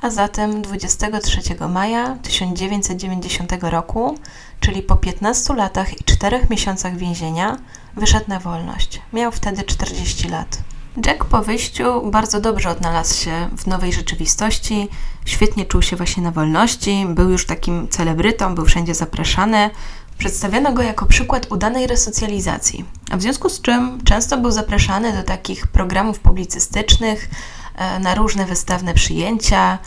a 0.00 0.10
zatem 0.10 0.62
23 0.62 1.40
maja 1.68 2.16
1990 2.22 3.52
roku, 3.62 4.18
czyli 4.60 4.82
po 4.82 4.96
15 4.96 5.54
latach 5.54 6.00
i 6.00 6.04
4 6.04 6.46
miesiącach 6.50 6.96
więzienia, 6.96 7.56
wyszedł 7.96 8.24
na 8.28 8.40
wolność. 8.40 9.02
Miał 9.12 9.32
wtedy 9.32 9.62
40 9.62 10.28
lat. 10.28 10.58
Jack 11.06 11.24
po 11.24 11.42
wyjściu 11.42 12.10
bardzo 12.10 12.40
dobrze 12.40 12.70
odnalazł 12.70 13.14
się 13.24 13.48
w 13.56 13.66
nowej 13.66 13.92
rzeczywistości, 13.92 14.88
świetnie 15.24 15.66
czuł 15.66 15.82
się 15.82 15.96
właśnie 15.96 16.22
na 16.22 16.30
wolności, 16.30 17.06
był 17.08 17.30
już 17.30 17.46
takim 17.46 17.88
celebrytą, 17.88 18.54
był 18.54 18.64
wszędzie 18.64 18.94
zapraszany, 18.94 19.70
Przedstawiano 20.18 20.72
go 20.72 20.82
jako 20.82 21.06
przykład 21.06 21.52
udanej 21.52 21.86
resocjalizacji, 21.86 22.84
a 23.10 23.16
w 23.16 23.22
związku 23.22 23.48
z 23.48 23.60
czym 23.60 24.04
często 24.04 24.38
był 24.38 24.50
zapraszany 24.50 25.12
do 25.12 25.22
takich 25.22 25.66
programów 25.66 26.18
publicystycznych, 26.18 27.28
e, 27.74 27.98
na 27.98 28.14
różne 28.14 28.46
wystawne 28.46 28.94
przyjęcia, 28.94 29.78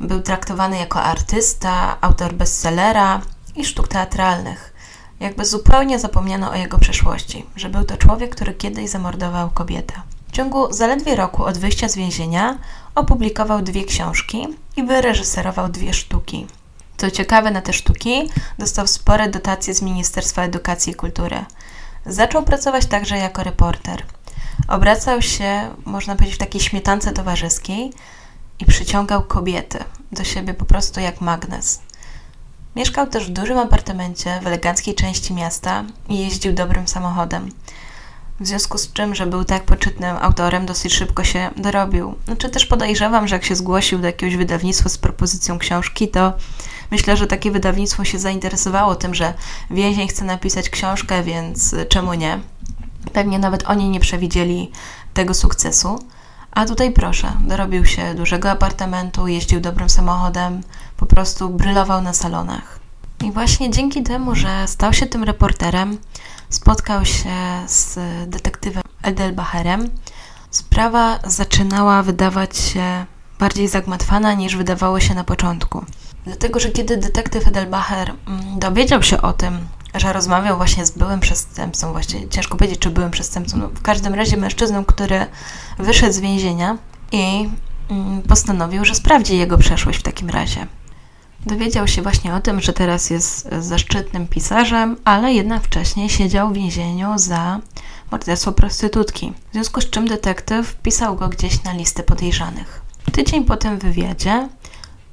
był 0.00 0.22
traktowany 0.22 0.78
jako 0.78 1.02
artysta, 1.02 1.96
autor 2.00 2.34
bestsellera 2.34 3.20
i 3.56 3.64
sztuk 3.64 3.88
teatralnych. 3.88 4.74
Jakby 5.20 5.44
zupełnie 5.44 5.98
zapomniano 5.98 6.50
o 6.50 6.54
jego 6.54 6.78
przeszłości, 6.78 7.46
że 7.56 7.68
był 7.68 7.84
to 7.84 7.96
człowiek, 7.96 8.34
który 8.34 8.54
kiedyś 8.54 8.90
zamordował 8.90 9.50
kobietę. 9.50 9.94
W 10.28 10.32
ciągu 10.32 10.72
zaledwie 10.72 11.16
roku 11.16 11.44
od 11.44 11.58
wyjścia 11.58 11.88
z 11.88 11.96
więzienia 11.96 12.58
opublikował 12.94 13.62
dwie 13.62 13.84
książki 13.84 14.46
i 14.76 14.82
wyreżyserował 14.82 15.68
dwie 15.68 15.94
sztuki. 15.94 16.46
Co 16.98 17.10
ciekawe, 17.10 17.50
na 17.50 17.62
te 17.62 17.72
sztuki 17.72 18.30
dostał 18.58 18.86
spore 18.86 19.28
dotacje 19.28 19.74
z 19.74 19.82
Ministerstwa 19.82 20.42
Edukacji 20.42 20.92
i 20.92 20.96
Kultury. 20.96 21.44
Zaczął 22.06 22.42
pracować 22.42 22.86
także 22.86 23.18
jako 23.18 23.42
reporter. 23.42 24.02
Obracał 24.68 25.22
się, 25.22 25.68
można 25.84 26.16
powiedzieć, 26.16 26.36
w 26.36 26.38
takiej 26.38 26.60
śmietance 26.60 27.12
towarzyskiej 27.12 27.92
i 28.58 28.66
przyciągał 28.66 29.22
kobiety 29.22 29.78
do 30.12 30.24
siebie 30.24 30.54
po 30.54 30.64
prostu 30.64 31.00
jak 31.00 31.20
magnes. 31.20 31.80
Mieszkał 32.76 33.06
też 33.06 33.26
w 33.26 33.32
dużym 33.32 33.58
apartamencie 33.58 34.40
w 34.42 34.46
eleganckiej 34.46 34.94
części 34.94 35.34
miasta 35.34 35.84
i 36.08 36.18
jeździł 36.18 36.52
dobrym 36.52 36.88
samochodem. 36.88 37.50
W 38.40 38.46
związku 38.46 38.78
z 38.78 38.92
czym, 38.92 39.14
że 39.14 39.26
był 39.26 39.44
tak 39.44 39.64
poczytnym 39.64 40.16
autorem, 40.20 40.66
dosyć 40.66 40.94
szybko 40.94 41.24
się 41.24 41.50
dorobił. 41.56 42.14
Znaczy 42.24 42.48
też 42.48 42.66
podejrzewam, 42.66 43.28
że 43.28 43.34
jak 43.34 43.44
się 43.44 43.56
zgłosił 43.56 43.98
do 43.98 44.06
jakiegoś 44.06 44.36
wydawnictwa 44.36 44.88
z 44.88 44.98
propozycją 44.98 45.58
książki, 45.58 46.08
to 46.08 46.32
myślę, 46.90 47.16
że 47.16 47.26
takie 47.26 47.50
wydawnictwo 47.50 48.04
się 48.04 48.18
zainteresowało 48.18 48.94
tym, 48.94 49.14
że 49.14 49.34
więzień 49.70 50.08
chce 50.08 50.24
napisać 50.24 50.70
książkę, 50.70 51.22
więc 51.22 51.74
czemu 51.88 52.14
nie? 52.14 52.40
Pewnie 53.12 53.38
nawet 53.38 53.64
oni 53.66 53.88
nie 53.88 54.00
przewidzieli 54.00 54.72
tego 55.14 55.34
sukcesu. 55.34 55.98
A 56.50 56.66
tutaj 56.66 56.92
proszę, 56.92 57.32
dorobił 57.40 57.84
się 57.84 58.14
dużego 58.14 58.50
apartamentu, 58.50 59.28
jeździł 59.28 59.60
dobrym 59.60 59.90
samochodem, 59.90 60.62
po 60.96 61.06
prostu 61.06 61.48
brylował 61.48 62.02
na 62.02 62.12
salonach. 62.12 62.77
I 63.24 63.32
właśnie 63.32 63.70
dzięki 63.70 64.02
temu, 64.02 64.34
że 64.34 64.68
stał 64.68 64.92
się 64.92 65.06
tym 65.06 65.24
reporterem, 65.24 65.98
spotkał 66.48 67.04
się 67.04 67.64
z 67.66 67.98
detektywem 68.30 68.82
Edelbacherem, 69.02 69.90
sprawa 70.50 71.18
zaczynała 71.26 72.02
wydawać 72.02 72.56
się 72.56 73.06
bardziej 73.38 73.68
zagmatwana 73.68 74.34
niż 74.34 74.56
wydawało 74.56 75.00
się 75.00 75.14
na 75.14 75.24
początku. 75.24 75.84
Dlatego, 76.24 76.60
że 76.60 76.70
kiedy 76.70 76.96
detektyw 76.96 77.46
Edelbacher 77.46 78.14
mm, 78.26 78.58
dowiedział 78.58 79.02
się 79.02 79.22
o 79.22 79.32
tym, 79.32 79.58
że 79.94 80.12
rozmawiał 80.12 80.56
właśnie 80.56 80.86
z 80.86 80.90
byłym 80.90 81.20
przestępcą, 81.20 81.92
właśnie 81.92 82.28
ciężko 82.28 82.56
powiedzieć, 82.56 82.78
czy 82.78 82.90
byłym 82.90 83.10
przestępcą, 83.10 83.56
no 83.56 83.68
w 83.68 83.82
każdym 83.82 84.14
razie 84.14 84.36
mężczyzną, 84.36 84.84
który 84.84 85.26
wyszedł 85.78 86.12
z 86.12 86.18
więzienia 86.18 86.78
i 87.12 87.48
mm, 87.90 88.22
postanowił, 88.22 88.84
że 88.84 88.94
sprawdzi 88.94 89.38
jego 89.38 89.58
przeszłość 89.58 89.98
w 89.98 90.02
takim 90.02 90.30
razie. 90.30 90.66
Dowiedział 91.46 91.88
się 91.88 92.02
właśnie 92.02 92.34
o 92.34 92.40
tym, 92.40 92.60
że 92.60 92.72
teraz 92.72 93.10
jest 93.10 93.48
zaszczytnym 93.60 94.26
pisarzem, 94.26 94.96
ale 95.04 95.32
jednak 95.32 95.62
wcześniej 95.62 96.08
siedział 96.08 96.48
w 96.48 96.54
więzieniu 96.54 97.18
za 97.18 97.60
morderstwo 98.10 98.52
prostytutki. 98.52 99.32
W 99.50 99.52
związku 99.52 99.80
z 99.80 99.90
czym 99.90 100.08
detektyw 100.08 100.68
wpisał 100.68 101.16
go 101.16 101.28
gdzieś 101.28 101.62
na 101.62 101.72
listę 101.72 102.02
podejrzanych. 102.02 102.80
Tydzień 103.12 103.44
po 103.44 103.56
tym 103.56 103.78
wywiadzie 103.78 104.48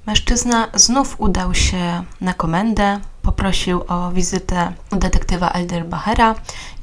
mężczyzna 0.06 0.68
znów 0.74 1.16
udał 1.18 1.54
się 1.54 2.04
na 2.22 2.34
komendę, 2.34 3.00
poprosił 3.22 3.82
o 3.88 4.12
wizytę 4.12 4.74
detektywa 4.92 5.50
Elderbachera 5.50 6.36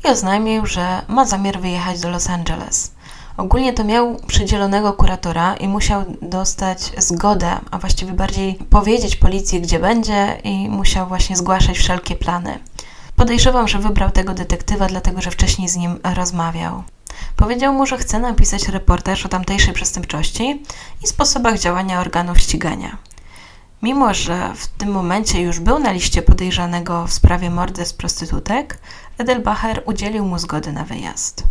i 0.05 0.09
oznajmił, 0.09 0.66
że 0.66 1.03
ma 1.09 1.24
zamiar 1.24 1.61
wyjechać 1.61 2.01
do 2.01 2.11
Los 2.11 2.30
Angeles. 2.30 2.93
Ogólnie 3.36 3.72
to 3.72 3.84
miał 3.84 4.16
przydzielonego 4.26 4.92
kuratora 4.92 5.56
i 5.56 5.68
musiał 5.68 6.04
dostać 6.22 6.92
zgodę, 6.98 7.58
a 7.70 7.78
właściwie 7.78 8.12
bardziej 8.12 8.54
powiedzieć 8.54 9.16
policji, 9.16 9.60
gdzie 9.60 9.78
będzie 9.78 10.40
i 10.44 10.68
musiał 10.68 11.08
właśnie 11.08 11.36
zgłaszać 11.36 11.78
wszelkie 11.78 12.16
plany. 12.16 12.58
Podejrzewam, 13.16 13.68
że 13.68 13.78
wybrał 13.78 14.10
tego 14.10 14.34
detektywa, 14.34 14.86
dlatego 14.86 15.20
że 15.20 15.30
wcześniej 15.30 15.68
z 15.68 15.76
nim 15.76 15.98
rozmawiał. 16.14 16.82
Powiedział 17.36 17.74
mu, 17.74 17.86
że 17.86 17.98
chce 17.98 18.18
napisać 18.18 18.68
reportaż 18.68 19.26
o 19.26 19.28
tamtejszej 19.28 19.74
przestępczości 19.74 20.62
i 21.04 21.06
sposobach 21.06 21.58
działania 21.58 22.00
organów 22.00 22.38
ścigania. 22.38 22.96
Mimo, 23.82 24.14
że 24.14 24.52
w 24.56 24.66
tym 24.66 24.90
momencie 24.90 25.40
już 25.40 25.60
był 25.60 25.78
na 25.78 25.92
liście 25.92 26.22
podejrzanego 26.22 27.06
w 27.06 27.12
sprawie 27.12 27.50
morderstw 27.50 27.96
prostytutek, 27.96 28.78
Edelbacher 29.18 29.82
udzielił 29.86 30.24
mu 30.24 30.38
zgody 30.38 30.72
na 30.72 30.84
wyjazd. 30.84 31.44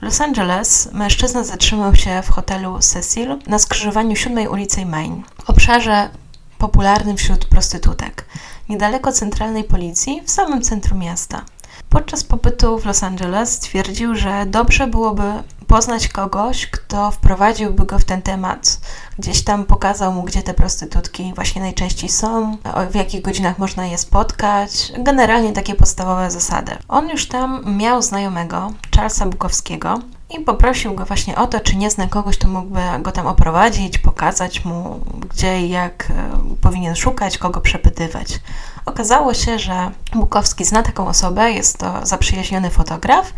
Los 0.00 0.20
Angeles 0.20 0.88
mężczyzna 0.92 1.44
zatrzymał 1.44 1.94
się 1.94 2.22
w 2.22 2.28
hotelu 2.28 2.78
Cecil 2.78 3.38
na 3.46 3.58
skrzyżowaniu 3.58 4.16
7 4.16 4.48
ulicy 4.48 4.86
Main, 4.86 5.22
popularnym 5.46 6.10
popularnym 6.58 7.16
wśród 7.16 7.44
prostytutek, 7.44 8.24
niedaleko 8.68 9.12
centralnej 9.12 9.64
policji, 9.64 10.22
w 10.24 10.30
samym 10.30 10.62
centrum 10.62 10.98
miasta. 10.98 11.44
Podczas 11.88 12.24
pobytu 12.24 12.78
w 12.78 12.86
Los 12.86 13.02
Angeles 13.02 13.52
stwierdził, 13.52 14.14
że 14.14 14.46
dobrze 14.46 14.86
byłoby 14.86 15.22
poznać 15.66 16.08
kogoś, 16.08 16.66
kto 16.66 17.10
wprowadziłby 17.10 17.86
go 17.86 17.98
w 17.98 18.04
ten 18.04 18.22
temat. 18.22 18.80
Gdzieś 19.18 19.44
tam 19.44 19.64
pokazał 19.64 20.12
mu, 20.12 20.22
gdzie 20.22 20.42
te 20.42 20.54
prostytutki 20.54 21.32
właśnie 21.34 21.62
najczęściej 21.62 22.08
są, 22.08 22.56
w 22.90 22.94
jakich 22.94 23.22
godzinach 23.22 23.58
można 23.58 23.86
je 23.86 23.98
spotkać. 23.98 24.92
Generalnie 24.98 25.52
takie 25.52 25.74
podstawowe 25.74 26.30
zasady. 26.30 26.72
On 26.88 27.08
już 27.08 27.28
tam 27.28 27.76
miał 27.76 28.02
znajomego, 28.02 28.72
Charlesa 28.96 29.26
Bukowskiego, 29.26 30.00
i 30.30 30.40
poprosił 30.40 30.94
go 30.94 31.04
właśnie 31.04 31.36
o 31.36 31.46
to, 31.46 31.60
czy 31.60 31.76
nie 31.76 31.90
zna 31.90 32.06
kogoś, 32.06 32.38
kto 32.38 32.48
mógłby 32.48 32.80
go 33.02 33.12
tam 33.12 33.26
oprowadzić, 33.26 33.98
pokazać 33.98 34.64
mu, 34.64 35.00
gdzie 35.30 35.60
i 35.60 35.68
jak 35.68 36.10
e, 36.10 36.14
powinien 36.60 36.96
szukać, 36.96 37.38
kogo 37.38 37.60
przepytywać. 37.60 38.40
Okazało 38.86 39.34
się, 39.34 39.58
że 39.58 39.90
Bukowski 40.12 40.64
zna 40.64 40.82
taką 40.82 41.08
osobę, 41.08 41.50
jest 41.50 41.78
to 41.78 42.06
zaprzyjaźniony 42.06 42.70
fotograf 42.70 43.32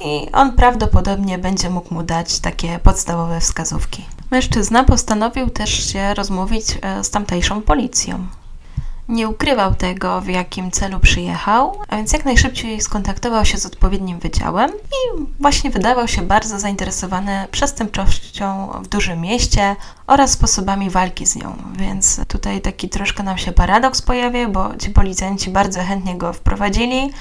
i 0.00 0.32
on 0.32 0.52
prawdopodobnie 0.52 1.38
będzie 1.38 1.70
mógł 1.70 1.94
mu 1.94 2.02
dać 2.02 2.40
takie 2.40 2.78
podstawowe 2.78 3.40
wskazówki. 3.40 4.04
Mężczyzna 4.30 4.84
postanowił 4.84 5.50
też 5.50 5.92
się 5.92 6.14
rozmówić 6.14 6.78
e, 6.82 7.04
z 7.04 7.10
tamtejszą 7.10 7.62
policją. 7.62 8.26
Nie 9.08 9.28
ukrywał 9.28 9.74
tego, 9.74 10.20
w 10.20 10.28
jakim 10.28 10.70
celu 10.70 11.00
przyjechał, 11.00 11.80
a 11.88 11.96
więc 11.96 12.12
jak 12.12 12.24
najszybciej 12.24 12.80
skontaktował 12.80 13.44
się 13.44 13.58
z 13.58 13.66
odpowiednim 13.66 14.18
wydziałem 14.18 14.70
i 14.70 15.26
właśnie 15.40 15.70
wydawał 15.70 16.08
się 16.08 16.22
bardzo 16.22 16.58
zainteresowany 16.58 17.46
przestępczością 17.50 18.68
w 18.82 18.88
dużym 18.88 19.20
mieście 19.20 19.76
oraz 20.06 20.30
sposobami 20.30 20.90
walki 20.90 21.26
z 21.26 21.36
nią. 21.36 21.56
Więc 21.78 22.20
tutaj 22.28 22.60
taki 22.60 22.88
troszkę 22.88 23.22
nam 23.22 23.38
się 23.38 23.52
paradoks 23.52 24.02
pojawia, 24.02 24.48
bo 24.48 24.76
ci 24.76 24.90
policjanci 24.90 25.50
bardzo 25.50 25.82
chętnie 25.82 26.18
go 26.18 26.32
wprowadzili, 26.32 27.12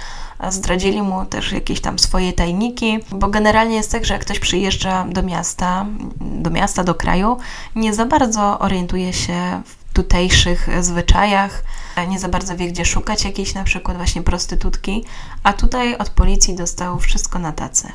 zdradzili 0.50 1.02
mu 1.02 1.26
też 1.26 1.52
jakieś 1.52 1.82
tam 1.82 2.00
swoje 2.00 2.34
tajniki, 2.34 3.00
bo 3.12 3.28
generalnie 3.28 3.76
jest 3.76 3.92
tak, 3.92 4.06
że 4.06 4.14
jak 4.14 4.22
ktoś 4.22 4.40
przyjeżdża 4.40 5.06
do 5.10 5.24
miasta, 5.24 5.86
do 6.22 6.50
miasta, 6.50 6.84
do 6.84 6.96
kraju, 6.96 7.38
nie 7.76 7.94
za 7.94 8.06
bardzo 8.06 8.60
orientuje 8.60 9.14
się 9.14 9.62
w 9.66 9.94
tutejszych 9.94 10.70
zwyczajach, 10.82 11.64
nie 12.08 12.20
za 12.20 12.30
bardzo 12.30 12.58
wie, 12.58 12.68
gdzie 12.68 12.86
szukać 12.86 13.26
jakiejś 13.26 13.54
na 13.54 13.64
przykład 13.64 13.98
właśnie 13.98 14.22
prostytutki, 14.22 15.06
a 15.44 15.54
tutaj 15.54 15.98
od 15.98 16.10
policji 16.10 16.56
dostał 16.56 17.00
wszystko 17.00 17.40
na 17.40 17.52
tacy. 17.52 17.88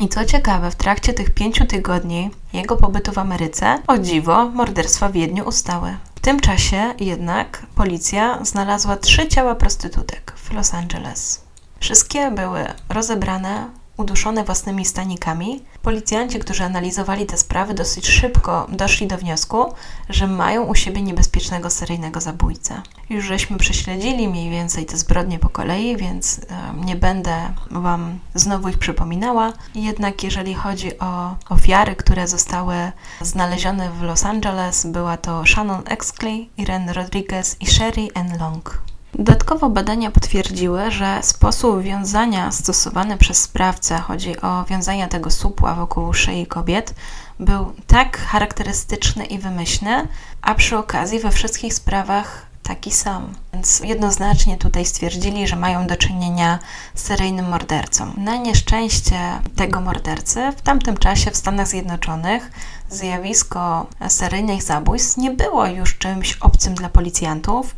I 0.00 0.08
co 0.08 0.24
ciekawe, 0.24 0.70
w 0.70 0.76
trakcie 0.76 1.12
tych 1.12 1.30
pięciu 1.30 1.66
tygodni 1.66 2.30
jego 2.52 2.76
pobytu 2.76 3.12
w 3.12 3.18
Ameryce, 3.18 3.82
o 3.86 3.98
dziwo, 3.98 4.48
morderstwa 4.48 5.08
w 5.08 5.12
Wiedniu 5.12 5.44
ustały. 5.44 5.96
W 6.14 6.20
tym 6.20 6.40
czasie 6.40 6.94
jednak 7.00 7.66
policja 7.74 8.44
znalazła 8.44 8.96
trzy 8.96 9.28
ciała 9.28 9.54
prostytutek 9.54 10.32
w 10.36 10.52
Los 10.52 10.74
Angeles. 10.74 11.47
Wszystkie 11.80 12.30
były 12.30 12.64
rozebrane, 12.88 13.70
uduszone 13.96 14.44
własnymi 14.44 14.84
stanikami, 14.84 15.62
policjanci, 15.82 16.38
którzy 16.38 16.64
analizowali 16.64 17.26
te 17.26 17.36
sprawy, 17.36 17.74
dosyć 17.74 18.08
szybko 18.08 18.66
doszli 18.70 19.06
do 19.06 19.18
wniosku, 19.18 19.74
że 20.08 20.26
mają 20.26 20.64
u 20.64 20.74
siebie 20.74 21.02
niebezpiecznego 21.02 21.70
seryjnego 21.70 22.20
zabójcę. 22.20 22.82
Już 23.10 23.24
żeśmy 23.24 23.58
prześledzili 23.58 24.28
mniej 24.28 24.50
więcej 24.50 24.86
te 24.86 24.96
zbrodnie 24.96 25.38
po 25.38 25.48
kolei, 25.48 25.96
więc 25.96 26.40
nie 26.84 26.96
będę 26.96 27.36
Wam 27.70 28.18
znowu 28.34 28.68
ich 28.68 28.78
przypominała. 28.78 29.52
Jednak 29.74 30.24
jeżeli 30.24 30.54
chodzi 30.54 30.98
o 30.98 31.36
ofiary, 31.48 31.96
które 31.96 32.28
zostały 32.28 32.92
znalezione 33.20 33.90
w 33.90 34.02
Los 34.02 34.24
Angeles, 34.24 34.86
była 34.86 35.16
to 35.16 35.46
Shannon 35.46 35.82
Exley, 35.86 36.50
Irene 36.56 36.92
Rodriguez 36.92 37.56
i 37.60 37.66
Sherry 37.66 38.08
N. 38.14 38.38
Long. 38.40 38.82
Dodatkowo 39.14 39.70
badania 39.70 40.10
potwierdziły, 40.10 40.90
że 40.90 41.18
sposób 41.22 41.82
wiązania 41.82 42.52
stosowany 42.52 43.16
przez 43.16 43.42
sprawcę, 43.42 43.98
chodzi 43.98 44.40
o 44.40 44.64
wiązanie 44.64 45.08
tego 45.08 45.30
supła 45.30 45.74
wokół 45.74 46.12
szyi 46.12 46.46
kobiet, 46.46 46.94
był 47.40 47.72
tak 47.86 48.18
charakterystyczny 48.18 49.24
i 49.24 49.38
wymyślny, 49.38 50.08
a 50.42 50.54
przy 50.54 50.78
okazji 50.78 51.20
we 51.20 51.30
wszystkich 51.30 51.74
sprawach 51.74 52.48
taki 52.68 52.90
sam. 52.90 53.34
Więc 53.52 53.80
jednoznacznie 53.80 54.56
tutaj 54.56 54.84
stwierdzili, 54.84 55.48
że 55.48 55.56
mają 55.56 55.86
do 55.86 55.96
czynienia 55.96 56.58
z 56.94 57.02
seryjnym 57.02 57.48
mordercą. 57.48 58.12
Na 58.16 58.36
nieszczęście 58.36 59.18
tego 59.56 59.80
mordercy 59.80 60.52
w 60.56 60.62
tamtym 60.62 60.96
czasie 60.96 61.30
w 61.30 61.36
Stanach 61.36 61.68
Zjednoczonych 61.68 62.50
zjawisko 62.90 63.86
seryjnych 64.08 64.62
zabójstw 64.62 65.16
nie 65.16 65.30
było 65.30 65.66
już 65.66 65.98
czymś 65.98 66.36
obcym 66.36 66.74
dla 66.74 66.88
policjantów 66.88 67.74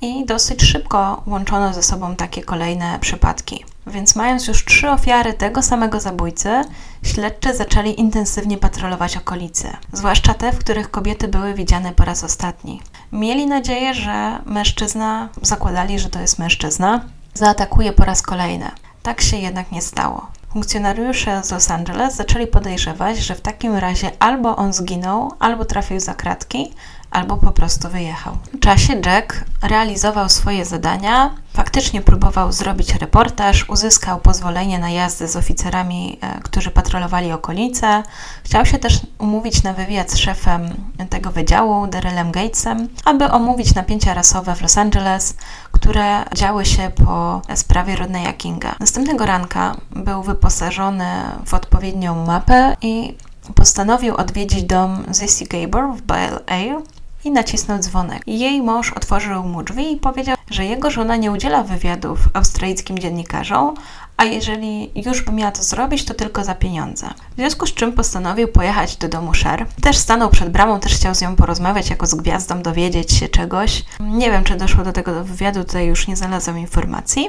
i 0.00 0.26
dosyć 0.26 0.62
szybko 0.62 1.22
łączono 1.26 1.74
ze 1.74 1.82
sobą 1.82 2.16
takie 2.16 2.42
kolejne 2.42 2.98
przypadki. 3.00 3.64
Więc 3.86 4.16
mając 4.16 4.48
już 4.48 4.64
trzy 4.64 4.90
ofiary 4.90 5.32
tego 5.32 5.62
samego 5.62 6.00
zabójcy, 6.00 6.64
śledczy 7.02 7.56
zaczęli 7.56 8.00
intensywnie 8.00 8.58
patrolować 8.58 9.16
okolice, 9.16 9.76
zwłaszcza 9.92 10.34
te, 10.34 10.52
w 10.52 10.58
których 10.58 10.90
kobiety 10.90 11.28
były 11.28 11.54
widziane 11.54 11.92
po 11.92 12.04
raz 12.04 12.24
ostatni. 12.24 12.82
Mieli 13.12 13.46
nadzieję, 13.46 13.94
że 13.94 14.38
mężczyzna, 14.44 15.28
zakładali, 15.42 15.98
że 15.98 16.08
to 16.08 16.20
jest 16.20 16.38
mężczyzna, 16.38 17.04
zaatakuje 17.34 17.92
po 17.92 18.04
raz 18.04 18.22
kolejny. 18.22 18.70
Tak 19.02 19.20
się 19.20 19.36
jednak 19.36 19.72
nie 19.72 19.82
stało. 19.82 20.26
Funkcjonariusze 20.52 21.42
z 21.44 21.50
Los 21.50 21.70
Angeles 21.70 22.16
zaczęli 22.16 22.46
podejrzewać, 22.46 23.18
że 23.18 23.34
w 23.34 23.40
takim 23.40 23.74
razie 23.74 24.10
albo 24.18 24.56
on 24.56 24.72
zginął, 24.72 25.32
albo 25.38 25.64
trafił 25.64 26.00
za 26.00 26.14
kratki, 26.14 26.74
albo 27.10 27.36
po 27.36 27.52
prostu 27.52 27.88
wyjechał. 27.88 28.36
W 28.54 28.60
czasie 28.60 29.00
Jack 29.06 29.44
realizował 29.62 30.28
swoje 30.28 30.64
zadania, 30.64 31.34
faktycznie 31.52 32.02
próbował 32.02 32.52
zrobić 32.52 32.94
reportaż, 32.94 33.68
uzyskał 33.68 34.20
pozwolenie 34.20 34.78
na 34.78 34.90
jazdę 34.90 35.28
z 35.28 35.36
oficerami, 35.36 36.18
e, 36.20 36.40
którzy 36.40 36.70
patrolowali 36.70 37.32
okolice. 37.32 38.02
Chciał 38.44 38.66
się 38.66 38.78
też 38.78 39.00
umówić 39.18 39.62
na 39.62 39.72
wywiad 39.72 40.10
z 40.10 40.16
szefem 40.16 40.74
tego 41.10 41.30
wydziału, 41.30 41.86
Darylem 41.86 42.32
Gatesem, 42.32 42.88
aby 43.04 43.30
omówić 43.30 43.74
napięcia 43.74 44.14
rasowe 44.14 44.54
w 44.54 44.62
Los 44.62 44.78
Angeles, 44.78 45.34
które 45.72 46.24
działy 46.34 46.66
się 46.66 46.90
po 47.04 47.42
sprawie 47.54 47.96
Rodneya 47.96 48.34
Kinga. 48.38 48.74
Następnego 48.80 49.26
ranka 49.26 49.76
był 49.90 50.22
wyposażony 50.22 51.06
w 51.46 51.54
odpowiednią 51.54 52.26
mapę 52.26 52.76
i 52.82 53.16
postanowił 53.54 54.16
odwiedzić 54.16 54.62
dom 54.62 55.04
Zissy 55.14 55.44
Gabor 55.44 55.96
w 55.96 56.02
Belle 56.02 56.40
Air, 56.46 56.82
i 57.28 57.32
nacisnął 57.32 57.78
dzwonek. 57.78 58.22
Jej 58.26 58.62
mąż 58.62 58.92
otworzył 58.92 59.42
mu 59.42 59.62
drzwi 59.62 59.92
i 59.92 59.96
powiedział, 59.96 60.36
że 60.50 60.64
jego 60.64 60.90
żona 60.90 61.16
nie 61.16 61.32
udziela 61.32 61.62
wywiadów 61.62 62.18
australijskim 62.34 62.98
dziennikarzom, 62.98 63.74
a 64.16 64.24
jeżeli 64.24 64.90
już 65.06 65.22
by 65.22 65.32
miała 65.32 65.52
to 65.52 65.62
zrobić, 65.62 66.04
to 66.04 66.14
tylko 66.14 66.44
za 66.44 66.54
pieniądze. 66.54 67.06
W 67.32 67.36
związku 67.36 67.66
z 67.66 67.74
czym 67.74 67.92
postanowił 67.92 68.48
pojechać 68.48 68.96
do 68.96 69.08
domu 69.08 69.34
Sher. 69.34 69.66
Też 69.82 69.96
stanął 69.96 70.30
przed 70.30 70.48
bramą, 70.48 70.80
też 70.80 70.94
chciał 70.94 71.14
z 71.14 71.20
nią 71.20 71.36
porozmawiać 71.36 71.90
jako 71.90 72.06
z 72.06 72.14
gwiazdą, 72.14 72.62
dowiedzieć 72.62 73.12
się 73.12 73.28
czegoś. 73.28 73.84
Nie 74.00 74.30
wiem, 74.30 74.44
czy 74.44 74.56
doszło 74.56 74.84
do 74.84 74.92
tego 74.92 75.24
wywiadu, 75.24 75.64
tutaj 75.64 75.86
już 75.86 76.08
nie 76.08 76.16
znalazłam 76.16 76.58
informacji, 76.58 77.28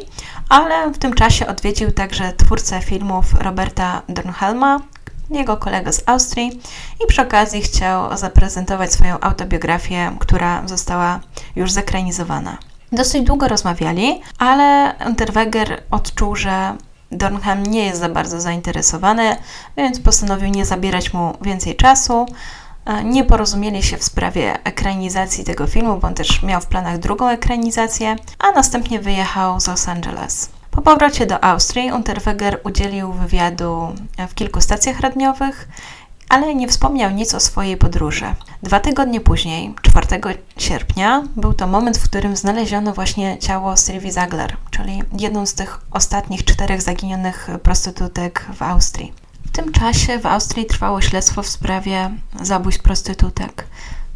ale 0.49 0.91
w 0.91 0.97
tym 0.97 1.13
czasie 1.13 1.47
odwiedził 1.47 1.91
także 1.91 2.33
twórcę 2.33 2.81
filmów 2.81 3.33
Roberta 3.41 4.01
Dornhelma, 4.09 4.79
jego 5.29 5.57
kolega 5.57 5.91
z 5.91 6.03
Austrii 6.05 6.61
i 7.03 7.07
przy 7.07 7.21
okazji 7.21 7.61
chciał 7.61 8.17
zaprezentować 8.17 8.93
swoją 8.93 9.19
autobiografię, 9.19 10.11
która 10.19 10.67
została 10.67 11.19
już 11.55 11.71
zekranizowana. 11.71 12.57
Dosyć 12.91 13.23
długo 13.23 13.47
rozmawiali, 13.47 14.21
ale 14.37 14.95
Unterweger 15.05 15.83
odczuł, 15.91 16.35
że 16.35 16.75
Dornham 17.11 17.63
nie 17.63 17.85
jest 17.85 17.99
za 17.99 18.09
bardzo 18.09 18.41
zainteresowany, 18.41 19.37
więc 19.77 19.99
postanowił 19.99 20.49
nie 20.49 20.65
zabierać 20.65 21.13
mu 21.13 21.33
więcej 21.41 21.75
czasu. 21.75 22.25
E, 22.85 23.03
nie 23.03 23.23
porozumieli 23.23 23.83
się 23.83 23.97
w 23.97 24.03
sprawie 24.03 24.63
ekranizacji 24.63 25.43
tego 25.43 25.67
filmu, 25.67 25.97
bo 25.97 26.07
on 26.07 26.13
też 26.13 26.43
miał 26.43 26.61
w 26.61 26.65
planach 26.65 26.97
drugą 26.97 27.27
ekranizację, 27.27 28.15
a 28.39 28.51
następnie 28.51 28.99
wyjechał 28.99 29.59
z 29.59 29.67
Los 29.67 29.87
Angeles. 29.87 30.58
Po 30.79 30.83
powrocie 30.83 31.25
do 31.25 31.43
Austrii 31.43 31.91
Unterweger 31.91 32.59
udzielił 32.63 33.13
wywiadu 33.13 33.95
w 34.29 34.33
kilku 34.33 34.61
stacjach 34.61 34.99
radiowych, 34.99 35.67
ale 36.29 36.55
nie 36.55 36.67
wspomniał 36.67 37.11
nic 37.11 37.33
o 37.33 37.39
swojej 37.39 37.77
podróży. 37.77 38.25
Dwa 38.63 38.79
tygodnie 38.79 39.21
później, 39.21 39.75
4 39.81 40.07
sierpnia, 40.57 41.23
był 41.35 41.53
to 41.53 41.67
moment, 41.67 41.97
w 41.97 42.03
którym 42.03 42.35
znaleziono 42.35 42.93
właśnie 42.93 43.37
ciało 43.37 43.77
Sylwii 43.77 44.11
Zagler, 44.11 44.57
czyli 44.71 45.03
jedną 45.19 45.45
z 45.45 45.53
tych 45.53 45.79
ostatnich 45.91 46.45
czterech 46.45 46.81
zaginionych 46.81 47.47
prostytutek 47.63 48.45
w 48.53 48.61
Austrii. 48.61 49.13
W 49.45 49.51
tym 49.51 49.71
czasie 49.71 50.19
w 50.19 50.25
Austrii 50.25 50.65
trwało 50.65 51.01
śledztwo 51.01 51.43
w 51.43 51.47
sprawie 51.47 52.09
zabójstw 52.41 52.83
prostytutek. 52.83 53.67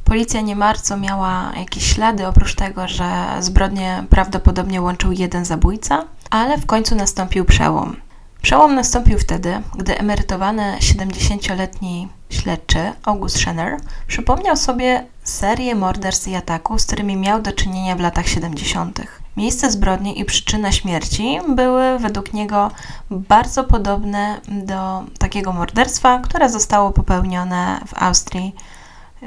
Policja 0.05 0.41
nie 0.41 0.55
bardzo 0.55 0.97
miała 0.97 1.51
jakieś 1.57 1.93
ślady, 1.93 2.27
oprócz 2.27 2.55
tego, 2.55 2.87
że 2.87 3.25
zbrodnie 3.39 4.03
prawdopodobnie 4.09 4.81
łączył 4.81 5.11
jeden 5.11 5.45
zabójca, 5.45 6.05
ale 6.33 6.57
w 6.57 6.65
końcu 6.65 6.95
nastąpił 6.95 7.45
przełom. 7.45 7.95
Przełom 8.41 8.75
nastąpił 8.75 9.19
wtedy, 9.19 9.61
gdy 9.75 9.97
emerytowany 9.97 10.77
70-letni 10.79 12.07
śledczy 12.29 12.79
August 13.03 13.37
Schenner 13.37 13.77
przypomniał 14.07 14.57
sobie 14.57 15.05
serię 15.23 15.75
morderstw 15.75 16.27
i 16.27 16.35
ataków, 16.35 16.81
z 16.81 16.85
którymi 16.85 17.15
miał 17.15 17.41
do 17.41 17.51
czynienia 17.51 17.95
w 17.95 17.99
latach 17.99 18.27
70. 18.27 19.01
Miejsce 19.37 19.71
zbrodni 19.71 20.19
i 20.19 20.25
przyczyna 20.25 20.71
śmierci 20.71 21.39
były 21.55 21.99
według 21.99 22.33
niego 22.33 22.71
bardzo 23.11 23.63
podobne 23.63 24.41
do 24.47 25.03
takiego 25.19 25.53
morderstwa, 25.53 26.19
które 26.19 26.49
zostało 26.49 26.91
popełnione 26.91 27.79
w 27.87 28.03
Austrii 28.03 28.55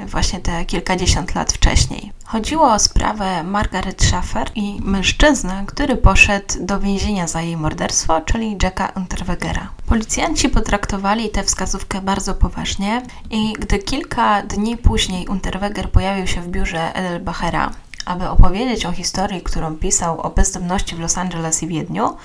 właśnie 0.05 0.39
te 0.39 0.65
kilkadziesiąt 0.65 1.35
lat 1.35 1.53
wcześniej. 1.53 2.11
Chodziło 2.25 2.73
o 2.73 2.79
sprawę 2.79 3.43
Margaret 3.43 4.03
Schaffer 4.03 4.51
i 4.55 4.81
mężczyznę, 4.81 5.63
który 5.67 5.97
poszedł 5.97 6.53
do 6.59 6.79
więzienia 6.79 7.27
za 7.27 7.41
jej 7.41 7.57
morderstwo, 7.57 8.21
czyli 8.21 8.57
Jacka 8.63 8.91
Unterwegera. 8.95 9.69
Policjanci 9.85 10.49
potraktowali 10.49 11.29
tę 11.29 11.43
wskazówkę 11.43 12.01
bardzo 12.01 12.35
poważnie 12.35 13.01
i 13.29 13.53
gdy 13.59 13.79
kilka 13.79 14.41
dni 14.41 14.77
później 14.77 15.27
Unterweger 15.27 15.91
pojawił 15.91 16.27
się 16.27 16.41
w 16.41 16.47
biurze 16.47 16.95
Edelbachera, 16.95 17.71
aby 18.05 18.29
opowiedzieć 18.29 18.85
o 18.85 18.91
historii, 18.91 19.41
którą 19.41 19.75
pisał 19.75 20.21
o 20.21 20.29
bezdomności 20.29 20.95
w 20.95 20.99
Los 20.99 21.17
Angeles 21.17 21.63
i 21.63 21.67
Wiedniu, 21.67 22.17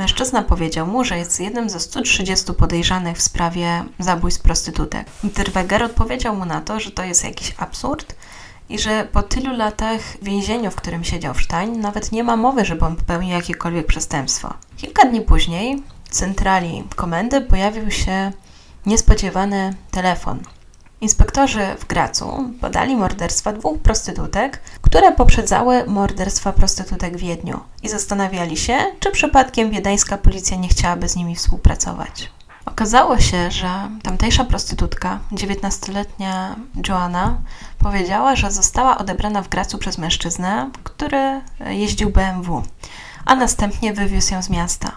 Mężczyzna 0.00 0.42
powiedział 0.42 0.86
mu, 0.86 1.04
że 1.04 1.18
jest 1.18 1.40
jednym 1.40 1.70
ze 1.70 1.80
130 1.80 2.54
podejrzanych 2.54 3.16
w 3.16 3.22
sprawie 3.22 3.84
zabójstw 3.98 4.42
prostytutek. 4.42 5.06
Interweger 5.24 5.82
odpowiedział 5.82 6.36
mu 6.36 6.44
na 6.44 6.60
to, 6.60 6.80
że 6.80 6.90
to 6.90 7.04
jest 7.04 7.24
jakiś 7.24 7.54
absurd 7.58 8.14
i 8.68 8.78
że 8.78 9.08
po 9.12 9.22
tylu 9.22 9.56
latach 9.56 10.00
więzieniu, 10.22 10.70
w 10.70 10.74
którym 10.74 11.04
siedział 11.04 11.34
Stein, 11.34 11.80
nawet 11.80 12.12
nie 12.12 12.24
ma 12.24 12.36
mowy, 12.36 12.64
żeby 12.64 12.84
on 12.84 12.96
popełnił 12.96 13.30
jakiekolwiek 13.30 13.86
przestępstwo. 13.86 14.54
Kilka 14.76 15.04
dni 15.08 15.20
później 15.20 15.82
w 16.04 16.08
centrali 16.08 16.84
komendy 16.96 17.40
pojawił 17.40 17.90
się 17.90 18.32
niespodziewany 18.86 19.74
telefon 19.90 20.40
Inspektorzy 21.00 21.60
w 21.78 21.86
Gracu 21.86 22.50
podali 22.60 22.96
morderstwa 22.96 23.52
dwóch 23.52 23.78
prostytutek, 23.78 24.60
które 24.80 25.12
poprzedzały 25.12 25.86
morderstwa 25.86 26.52
prostytutek 26.52 27.16
w 27.16 27.20
Wiedniu 27.20 27.60
i 27.82 27.88
zastanawiali 27.88 28.56
się, 28.56 28.78
czy 29.00 29.10
przypadkiem 29.10 29.70
wiedeńska 29.70 30.18
policja 30.18 30.56
nie 30.56 30.68
chciałaby 30.68 31.08
z 31.08 31.16
nimi 31.16 31.36
współpracować. 31.36 32.30
Okazało 32.64 33.18
się, 33.18 33.50
że 33.50 33.88
tamtejsza 34.02 34.44
prostytutka, 34.44 35.18
19-letnia 35.32 36.56
Joanna, 36.88 37.38
powiedziała, 37.78 38.36
że 38.36 38.50
została 38.50 38.98
odebrana 38.98 39.42
w 39.42 39.48
Gracu 39.48 39.78
przez 39.78 39.98
mężczyznę, 39.98 40.70
który 40.84 41.40
jeździł 41.66 42.10
BMW, 42.10 42.62
a 43.24 43.34
następnie 43.34 43.92
wywiózł 43.92 44.34
ją 44.34 44.42
z 44.42 44.50
miasta. 44.50 44.92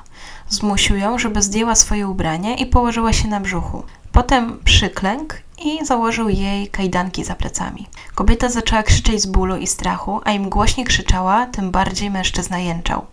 Zmusił 0.49 0.97
ją, 0.97 1.18
żeby 1.20 1.41
zdjęła 1.41 1.76
swoje 1.76 2.08
ubranie 2.08 2.56
i 2.56 2.66
położyła 2.66 3.14
się 3.14 3.28
na 3.28 3.39
brzuchu. 3.39 3.84
Potem 4.12 4.60
przyklękł 4.64 5.36
i 5.64 5.86
założył 5.86 6.30
jej 6.30 6.68
kajdanki 6.68 7.24
za 7.24 7.36
plecami. 7.36 7.88
Kobieta 8.16 8.49
zaczęła 8.49 8.84
krzyczeć 8.84 9.22
z 9.22 9.26
bólu 9.26 9.57
i 9.57 9.68
strachu, 9.68 10.22
a 10.24 10.32
im 10.32 10.49
głośniej 10.49 10.86
krzyczała, 10.86 11.45
tym 11.45 11.72
bardziej 11.72 12.09
mężczyzna 12.09 12.59
jęczał. 12.59 13.05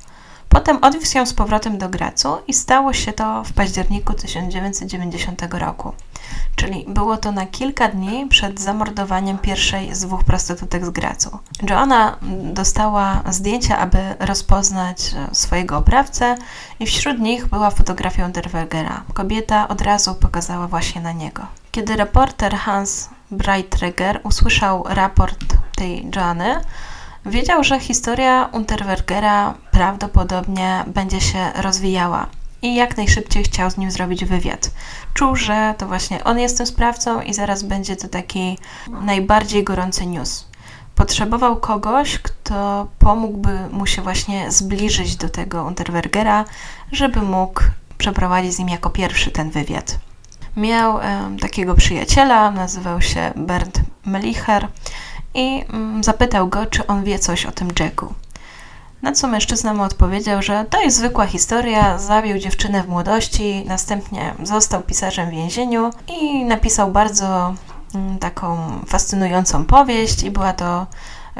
Potem 0.50 0.78
odwiózł 0.82 1.18
ją 1.18 1.26
z 1.26 1.34
powrotem 1.34 1.78
do 1.78 1.88
Gracu 1.88 2.28
i 2.48 2.54
stało 2.54 2.92
się 2.92 3.12
to 3.12 3.44
w 3.44 3.52
październiku 3.52 4.14
1990 4.14 5.42
roku. 5.50 5.92
Czyli 6.56 6.84
było 6.88 7.16
to 7.16 7.32
na 7.32 7.46
kilka 7.46 7.88
dni 7.88 8.26
przed 8.28 8.60
zamordowaniem 8.60 9.38
pierwszej 9.38 9.94
z 9.94 10.00
dwóch 10.00 10.24
prostytutek 10.24 10.86
z 10.86 10.90
Gracu. 10.90 11.38
Joanna 11.70 12.16
dostała 12.52 13.22
zdjęcia, 13.30 13.78
aby 13.78 13.98
rozpoznać 14.18 15.14
e, 15.14 15.34
swojego 15.34 15.76
oprawcę 15.76 16.36
i 16.80 16.86
wśród 16.86 17.18
nich 17.18 17.46
była 17.46 17.70
fotografia 17.70 18.26
Unterwegera. 18.26 19.02
Kobieta 19.14 19.68
od 19.68 19.80
razu 19.80 20.14
pokazała 20.14 20.68
właśnie 20.68 21.00
na 21.00 21.12
niego. 21.12 21.59
Kiedy 21.70 21.96
reporter 21.96 22.54
Hans 22.54 23.08
Breitreger 23.30 24.20
usłyszał 24.24 24.84
raport 24.88 25.44
tej 25.74 26.10
Joanny, 26.16 26.60
wiedział, 27.26 27.64
że 27.64 27.80
historia 27.80 28.48
Unterwegera 28.52 29.54
prawdopodobnie 29.70 30.84
będzie 30.86 31.20
się 31.20 31.52
rozwijała 31.54 32.26
i 32.62 32.74
jak 32.74 32.96
najszybciej 32.96 33.44
chciał 33.44 33.70
z 33.70 33.76
nim 33.76 33.90
zrobić 33.90 34.24
wywiad. 34.24 34.70
Czuł, 35.14 35.36
że 35.36 35.74
to 35.78 35.86
właśnie 35.86 36.24
on 36.24 36.38
jest 36.38 36.56
tym 36.56 36.66
sprawcą 36.66 37.20
i 37.20 37.34
zaraz 37.34 37.62
będzie 37.62 37.96
to 37.96 38.08
taki 38.08 38.58
najbardziej 39.02 39.64
gorący 39.64 40.06
news. 40.06 40.46
Potrzebował 40.94 41.56
kogoś, 41.56 42.18
kto 42.18 42.86
pomógłby 42.98 43.58
mu 43.72 43.86
się 43.86 44.02
właśnie 44.02 44.52
zbliżyć 44.52 45.16
do 45.16 45.28
tego 45.28 45.64
Unterwergera, 45.64 46.44
żeby 46.92 47.22
mógł 47.22 47.62
przeprowadzić 47.98 48.54
z 48.54 48.58
nim 48.58 48.68
jako 48.68 48.90
pierwszy 48.90 49.30
ten 49.30 49.50
wywiad. 49.50 49.98
Miał 50.56 50.98
takiego 51.40 51.74
przyjaciela, 51.74 52.50
nazywał 52.50 53.00
się 53.00 53.32
Bernd 53.36 53.80
Melicher 54.06 54.68
i 55.34 55.64
mm, 55.72 56.04
zapytał 56.04 56.48
go, 56.48 56.66
czy 56.66 56.86
on 56.86 57.04
wie 57.04 57.18
coś 57.18 57.46
o 57.46 57.52
tym 57.52 57.68
Jacku. 57.80 58.14
Na 59.02 59.12
co 59.12 59.28
mężczyzna 59.28 59.74
mu 59.74 59.82
odpowiedział, 59.82 60.42
że 60.42 60.64
to 60.70 60.82
jest 60.82 60.96
zwykła 60.96 61.26
historia, 61.26 61.98
zabił 61.98 62.38
dziewczynę 62.38 62.82
w 62.82 62.88
młodości, 62.88 63.64
następnie 63.66 64.34
został 64.42 64.82
pisarzem 64.82 65.28
w 65.28 65.32
więzieniu 65.32 65.90
i 66.08 66.44
napisał 66.44 66.90
bardzo 66.90 67.54
mm, 67.94 68.18
taką 68.18 68.58
fascynującą 68.86 69.64
powieść 69.64 70.22
i 70.22 70.30
była 70.30 70.52
to 70.52 70.86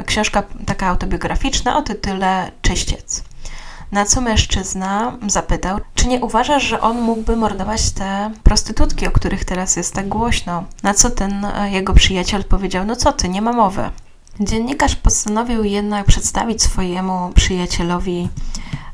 książka 0.07 0.43
taka 0.67 0.87
autobiograficzna 0.87 1.77
o 1.77 1.83
tytule 1.83 2.51
Czyściec. 2.63 3.25
Na 3.93 4.05
co 4.05 4.21
mężczyzna 4.21 5.17
zapytał, 5.27 5.79
czy 5.95 6.09
nie 6.09 6.21
uważasz, 6.21 6.63
że 6.63 6.81
on 6.81 7.01
mógłby 7.01 7.37
mordować 7.37 7.91
te 7.91 8.31
prostytutki, 8.43 9.07
o 9.07 9.11
których 9.11 9.45
teraz 9.45 9.77
jest 9.77 9.95
tak 9.95 10.09
głośno? 10.09 10.65
Na 10.83 10.95
co 10.95 11.11
ten 11.11 11.45
e, 11.45 11.71
jego 11.71 11.95
przyjaciel 11.95 12.45
powiedział, 12.45 12.87
no 12.87 12.97
co 12.97 13.13
ty, 13.13 13.29
nie 13.29 13.43
ma 13.43 13.53
mowy. 13.53 13.91
Dziennikarz 14.41 14.97
postanowił 14.97 15.65
jednak 15.65 16.07
przedstawić 16.07 16.63
swojemu 16.63 17.33
przyjacielowi 17.35 18.29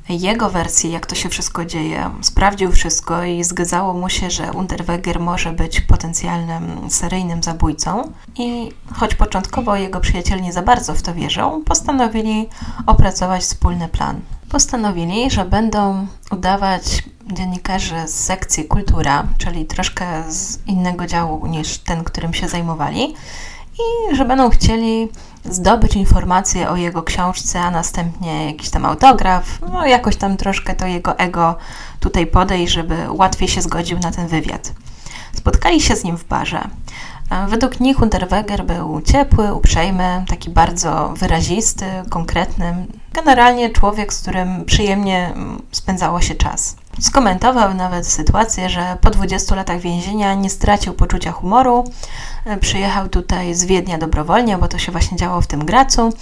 jego 0.09 0.51
wersję, 0.51 0.91
jak 0.91 1.07
to 1.07 1.15
się 1.15 1.29
wszystko 1.29 1.65
dzieje. 1.65 2.11
Sprawdził 2.21 2.73
wszystko 2.73 3.25
i 3.25 3.45
zgadzało 3.45 3.95
mu 3.95 4.09
się, 4.09 4.31
że 4.31 4.53
Unterweger 4.53 5.21
może 5.21 5.53
być 5.53 5.81
potencjalnym 5.81 6.91
seryjnym 6.91 7.43
zabójcą. 7.43 8.13
I 8.39 8.73
choć 8.95 9.15
początkowo 9.15 9.77
jego 9.77 10.01
przyjaciel 10.01 10.43
nie 10.43 10.53
za 10.53 10.63
bardzo 10.63 10.95
w 10.95 11.03
to 11.03 11.15
wierzył, 11.15 11.63
postanowili 11.65 12.49
opracować 12.87 13.43
wspólny 13.43 13.89
plan. 13.89 14.21
Postanowili, 14.49 15.31
że 15.31 15.45
będą 15.45 16.07
udawać 16.31 17.03
dziennikarzy 17.33 17.95
z 18.07 18.15
sekcji 18.15 18.65
kultura, 18.65 19.27
czyli 19.39 19.65
troszkę 19.65 20.33
z 20.33 20.67
innego 20.67 21.07
działu 21.07 21.47
niż 21.47 21.79
ten, 21.79 22.05
którym 22.05 22.35
się 22.35 22.49
zajmowali, 22.49 23.15
i 23.79 24.17
że 24.17 24.25
będą 24.25 24.51
chcieli 24.51 25.09
zdobyć 25.51 25.97
informacje 25.97 26.71
o 26.71 26.77
jego 26.77 27.03
książce, 27.03 27.61
a 27.61 27.71
następnie 27.71 28.47
jakiś 28.47 28.71
tam 28.71 28.85
autograf, 28.85 29.45
no 29.73 29.87
jakoś 29.87 30.17
tam 30.17 30.37
troszkę 30.37 30.75
to 30.75 30.87
jego 30.87 31.19
ego 31.19 31.57
tutaj 32.01 32.27
podejść, 32.27 32.73
żeby 32.73 32.97
łatwiej 33.11 33.49
się 33.49 33.63
zgodził 33.63 33.99
na 33.99 34.11
ten 34.11 34.29
wywiad. 34.29 34.73
Spotkali 35.35 35.81
się 35.81 35.97
z 35.97 36.05
nim 36.05 36.19
w 36.19 36.25
barze. 36.25 36.69
Według 37.49 37.81
nich 37.81 38.03
Unterweger 38.03 38.65
był 38.65 39.01
ciepły, 39.03 39.55
uprzejmy, 39.55 40.25
taki 40.29 40.51
bardzo 40.51 41.15
wyrazisty, 41.17 41.87
konkretny. 42.11 42.87
Generalnie 43.13 43.71
człowiek, 43.71 44.15
z 44.15 44.23
którym 44.23 44.65
przyjemnie 44.65 45.35
spędzało 45.73 46.21
się 46.21 46.35
czas. 46.35 46.77
Skomentował 47.01 47.75
nawet 47.75 48.07
sytuację, 48.07 48.69
że 48.69 48.97
po 49.01 49.11
20 49.11 49.55
latach 49.55 49.81
więzienia 49.81 50.35
nie 50.35 50.51
stracił 50.51 50.95
poczucia 50.95 51.33
humoru. 51.33 51.85
Przyjechał 52.61 53.09
tutaj 53.09 53.55
z 53.55 53.65
Wiednia 53.65 53.99
dobrowolnie, 53.99 54.59
bo 54.59 54.69
to 54.69 54.79
się 54.79 54.93
właśnie 54.93 55.17
działo 55.17 55.41
w 55.41 55.47
tym 55.47 55.65
Gracu 55.65 56.13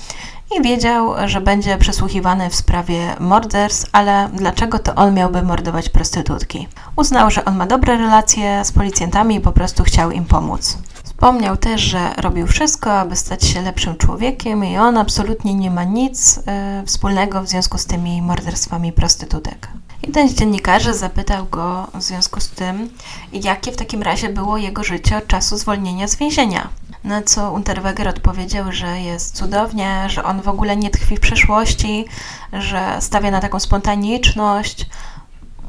i 0.58 0.62
wiedział, 0.62 1.14
że 1.26 1.40
będzie 1.40 1.78
przesłuchiwany 1.78 2.50
w 2.50 2.54
sprawie 2.54 3.16
morderstw, 3.20 3.88
ale 3.92 4.28
dlaczego 4.32 4.78
to 4.78 4.94
on 4.94 5.14
miałby 5.14 5.42
mordować 5.42 5.88
prostytutki? 5.88 6.68
Uznał, 6.96 7.30
że 7.30 7.44
on 7.44 7.56
ma 7.56 7.66
dobre 7.66 7.96
relacje 7.96 8.64
z 8.64 8.72
policjantami 8.72 9.36
i 9.36 9.40
po 9.40 9.52
prostu 9.52 9.84
chciał 9.84 10.10
im 10.10 10.24
pomóc. 10.24 10.78
Wspomniał 11.04 11.56
też, 11.56 11.80
że 11.80 12.14
robił 12.16 12.46
wszystko, 12.46 12.92
aby 12.92 13.16
stać 13.16 13.44
się 13.44 13.62
lepszym 13.62 13.96
człowiekiem 13.96 14.64
i 14.64 14.78
on 14.78 14.96
absolutnie 14.96 15.54
nie 15.54 15.70
ma 15.70 15.84
nic 15.84 16.38
y, 16.38 16.42
wspólnego 16.86 17.42
w 17.42 17.48
związku 17.48 17.78
z 17.78 17.86
tymi 17.86 18.22
morderstwami 18.22 18.92
prostytutek. 18.92 19.68
Jeden 20.07 20.28
z 20.28 20.34
dziennikarzy 20.34 20.94
zapytał 20.94 21.46
go 21.46 21.86
w 21.94 22.02
związku 22.02 22.40
z 22.40 22.50
tym, 22.50 22.90
jakie 23.32 23.72
w 23.72 23.76
takim 23.76 24.02
razie 24.02 24.28
było 24.28 24.57
jego 24.57 24.84
życie 24.84 25.16
od 25.16 25.26
czasu 25.26 25.59
zwolnienia 25.59 26.09
z 26.09 26.16
więzienia. 26.16 26.68
Na 27.05 27.22
co 27.22 27.52
Unterweger 27.52 28.09
odpowiedział, 28.09 28.72
że 28.72 29.00
jest 29.00 29.36
cudownie, 29.36 30.05
że 30.09 30.24
on 30.24 30.42
w 30.42 30.48
ogóle 30.48 30.76
nie 30.76 30.90
tkwi 30.90 31.16
w 31.16 31.20
przeszłości, 31.20 32.05
że 32.52 32.96
stawia 33.00 33.30
na 33.30 33.40
taką 33.40 33.61
spontaniczność, 33.61 34.86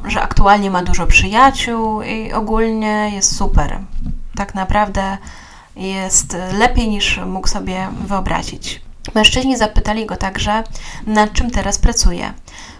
że 0.06 0.22
aktualnie 0.22 0.72
ma 0.72 0.84
dużo 0.84 1.08
przyjaciół 1.08 2.02
i 2.02 2.34
ogólnie 2.34 3.12
jest 3.14 3.36
super. 3.36 3.80
Tak 4.36 4.56
naprawdę 4.56 5.18
jest 5.76 6.38
lepiej 6.54 6.90
niż 6.90 7.20
mógł 7.26 7.48
sobie 7.48 7.88
wyobrazić. 8.08 8.82
Mężczyźni 9.16 9.58
zapytali 9.58 10.06
go 10.06 10.18
także, 10.18 10.64
nad 11.08 11.34
czym 11.34 11.52
teraz 11.52 11.78
pracuje. 11.78 12.34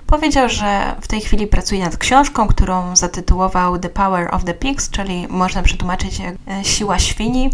Powiedział, 0.08 0.50
że 0.50 0.96
w 1.02 1.08
tej 1.08 1.22
chwili 1.22 1.48
pracuje 1.48 1.84
nad 1.84 1.98
książką, 1.98 2.48
którą 2.48 2.96
zatytułował 2.96 3.80
The 3.80 3.90
Power 3.90 4.36
of 4.36 4.44
the 4.44 4.54
Pigs, 4.54 4.90
czyli 4.90 5.28
można 5.30 5.64
przetłumaczyć 5.64 6.20
jak 6.20 6.36
e, 6.48 6.64
Siła 6.64 7.00
Świni. 7.00 7.50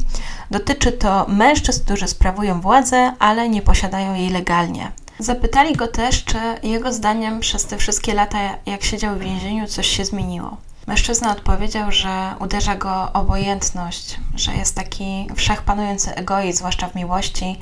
Dotyczy 0.52 0.92
to 0.92 1.26
mężczyzn, 1.28 1.84
którzy 1.84 2.08
sprawują 2.08 2.62
władzę, 2.62 3.14
ale 3.20 3.50
nie 3.50 3.62
posiadają 3.62 4.14
jej 4.14 4.30
legalnie. 4.30 4.92
Zapytali 5.20 5.76
go 5.76 5.88
też, 5.88 6.24
czy 6.24 6.38
jego 6.64 6.94
zdaniem 6.94 7.40
przez 7.40 7.66
te 7.66 7.78
wszystkie 7.78 8.14
lata, 8.14 8.40
jak 8.66 8.84
siedział 8.84 9.16
w 9.16 9.20
więzieniu, 9.20 9.68
coś 9.68 9.88
się 9.88 10.06
zmieniło. 10.06 10.58
Mężczyzna 10.88 11.32
odpowiedział, 11.32 11.92
że 11.92 12.36
uderza 12.40 12.76
go 12.76 13.14
obojętność, 13.14 14.20
że 14.36 14.54
jest 14.54 14.76
taki 14.76 15.28
wszechpanujący 15.36 16.16
egoizm, 16.16 16.58
zwłaszcza 16.58 16.88
w 16.88 16.96
miłości, 16.96 17.60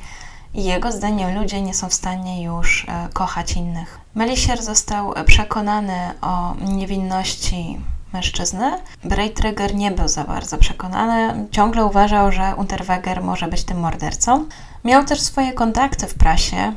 i 0.54 0.64
jego 0.64 0.92
zdaniem 0.92 1.38
ludzie 1.38 1.62
nie 1.62 1.74
są 1.74 1.88
w 1.88 1.94
stanie 1.94 2.42
już 2.42 2.86
e, 2.88 3.08
kochać 3.12 3.52
innych. 3.52 4.00
Melisier 4.14 4.62
został 4.62 5.14
przekonany 5.26 6.10
o 6.20 6.54
niewinności 6.54 7.80
mężczyzny. 8.12 8.78
Breitreger 9.04 9.74
nie 9.74 9.90
był 9.90 10.08
za 10.08 10.24
bardzo 10.24 10.58
przekonany. 10.58 11.48
Ciągle 11.50 11.84
uważał, 11.84 12.32
że 12.32 12.54
Unterweger 12.56 13.22
może 13.22 13.48
być 13.48 13.64
tym 13.64 13.80
mordercą. 13.80 14.44
Miał 14.84 15.04
też 15.04 15.20
swoje 15.20 15.52
kontakty 15.52 16.06
w 16.06 16.14
prasie 16.14 16.72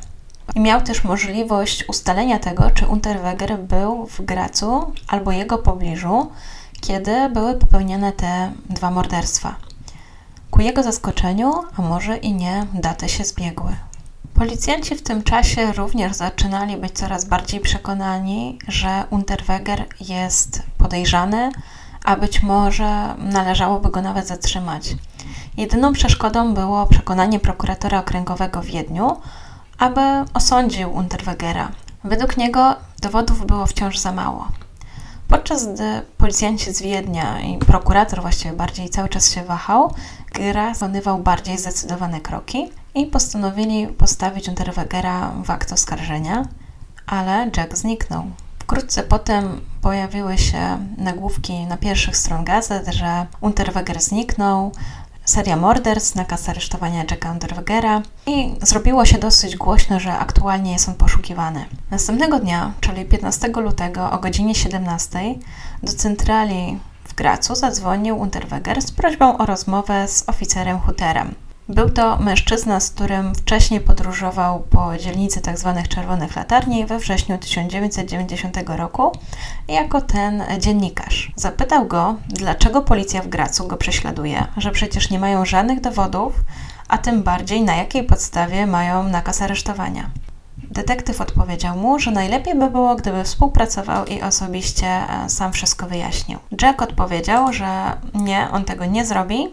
i 0.56 0.60
miał 0.60 0.82
też 0.82 1.04
możliwość 1.04 1.90
ustalenia 1.90 2.40
tego, 2.40 2.72
czy 2.72 2.88
Unterweger 2.88 3.60
był 3.60 4.08
w 4.08 4.22
Gracu 4.22 4.94
albo 5.08 5.32
jego 5.32 5.58
pobliżu, 5.58 6.32
kiedy 6.82 7.30
były 7.30 7.54
popełnione 7.54 8.12
te 8.12 8.52
dwa 8.70 8.92
morderstwa. 8.92 9.56
Ku 10.54 10.62
jego 10.62 10.84
zaskoczeniu, 10.84 11.54
a 11.78 11.82
może 11.82 12.18
i 12.18 12.34
nie, 12.34 12.66
daty 12.74 13.10
się 13.10 13.24
zbiegły. 13.24 13.76
Policjanci 14.34 14.96
w 14.96 15.04
tym 15.04 15.24
czasie 15.24 15.74
również 15.74 16.14
zaczynali 16.16 16.78
być 16.78 16.92
coraz 16.92 17.26
bardziej 17.26 17.60
przekonani, 17.60 18.60
że 18.68 19.04
Unterweger 19.10 19.86
jest 20.00 20.64
podejrzany, 20.78 21.52
a 22.04 22.16
być 22.16 22.44
może 22.44 23.16
należałoby 23.18 23.90
go 23.90 24.02
nawet 24.02 24.28
zatrzymać. 24.28 24.96
Jedyną 25.58 25.94
przeszkodą 25.94 26.54
było 26.54 26.86
przekonanie 26.86 27.40
prokuratora 27.40 28.00
okręgowego 28.00 28.62
w 28.62 28.66
Wiedniu, 28.66 29.18
aby 29.78 30.02
osądził 30.34 30.94
Unterwegera. 30.94 31.72
Według 32.04 32.38
niego 32.38 32.76
dowodów 33.02 33.46
było 33.46 33.66
wciąż 33.66 33.98
za 33.98 34.12
mało. 34.12 34.48
Podczas 35.34 35.74
gdy 35.74 36.02
policjanci 36.18 36.74
z 36.74 36.82
Wiednia 36.82 37.40
i 37.42 37.58
prokurator 37.58 38.22
właściwie 38.22 38.54
bardziej 38.54 38.90
cały 38.90 39.10
czas 39.10 39.32
się 39.32 39.44
wahał, 39.44 39.94
Gra 40.34 40.74
wykonywał 40.74 41.20
bardziej 41.20 41.58
zdecydowane 41.58 42.22
kroki 42.22 42.70
i 42.96 43.06
postanowili 43.06 43.88
postawić 43.88 44.50
Unterwegera 44.50 45.32
w 45.44 45.50
akt 45.50 45.72
oskarżenia, 45.72 46.48
ale 47.06 47.52
Jack 47.58 47.78
zniknął. 47.78 48.24
Wkrótce 48.60 49.04
potem 49.04 49.62
pojawiły 49.82 50.38
się 50.38 50.78
nagłówki 50.98 51.66
na 51.66 51.78
pierwszych 51.78 52.18
stron 52.18 52.44
gazet, 52.44 52.88
że 52.88 53.26
Unterweger 53.42 54.02
zniknął, 54.02 54.72
seria 55.26 55.56
morderstw, 55.56 56.16
nakaz 56.16 56.50
aresztowania 56.50 57.04
Jacka 57.12 57.32
Unterwegera 57.32 58.02
i 58.28 58.56
zrobiło 58.62 59.06
się 59.06 59.18
dosyć 59.18 59.58
głośno, 59.58 60.00
że 60.00 60.14
aktualnie 60.14 60.72
jest 60.72 60.90
on 60.90 60.96
poszukiwany. 60.96 61.66
Następnego 61.92 62.40
dnia, 62.40 62.72
czyli 62.80 63.06
15 63.06 63.48
lutego 63.48 64.12
o 64.12 64.20
godzinie 64.20 64.56
17 64.56 65.20
do 65.84 65.94
centrali 65.94 66.80
w 67.04 67.14
Gracu 67.14 67.56
zadzwonił 67.56 68.18
Unterweger 68.18 68.82
z 68.82 68.92
prośbą 68.92 69.38
o 69.38 69.46
rozmowę 69.46 70.08
z 70.08 70.30
oficerem 70.30 70.80
Huterem. 70.80 71.36
Był 71.70 71.90
to 71.90 72.18
mężczyzna, 72.18 72.80
z 72.80 72.90
którym 72.90 73.36
wcześniej 73.36 73.82
podróżował 73.82 74.60
po 74.60 74.98
dzielnicy 74.98 75.42
tzw. 75.42 75.74
Tak 75.76 75.88
Czerwonych 75.88 76.36
Latarni 76.36 76.86
we 76.86 77.00
wrześniu 77.00 77.38
1990 77.38 78.58
roku 78.68 79.12
jako 79.68 80.02
ten 80.02 80.44
dziennikarz. 80.60 81.32
Zapytał 81.36 81.88
go, 81.88 82.16
dlaczego 82.30 82.82
policja 82.82 83.22
w 83.22 83.28
Gracu 83.28 83.68
go 83.68 83.78
prześladuje, 83.78 84.48
że 84.58 84.72
przecież 84.72 85.10
nie 85.10 85.20
mają 85.20 85.46
żadnych 85.46 85.82
dowodów, 85.82 86.34
a 86.88 86.98
tym 86.98 87.24
bardziej 87.24 87.62
na 87.62 87.76
jakiej 87.76 88.04
podstawie 88.04 88.68
mają 88.68 89.04
nakaz 89.04 89.42
aresztowania. 89.42 90.10
Detektyw 90.58 91.22
odpowiedział 91.22 91.78
mu, 91.78 92.00
że 92.00 92.12
najlepiej 92.12 92.56
by 92.56 92.70
było, 92.70 92.96
gdyby 92.96 93.24
współpracował 93.24 94.06
i 94.06 94.22
osobiście 94.22 94.88
e, 94.88 95.30
sam 95.30 95.54
wszystko 95.54 95.88
wyjaśnił. 95.88 96.40
Jack 96.62 96.82
odpowiedział, 96.82 97.54
że 97.54 97.98
nie, 98.14 98.48
on 98.52 98.66
tego 98.66 98.86
nie 98.86 99.06
zrobi 99.06 99.48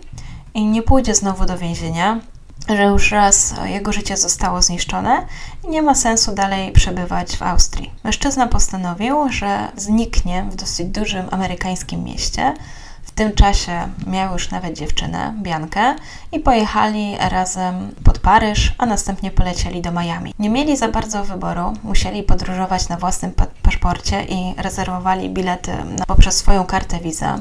i 0.55 0.65
nie 0.65 0.83
pójdzie 0.83 1.15
znowu 1.15 1.47
do 1.47 1.59
więzienia, 1.59 2.21
że 2.69 2.83
już 2.83 3.11
raz 3.11 3.55
jego 3.65 3.93
życie 3.93 4.17
zostało 4.17 4.63
zniszczone 4.63 5.27
i 5.65 5.69
nie 5.69 5.83
ma 5.83 5.95
sensu 5.95 6.35
dalej 6.35 6.73
przebywać 6.73 7.37
w 7.37 7.43
Austrii. 7.43 7.91
Mężczyzna 8.05 8.47
postanowił, 8.47 9.29
że 9.29 9.69
zniknie 9.77 10.47
w 10.51 10.57
dosyć 10.57 10.87
dużym 10.89 11.27
amerykańskim 11.31 12.05
mieście, 12.05 12.55
W 13.03 13.13
tym 13.13 13.33
czasie 13.33 13.89
miał 14.07 14.33
już 14.33 14.51
nawet 14.51 14.79
dziewczynę, 14.79 15.35
Biankę, 15.43 15.95
i 16.33 16.41
pojechali 16.41 17.17
razem 17.31 17.95
pod 18.05 18.19
Paryż, 18.19 18.75
a 18.79 18.87
następnie 18.87 19.31
polecieli 19.31 19.83
do 19.83 19.93
Miami. 19.93 20.35
Nie 20.39 20.51
mieli 20.51 20.77
za 20.77 20.89
bardzo 20.89 21.25
wyboru, 21.25 21.73
musieli 21.83 22.23
podróżować 22.23 22.89
na 22.89 22.97
własnym 22.97 23.33
paszporcie 23.63 24.25
i 24.25 24.55
rezerwowali 24.57 25.31
bilety 25.31 25.73
poprzez 26.07 26.37
swoją 26.37 26.65
kartę 26.65 27.01
Visa, 27.01 27.39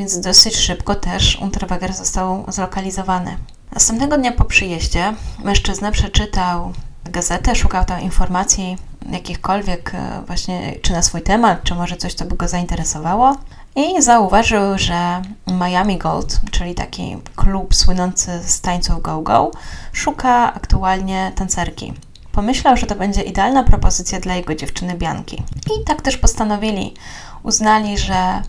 więc 0.00 0.20
dosyć 0.20 0.56
szybko 0.56 0.94
też 0.94 1.38
Unterweger 1.42 1.92
został 1.92 2.44
zlokalizowany. 2.48 3.36
Następnego 3.72 4.18
dnia 4.18 4.32
po 4.32 4.44
przyjeździe 4.44 5.14
mężczyzna 5.44 5.90
przeczytał 5.90 6.72
gazetę, 7.04 7.54
szukał 7.54 7.84
tam 7.84 8.00
informacji 8.00 8.76
jakichkolwiek 9.10 9.94
e, 9.94 10.22
właśnie, 10.26 10.74
czy 10.82 10.92
na 10.92 11.02
swój 11.02 11.22
temat, 11.22 11.62
czy 11.62 11.74
może 11.74 11.96
coś, 11.96 12.14
co 12.14 12.24
by 12.24 12.36
go 12.36 12.48
zainteresowało. 12.48 13.36
I 13.76 14.02
zauważył, 14.02 14.78
że 14.78 15.22
Miami 15.46 15.98
Gold, 15.98 16.40
czyli 16.50 16.74
taki 16.74 17.16
klub 17.36 17.74
słynący 17.74 18.40
z 18.46 18.60
tańców 18.60 19.02
go-go, 19.02 19.50
szuka 19.92 20.54
aktualnie 20.54 21.32
tancerki. 21.34 21.94
Pomyślał, 22.32 22.76
że 22.76 22.86
to 22.86 22.94
będzie 22.94 23.22
idealna 23.22 23.64
propozycja 23.64 24.20
dla 24.20 24.34
jego 24.34 24.54
dziewczyny 24.54 24.94
Bianki. 24.94 25.42
I 25.66 25.84
tak 25.84 26.02
też 26.02 26.16
postanowili. 26.16 26.94
Uznali, 27.42 27.98
że 27.98 28.42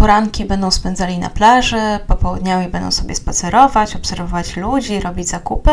poranki 0.00 0.44
będą 0.44 0.70
spędzali 0.70 1.18
na 1.18 1.30
plaży, 1.30 1.98
popołudniami 2.06 2.68
będą 2.68 2.90
sobie 2.90 3.14
spacerować, 3.14 3.96
obserwować 3.96 4.56
ludzi, 4.56 5.00
robić 5.00 5.28
zakupy, 5.28 5.70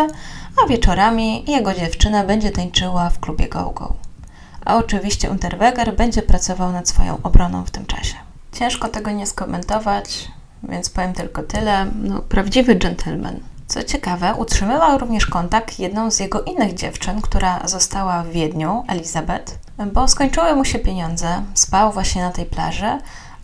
a 0.64 0.68
wieczorami 0.68 1.52
jego 1.52 1.74
dziewczyna 1.74 2.24
będzie 2.24 2.52
tańczyła 2.52 3.10
w 3.10 3.20
klubie 3.20 3.48
go-go. 3.50 3.94
A 4.66 4.76
oczywiście 4.76 5.30
Unterweger 5.30 5.96
będzie 5.96 6.22
pracował 6.22 6.72
nad 6.72 6.90
swoją 6.90 7.18
obroną 7.24 7.66
w 7.66 7.72
tym 7.72 7.86
czasie. 7.86 8.16
Ciężko 8.52 8.88
tego 8.88 9.12
nie 9.12 9.28
skomentować, 9.28 10.28
więc 10.64 10.90
powiem 10.90 11.14
tylko 11.14 11.44
tyle. 11.44 11.86
No, 11.96 12.20
prawdziwy 12.20 12.76
gentleman. 12.76 13.40
Co 13.68 13.84
ciekawe, 13.84 14.36
utrzymywał 14.36 14.98
również 14.98 15.26
kontakt 15.26 15.80
jedną 15.80 16.12
z 16.12 16.20
jego 16.20 16.42
innych 16.42 16.74
dziewczyn, 16.74 17.22
która 17.22 17.68
została 17.68 18.24
w 18.24 18.30
Wiedniu, 18.30 18.84
Elizabeth, 18.88 19.60
bo 19.94 20.08
skończyły 20.08 20.56
mu 20.56 20.66
się 20.66 20.80
pieniądze, 20.80 21.42
spał 21.54 21.92
właśnie 21.92 22.22
na 22.22 22.32
tej 22.32 22.46
plaży, 22.46 22.98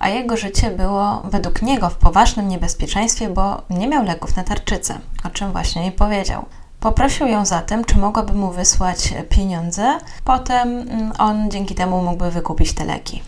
a 0.04 0.10
jego 0.10 0.38
życie 0.38 0.72
było 0.72 1.22
według 1.26 1.62
niego 1.62 1.90
w 1.90 1.96
poważnym 1.96 2.48
niebezpieczeństwie, 2.48 3.30
bo 3.30 3.62
nie 3.70 3.88
miał 3.88 4.04
leków 4.04 4.36
na 4.36 4.44
tarczycę, 4.44 5.00
o 5.24 5.30
czym 5.30 5.52
właśnie 5.52 5.82
jej 5.82 5.92
powiedział. 5.92 6.46
Poprosił 6.80 7.28
ją 7.28 7.46
zatem, 7.46 7.86
czy 7.86 7.98
mogłaby 7.98 8.34
mu 8.34 8.52
wysłać 8.52 9.14
pieniądze, 9.30 9.98
potem 10.24 10.68
mm, 10.80 11.12
on 11.20 11.52
dzięki 11.52 11.76
temu 11.76 12.02
mógłby 12.02 12.32
wykupić 12.32 12.74
te 12.74 12.86
leki. 12.86 13.24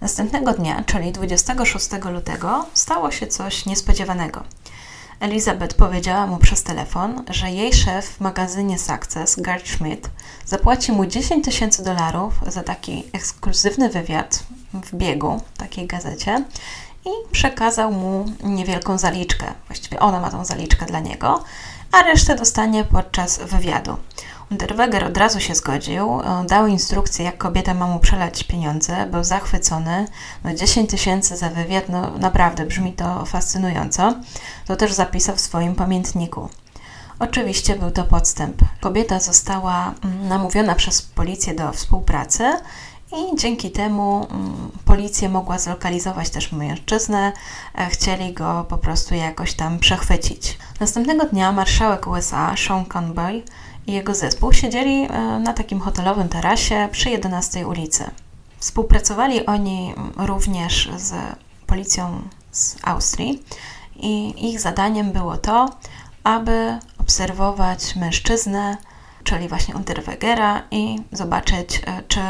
Następnego 0.00 0.52
dnia, 0.52 0.84
czyli 0.86 1.12
26 1.12 1.88
lutego, 2.12 2.66
stało 2.74 3.10
się 3.10 3.26
coś 3.26 3.66
niespodziewanego. 3.66 4.42
Elizabeth 5.20 5.76
powiedziała 5.76 6.26
mu 6.26 6.38
przez 6.38 6.62
telefon, 6.62 7.24
że 7.30 7.50
jej 7.50 7.72
szef 7.72 8.06
w 8.08 8.20
magazynie 8.20 8.78
Success, 8.78 9.40
Gerd 9.40 9.68
Schmidt, 9.68 10.10
zapłaci 10.46 10.92
mu 10.92 11.06
10 11.06 11.44
tysięcy 11.44 11.84
dolarów 11.84 12.34
za 12.46 12.62
taki 12.62 13.04
ekskluzywny 13.12 13.88
wywiad 13.88 14.42
w 14.74 14.94
biegu, 14.94 15.40
takiej 15.56 15.86
gazecie, 15.86 16.44
i 17.04 17.32
przekazał 17.32 17.92
mu 17.92 18.24
niewielką 18.44 18.98
zaliczkę. 18.98 19.46
Właściwie 19.66 20.00
ona 20.00 20.20
ma 20.20 20.30
tą 20.30 20.44
zaliczkę 20.44 20.86
dla 20.86 21.00
niego, 21.00 21.44
a 21.92 22.02
resztę 22.02 22.34
dostanie 22.36 22.84
podczas 22.84 23.38
wywiadu. 23.38 23.96
Unterweger 24.50 25.04
od 25.04 25.16
razu 25.16 25.40
się 25.40 25.54
zgodził, 25.54 26.20
e, 26.20 26.44
dał 26.46 26.66
instrukcję, 26.66 27.24
jak 27.24 27.38
kobieta 27.38 27.74
ma 27.74 27.86
mu 27.86 27.98
przelać 27.98 28.44
pieniądze, 28.44 29.06
był 29.06 29.24
zachwycony. 29.24 30.06
No 30.44 30.54
10 30.54 30.90
tysięcy 30.90 31.36
za 31.36 31.48
wywiad, 31.48 31.88
no 31.88 32.18
naprawdę 32.18 32.66
brzmi 32.66 32.92
to 32.92 33.26
fascynująco. 33.26 34.14
To 34.66 34.76
też 34.76 34.92
zapisał 34.92 35.36
w 35.36 35.40
swoim 35.40 35.74
pamiętniku. 35.74 36.48
Oczywiście 37.18 37.76
był 37.76 37.90
to 37.90 38.04
podstęp. 38.04 38.62
Kobieta 38.80 39.20
została 39.20 39.94
mm, 40.04 40.28
namówiona 40.28 40.74
przez 40.74 41.02
policję 41.02 41.54
do 41.54 41.72
współpracy 41.72 42.52
i 43.12 43.36
dzięki 43.36 43.70
temu 43.70 44.26
mm, 44.30 44.70
policja 44.84 45.28
mogła 45.28 45.58
zlokalizować 45.58 46.30
też 46.30 46.52
mężczyznę. 46.52 47.32
E, 47.78 47.86
chcieli 47.86 48.32
go 48.32 48.66
po 48.68 48.78
prostu 48.78 49.14
jakoś 49.14 49.54
tam 49.54 49.78
przechwycić. 49.78 50.58
Następnego 50.80 51.24
dnia 51.24 51.52
marszałek 51.52 52.06
USA 52.06 52.54
Sean 52.56 52.84
Conboy 52.84 53.42
i 53.86 53.92
jego 53.92 54.14
zespół 54.14 54.52
siedzieli 54.52 55.02
e, 55.04 55.38
na 55.38 55.52
takim 55.52 55.80
hotelowym 55.80 56.28
tarasie 56.28 56.88
przy 56.92 57.10
11 57.10 57.66
ulicy. 57.66 58.10
Współpracowali 58.58 59.46
oni 59.46 59.94
również 60.16 60.90
z 60.96 61.14
policją 61.66 62.22
z 62.52 62.76
Austrii 62.82 63.42
i 63.96 64.34
ich 64.50 64.60
zadaniem 64.60 65.12
było 65.12 65.36
to, 65.36 65.70
aby 66.24 66.78
obserwować 66.98 67.96
mężczyznę, 67.96 68.76
czyli 69.24 69.48
właśnie 69.48 69.74
Unterwegera 69.76 70.62
i 70.70 70.98
zobaczyć, 71.12 71.80
e, 71.86 72.02
czy 72.08 72.20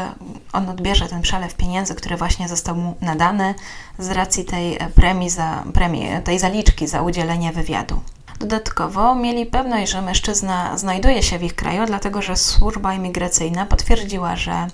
on 0.53 0.69
odbierze 0.69 1.07
ten 1.07 1.21
przelew 1.21 1.55
pieniędzy, 1.55 1.95
który 1.95 2.17
właśnie 2.17 2.47
został 2.47 2.75
mu 2.75 2.95
nadany 3.01 3.55
z 3.99 4.09
racji 4.09 4.45
tej 4.45 4.77
premii, 4.95 5.29
za, 5.29 5.63
premii 5.73 6.07
tej 6.23 6.39
zaliczki 6.39 6.87
za 6.87 7.01
udzielenie 7.01 7.51
wywiadu. 7.51 8.01
Dodatkowo 8.39 9.15
mieli 9.15 9.45
pewność, 9.45 9.91
że 9.91 10.01
mężczyzna 10.01 10.77
znajduje 10.77 11.23
się 11.23 11.39
w 11.39 11.43
ich 11.43 11.55
kraju, 11.55 11.85
dlatego 11.85 12.21
że 12.21 12.35
służba 12.35 12.93
imigracyjna 12.93 13.65
potwierdziła, 13.65 14.35
że 14.35 14.67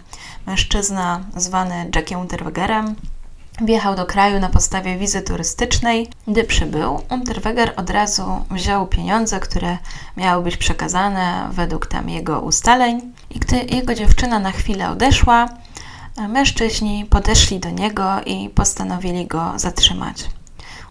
mężczyzna 0.47 1.24
zwany 1.36 1.89
Jackiem 1.95 2.20
Unterwegerem 2.20 2.95
wjechał 3.62 3.95
do 3.95 4.05
kraju 4.05 4.39
na 4.39 4.49
podstawie 4.49 4.97
wizy 4.97 5.22
turystycznej. 5.22 6.07
Gdy 6.28 6.43
przybył, 6.43 7.01
Unterweger 7.10 7.74
od 7.78 7.89
razu 7.89 8.45
wziął 8.51 8.88
pieniądze, 8.88 9.39
które 9.39 9.78
miały 10.18 10.43
być 10.43 10.57
przekazane 10.57 11.49
według 11.51 11.88
tam 11.88 12.10
jego 12.10 12.41
ustaleń. 12.41 13.01
I 13.30 13.39
gdy 13.39 13.57
jego 13.57 13.95
dziewczyna 13.95 14.39
na 14.39 14.51
chwilę 14.51 14.89
odeszła, 14.89 15.49
mężczyźni 16.30 17.05
podeszli 17.05 17.60
do 17.60 17.70
niego 17.70 18.22
i 18.26 18.49
postanowili 18.49 19.28
go 19.28 19.53
zatrzymać 19.55 20.30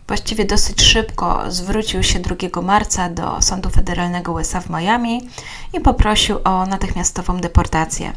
właściwie 0.09 0.45
dosyć 0.45 0.83
szybko 0.83 1.43
zwrócił 1.49 2.03
się 2.03 2.21
2 2.21 2.63
marca 2.63 3.11
do 3.11 3.43
Sądu 3.43 3.71
Federalnego 3.71 4.33
USA 4.33 4.61
w 4.61 4.71
Miami 4.71 5.29
i 5.73 5.81
poprosił 5.81 6.39
o 6.45 6.67
natychmiastową 6.67 7.41
deportację. 7.41 8.13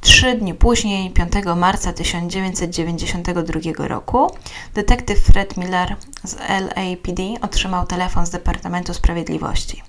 Trzy 0.00 0.34
dni 0.34 0.54
później, 0.54 1.10
5 1.10 1.32
marca 1.56 1.92
1992 1.92 3.88
roku, 3.88 4.30
detektyw 4.74 5.18
Fred 5.18 5.56
Miller 5.56 5.96
z 6.24 6.34
LAPD 6.34 7.22
otrzymał 7.42 7.86
telefon 7.86 8.26
z 8.26 8.30
Departamentu 8.30 8.94
Sprawiedliwości. 8.94 9.82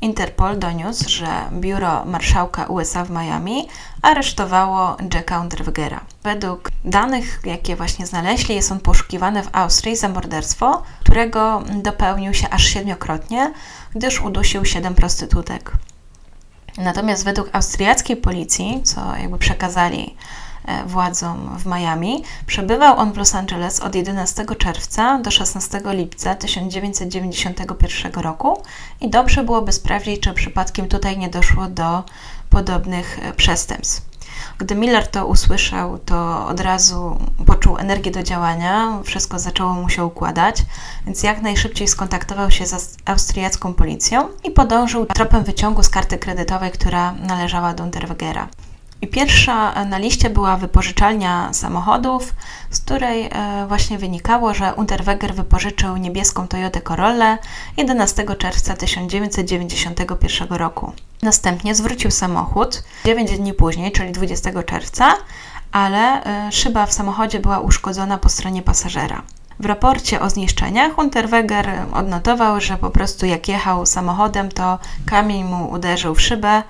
Interpol 0.00 0.58
doniósł, 0.58 1.08
że 1.08 1.26
biuro 1.52 2.04
marszałka 2.04 2.66
USA 2.66 3.04
w 3.04 3.10
Miami 3.10 3.68
aresztowało 4.02 4.96
Jacka 5.14 5.40
Unterwegera. 5.40 6.00
Według 6.22 6.70
danych, 6.84 7.40
jakie 7.44 7.76
właśnie 7.76 8.06
znaleźli, 8.06 8.54
jest 8.54 8.72
on 8.72 8.80
poszukiwany 8.80 9.42
w 9.42 9.48
Austrii 9.52 9.96
za 9.96 10.08
morderstwo, 10.08 10.82
którego 11.00 11.62
dopełnił 11.82 12.34
się 12.34 12.50
aż 12.50 12.64
siedmiokrotnie, 12.64 13.52
gdyż 13.94 14.20
udusił 14.20 14.64
siedem 14.64 14.94
prostytutek. 14.94 15.72
Natomiast 16.78 17.24
według 17.24 17.48
austriackiej 17.52 18.16
policji, 18.16 18.80
co 18.84 19.16
jakby 19.16 19.38
przekazali 19.38 20.16
E, 20.70 20.84
władzom 20.84 21.58
w 21.58 21.66
Miami. 21.66 22.24
Przebywał 22.46 22.98
on 22.98 23.12
w 23.12 23.16
Los 23.16 23.34
Angeles 23.34 23.80
od 23.80 23.94
11 23.94 24.44
czerwca 24.58 25.18
do 25.18 25.30
16 25.30 25.80
lipca 25.84 26.34
1991 26.34 28.12
roku 28.12 28.62
i 29.00 29.10
dobrze 29.10 29.44
byłoby 29.44 29.72
sprawdzić, 29.72 30.20
czy 30.20 30.32
przypadkiem 30.32 30.88
tutaj 30.88 31.18
nie 31.18 31.28
doszło 31.28 31.66
do 31.66 32.04
podobnych 32.50 33.18
e, 33.22 33.32
przestępstw. 33.32 34.09
Gdy 34.58 34.74
Miller 34.74 35.06
to 35.06 35.26
usłyszał, 35.26 35.98
to 35.98 36.46
od 36.46 36.60
razu 36.60 37.18
poczuł 37.46 37.76
energię 37.78 38.10
do 38.10 38.22
działania, 38.22 38.98
wszystko 39.04 39.38
zaczęło 39.38 39.72
mu 39.72 39.88
się 39.88 40.04
układać, 40.04 40.62
więc 41.06 41.22
jak 41.22 41.42
najszybciej 41.42 41.88
skontaktował 41.88 42.50
się 42.50 42.66
z 42.66 42.96
austriacką 43.04 43.74
policją 43.74 44.28
i 44.44 44.50
podążył 44.50 45.06
tropem 45.06 45.44
wyciągu 45.44 45.82
z 45.82 45.88
karty 45.88 46.18
kredytowej, 46.18 46.70
która 46.70 47.12
należała 47.12 47.74
do 47.74 47.84
Unterwegera. 47.84 48.48
I 49.02 49.06
pierwsza 49.08 49.84
na 49.84 49.98
liście 49.98 50.30
była 50.30 50.56
wypożyczalnia 50.56 51.52
samochodów, 51.52 52.34
z 52.70 52.80
której 52.80 53.30
e, 53.32 53.66
właśnie 53.68 53.98
wynikało, 53.98 54.54
że 54.54 54.74
Unterweger 54.74 55.34
wypożyczył 55.34 55.96
niebieską 55.96 56.48
Toyotę 56.48 56.80
Corollę 56.80 57.38
11 57.76 58.24
czerwca 58.38 58.76
1991 58.76 60.48
roku. 60.48 60.92
Następnie 61.22 61.74
zwrócił 61.74 62.10
samochód 62.10 62.82
9 63.04 63.38
dni 63.38 63.54
później, 63.54 63.92
czyli 63.92 64.12
20 64.12 64.62
czerwca, 64.62 65.14
ale 65.72 66.24
e, 66.24 66.52
szyba 66.52 66.86
w 66.86 66.92
samochodzie 66.92 67.40
była 67.40 67.60
uszkodzona 67.60 68.18
po 68.18 68.28
stronie 68.28 68.62
pasażera. 68.62 69.22
W 69.60 69.66
raporcie 69.66 70.20
o 70.20 70.30
zniszczeniach 70.30 70.98
Unterweger 70.98 71.70
odnotował, 71.92 72.60
że 72.60 72.76
po 72.76 72.90
prostu 72.90 73.26
jak 73.26 73.48
jechał 73.48 73.86
samochodem, 73.86 74.48
to 74.48 74.78
kamień 75.06 75.44
mu 75.44 75.70
uderzył 75.70 76.14
w 76.14 76.20
szybę, 76.20 76.62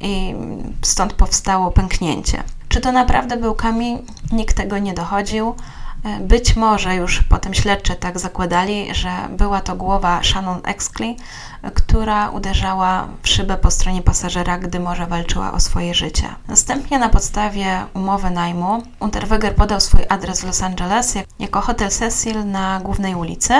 i 0.00 0.34
stąd 0.82 1.12
powstało 1.12 1.70
pęknięcie. 1.70 2.42
Czy 2.68 2.80
to 2.80 2.92
naprawdę 2.92 3.36
był 3.36 3.54
kamień? 3.54 3.98
Nikt 4.32 4.56
tego 4.56 4.78
nie 4.78 4.94
dochodził, 4.94 5.54
być 6.20 6.56
może 6.56 6.94
już 6.94 7.22
potem 7.22 7.54
śledczy 7.54 7.94
tak 7.94 8.18
zakładali, 8.18 8.94
że 8.94 9.10
była 9.30 9.60
to 9.60 9.76
głowa 9.76 10.20
Shannon 10.22 10.60
Exley, 10.64 11.16
która 11.74 12.30
uderzała 12.30 13.08
w 13.22 13.28
szybę 13.28 13.56
po 13.56 13.70
stronie 13.70 14.02
pasażera, 14.02 14.58
gdy 14.58 14.80
morze 14.80 15.06
walczyła 15.06 15.52
o 15.52 15.60
swoje 15.60 15.94
życie. 15.94 16.34
Następnie 16.48 16.98
na 16.98 17.08
podstawie 17.08 17.84
umowy 17.94 18.30
najmu 18.30 18.82
Unterweger 19.00 19.54
podał 19.54 19.80
swój 19.80 20.00
adres 20.08 20.40
w 20.40 20.44
Los 20.44 20.62
Angeles 20.62 21.14
jako 21.38 21.60
hotel 21.60 21.90
Cecil 21.90 22.46
na 22.46 22.80
głównej 22.80 23.14
ulicy, 23.14 23.54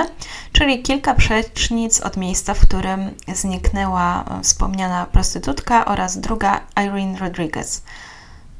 czyli 0.51 0.81
kilka 0.81 1.13
przecznic 1.13 2.01
od 2.01 2.17
miejsca, 2.17 2.53
w 2.53 2.59
którym 2.59 3.11
zniknęła 3.33 4.25
wspomniana 4.43 5.05
prostytutka 5.05 5.85
oraz 5.85 6.17
druga 6.17 6.61
Irene 6.85 7.17
Rodriguez. 7.17 7.83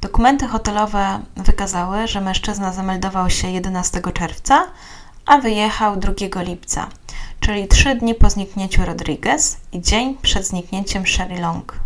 Dokumenty 0.01 0.47
hotelowe 0.47 1.19
wykazały, 1.37 2.07
że 2.07 2.21
mężczyzna 2.21 2.73
zameldował 2.73 3.29
się 3.29 3.49
11 3.49 4.01
czerwca, 4.13 4.67
a 5.25 5.37
wyjechał 5.37 5.97
2 5.97 6.41
lipca, 6.41 6.87
czyli 7.39 7.67
trzy 7.67 7.95
dni 7.95 8.15
po 8.15 8.29
zniknięciu 8.29 8.85
Rodriguez 8.85 9.57
i 9.71 9.81
dzień 9.81 10.17
przed 10.21 10.47
zniknięciem 10.47 11.07
Sherry 11.07 11.41
Long. 11.41 11.79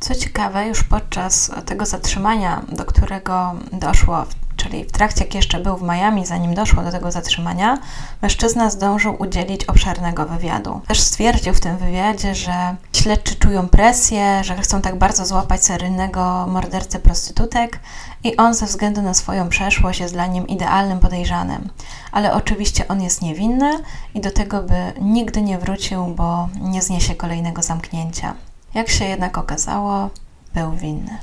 Co 0.00 0.14
ciekawe, 0.14 0.66
już 0.66 0.82
podczas 0.82 1.50
tego 1.66 1.86
zatrzymania, 1.86 2.62
do 2.68 2.84
którego 2.84 3.54
doszło 3.72 4.24
czyli 4.56 4.84
w 4.84 4.92
trakcie 4.92 5.24
jak 5.24 5.34
jeszcze 5.34 5.60
był 5.60 5.76
w 5.76 5.82
Miami, 5.82 6.26
zanim 6.26 6.54
doszło 6.54 6.82
do 6.82 6.92
tego 6.92 7.12
zatrzymania, 7.12 7.78
mężczyzna 8.22 8.70
zdążył 8.70 9.22
udzielić 9.22 9.64
obszernego 9.64 10.26
wywiadu. 10.26 10.80
Też 10.88 11.00
stwierdził 11.00 11.54
w 11.54 11.60
tym 11.60 11.76
wywiadzie, 11.76 12.34
że 12.34 12.76
śledczy 12.92 13.34
czują 13.34 13.68
presję, 13.68 14.44
że 14.44 14.56
chcą 14.56 14.82
tak 14.82 14.98
bardzo 14.98 15.26
złapać 15.26 15.64
seryjnego 15.64 16.46
mordercę 16.46 16.98
prostytutek 16.98 17.80
i 18.24 18.36
on 18.36 18.54
ze 18.54 18.66
względu 18.66 19.02
na 19.02 19.14
swoją 19.14 19.48
przeszłość 19.48 20.00
jest 20.00 20.14
dla 20.14 20.26
nim 20.26 20.46
idealnym 20.46 20.98
podejrzanym. 20.98 21.68
Ale 22.12 22.34
oczywiście 22.34 22.88
on 22.88 23.02
jest 23.02 23.22
niewinny 23.22 23.78
i 24.14 24.20
do 24.20 24.30
tego 24.30 24.62
by 24.62 24.92
nigdy 25.00 25.42
nie 25.42 25.58
wrócił, 25.58 26.06
bo 26.06 26.48
nie 26.60 26.82
zniesie 26.82 27.14
kolejnego 27.14 27.62
zamknięcia. 27.62 28.34
Jak 28.74 28.88
się 28.88 29.04
jednak 29.04 29.38
okazało, 29.38 30.10
był 30.54 30.72
winny. 30.72 31.18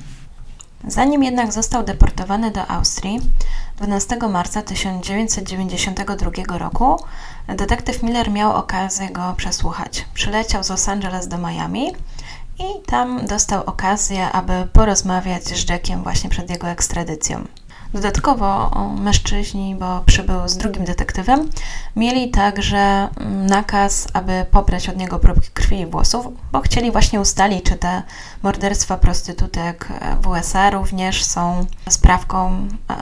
Zanim 0.87 1.23
jednak 1.23 1.53
został 1.53 1.83
deportowany 1.83 2.51
do 2.51 2.67
Austrii, 2.67 3.21
12 3.77 4.17
marca 4.29 4.61
1992 4.61 6.57
roku 6.57 6.99
detektyw 7.47 8.03
Miller 8.03 8.31
miał 8.31 8.55
okazję 8.55 9.09
go 9.09 9.33
przesłuchać. 9.37 10.05
Przyleciał 10.13 10.63
z 10.63 10.69
Los 10.69 10.89
Angeles 10.89 11.27
do 11.27 11.37
Miami 11.37 11.91
i 12.59 12.81
tam 12.85 13.25
dostał 13.25 13.63
okazję, 13.65 14.31
aby 14.31 14.67
porozmawiać 14.73 15.43
z 15.43 15.69
Jackiem 15.69 16.03
właśnie 16.03 16.29
przed 16.29 16.49
jego 16.49 16.67
ekstradycją. 16.67 17.45
Dodatkowo 17.93 18.71
mężczyźni, 18.99 19.75
bo 19.75 20.03
przybył 20.05 20.47
z 20.47 20.57
drugim 20.57 20.85
detektywem, 20.85 21.49
mieli 21.95 22.31
także 22.31 22.77
mm, 22.77 23.45
nakaz, 23.47 24.07
aby 24.13 24.45
pobrać 24.51 24.89
od 24.89 24.97
niego 24.97 25.19
próbki 25.19 25.49
krwi 25.53 25.79
i 25.79 25.85
włosów, 25.85 26.27
bo 26.51 26.61
chcieli 26.61 26.91
właśnie 26.91 27.21
ustalić, 27.21 27.65
czy 27.65 27.75
te 27.75 28.03
morderstwa 28.43 28.97
prostytutek 28.97 29.87
w 30.21 30.27
USA 30.27 30.69
również 30.69 31.23
są 31.23 31.65
sprawką 31.89 32.67
e, 32.89 32.95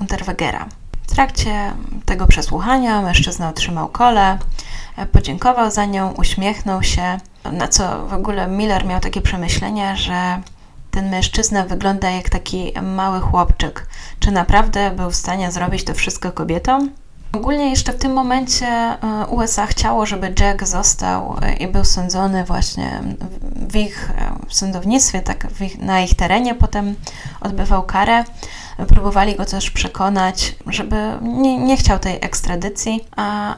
Unterwegera. 0.00 0.66
W 1.02 1.14
trakcie 1.14 1.72
tego 2.04 2.26
przesłuchania 2.26 3.02
mężczyzna 3.02 3.48
otrzymał 3.48 3.88
kole, 3.88 4.38
e, 4.96 5.06
podziękował 5.06 5.70
za 5.70 5.84
nią, 5.84 6.12
uśmiechnął 6.12 6.82
się, 6.82 7.20
na 7.52 7.68
co 7.68 8.06
w 8.06 8.12
ogóle 8.12 8.46
Miller 8.48 8.86
miał 8.86 9.00
takie 9.00 9.20
przemyślenia, 9.20 9.96
że 9.96 10.40
ten 10.90 11.10
mężczyzna 11.10 11.64
wygląda 11.64 12.10
jak 12.10 12.30
taki 12.30 12.72
mały 12.82 13.20
chłopczyk. 13.20 13.86
Czy 14.20 14.30
naprawdę 14.30 14.90
był 14.90 15.10
w 15.10 15.16
stanie 15.16 15.52
zrobić 15.52 15.84
to 15.84 15.94
wszystko 15.94 16.32
kobietom? 16.32 16.90
Ogólnie 17.32 17.70
jeszcze 17.70 17.92
w 17.92 17.98
tym 17.98 18.12
momencie 18.12 18.66
e, 18.66 19.26
USA 19.26 19.66
chciało, 19.66 20.06
żeby 20.06 20.34
Jack 20.40 20.66
został 20.66 21.36
e, 21.42 21.52
i 21.52 21.68
był 21.68 21.84
sądzony 21.84 22.44
właśnie 22.44 23.00
w 23.68 23.76
ich 23.76 24.10
e, 24.10 24.32
sądownictwie, 24.48 25.20
tak 25.20 25.46
ich, 25.60 25.78
na 25.78 26.00
ich 26.00 26.14
terenie, 26.14 26.54
potem 26.54 26.94
odbywał 27.40 27.82
karę. 27.82 28.24
Próbowali 28.88 29.36
go 29.36 29.44
też 29.44 29.70
przekonać, 29.70 30.54
żeby 30.66 30.96
nie, 31.22 31.58
nie 31.58 31.76
chciał 31.76 31.98
tej 31.98 32.16
ekstradycji, 32.20 33.04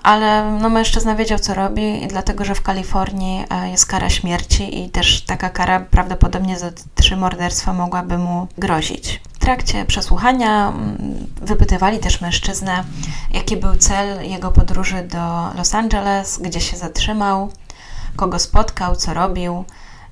ale 0.02 0.58
no, 0.60 0.68
mężczyzna 0.68 1.14
wiedział, 1.14 1.38
co 1.38 1.54
robi, 1.54 2.06
dlatego 2.08 2.44
że 2.44 2.54
w 2.54 2.62
Kalifornii 2.62 3.44
jest 3.70 3.86
kara 3.86 4.10
śmierci 4.10 4.82
i 4.84 4.90
też 4.90 5.22
taka 5.22 5.50
kara 5.50 5.80
prawdopodobnie 5.80 6.58
za 6.58 6.70
trzy 6.94 7.16
morderstwa 7.16 7.72
mogłaby 7.72 8.18
mu 8.18 8.46
grozić. 8.58 9.20
Trakcie 9.43 9.84
przesłuchania 9.84 10.68
mm, 10.68 11.26
wypytywali 11.43 11.99
też 11.99 12.20
mężczyznę, 12.20 12.84
jaki 13.30 13.57
był 13.57 13.76
cel 13.76 14.30
jego 14.30 14.51
podróży 14.51 15.03
do 15.03 15.51
Los 15.57 15.74
Angeles, 15.74 16.38
gdzie 16.38 16.61
się 16.61 16.76
zatrzymał, 16.76 17.53
kogo 18.16 18.38
spotkał, 18.38 18.97
co 18.97 19.14
robił. 19.14 19.64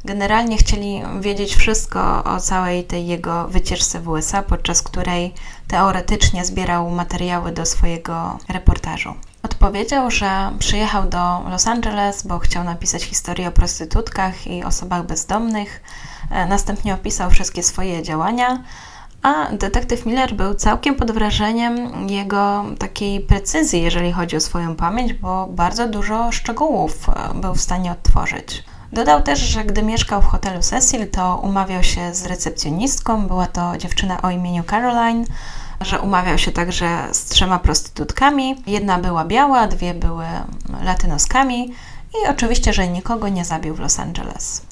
Generalnie 0.05 0.57
chcieli 0.57 1.03
wiedzieć 1.21 1.55
wszystko 1.55 2.25
o 2.25 2.41
całej 2.41 2.85
tej 2.85 3.07
jego 3.07 3.49
wycieczce 3.49 4.01
w 4.01 4.09
USA, 4.09 4.43
podczas 4.43 4.83
której 4.83 5.35
teoretycznie 5.69 6.45
zbierał 6.45 6.91
materiały 6.91 7.53
do 7.53 7.67
swojego 7.67 8.39
reportażu. 8.49 9.15
Odpowiedział, 9.43 10.11
że 10.11 10.51
przyjechał 10.59 11.09
do 11.09 11.43
Los 11.51 11.67
Angeles, 11.67 12.23
bo 12.23 12.39
chciał 12.39 12.65
napisać 12.65 13.03
historię 13.03 13.49
o 13.49 13.53
prostytutkach 13.53 14.47
i 14.47 14.65
osobach 14.65 15.07
bezdomnych. 15.07 15.83
E, 16.31 16.47
następnie 16.47 16.95
opisał 16.95 17.31
wszystkie 17.31 17.63
swoje 17.63 18.03
działania, 18.03 18.63
a 19.23 19.47
detektyw 19.53 20.07
Miller 20.07 20.35
był 20.35 20.55
całkiem 20.55 20.95
pod 20.95 21.11
wrażeniem 21.11 22.09
jego 22.09 22.65
takiej 22.79 23.21
precyzji, 23.21 23.83
jeżeli 23.83 24.13
chodzi 24.13 24.37
o 24.37 24.41
swoją 24.41 24.77
pamięć, 24.77 25.13
bo 25.13 25.47
bardzo 25.47 25.89
dużo 25.89 26.33
szczegółów 26.33 27.09
e, 27.09 27.41
był 27.41 27.55
w 27.55 27.61
stanie 27.61 27.93
odtworzyć. 27.93 28.65
Dodał 28.93 29.23
też, 29.23 29.39
że 29.39 29.65
gdy 29.65 29.83
mieszkał 29.83 30.23
w 30.23 30.27
hotelu 30.27 30.61
Cecil, 30.63 31.11
to 31.11 31.41
umawiał 31.43 31.83
się 31.83 32.15
z 32.15 32.27
recepcjonistką, 32.27 33.27
była 33.27 33.47
to 33.47 33.79
dziewczyna 33.79 34.23
o 34.23 34.31
imieniu 34.31 34.65
Caroline, 34.65 35.25
że 35.81 36.01
umawiał 36.01 36.39
się 36.39 36.53
także 36.53 37.09
z 37.13 37.25
trzema 37.25 37.59
prostytutkami. 37.59 38.63
Jedna 38.67 38.99
była 38.99 39.25
biała, 39.25 39.67
dwie 39.67 39.95
były 39.95 40.25
latynoskami 40.83 41.75
i 42.15 42.29
oczywiście, 42.29 42.73
że 42.73 42.89
nikogo 42.89 43.29
nie 43.29 43.45
zabił 43.45 43.75
w 43.75 43.81
Los 43.81 43.99
Angeles. 43.99 44.70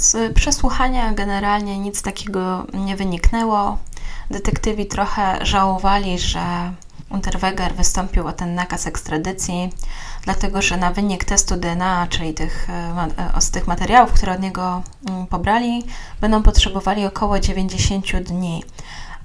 Z 0.00 0.34
przesłuchania 0.34 1.12
generalnie 1.12 1.78
nic 1.78 2.02
takiego 2.02 2.66
nie 2.74 2.96
wyniknęło. 2.96 3.78
Detektywi 4.30 4.86
trochę 4.86 5.38
żałowali, 5.42 6.18
że 6.18 6.72
Unterweger 7.10 7.74
wystąpił 7.74 8.26
o 8.26 8.32
ten 8.32 8.54
nakaz 8.54 8.86
ekstradycji, 8.86 9.72
dlatego 10.22 10.62
że 10.62 10.76
na 10.76 10.90
wynik 10.92 11.24
testu 11.24 11.56
DNA, 11.56 12.06
czyli 12.10 12.34
tych, 12.34 12.70
e, 12.70 13.32
e, 13.36 13.40
z 13.40 13.50
tych 13.50 13.66
materiałów, 13.66 14.12
które 14.12 14.32
od 14.32 14.40
niego 14.40 14.82
mm, 15.08 15.26
pobrali, 15.26 15.84
będą 16.20 16.42
potrzebowali 16.42 17.06
około 17.06 17.38
90 17.38 18.22
dni, 18.22 18.64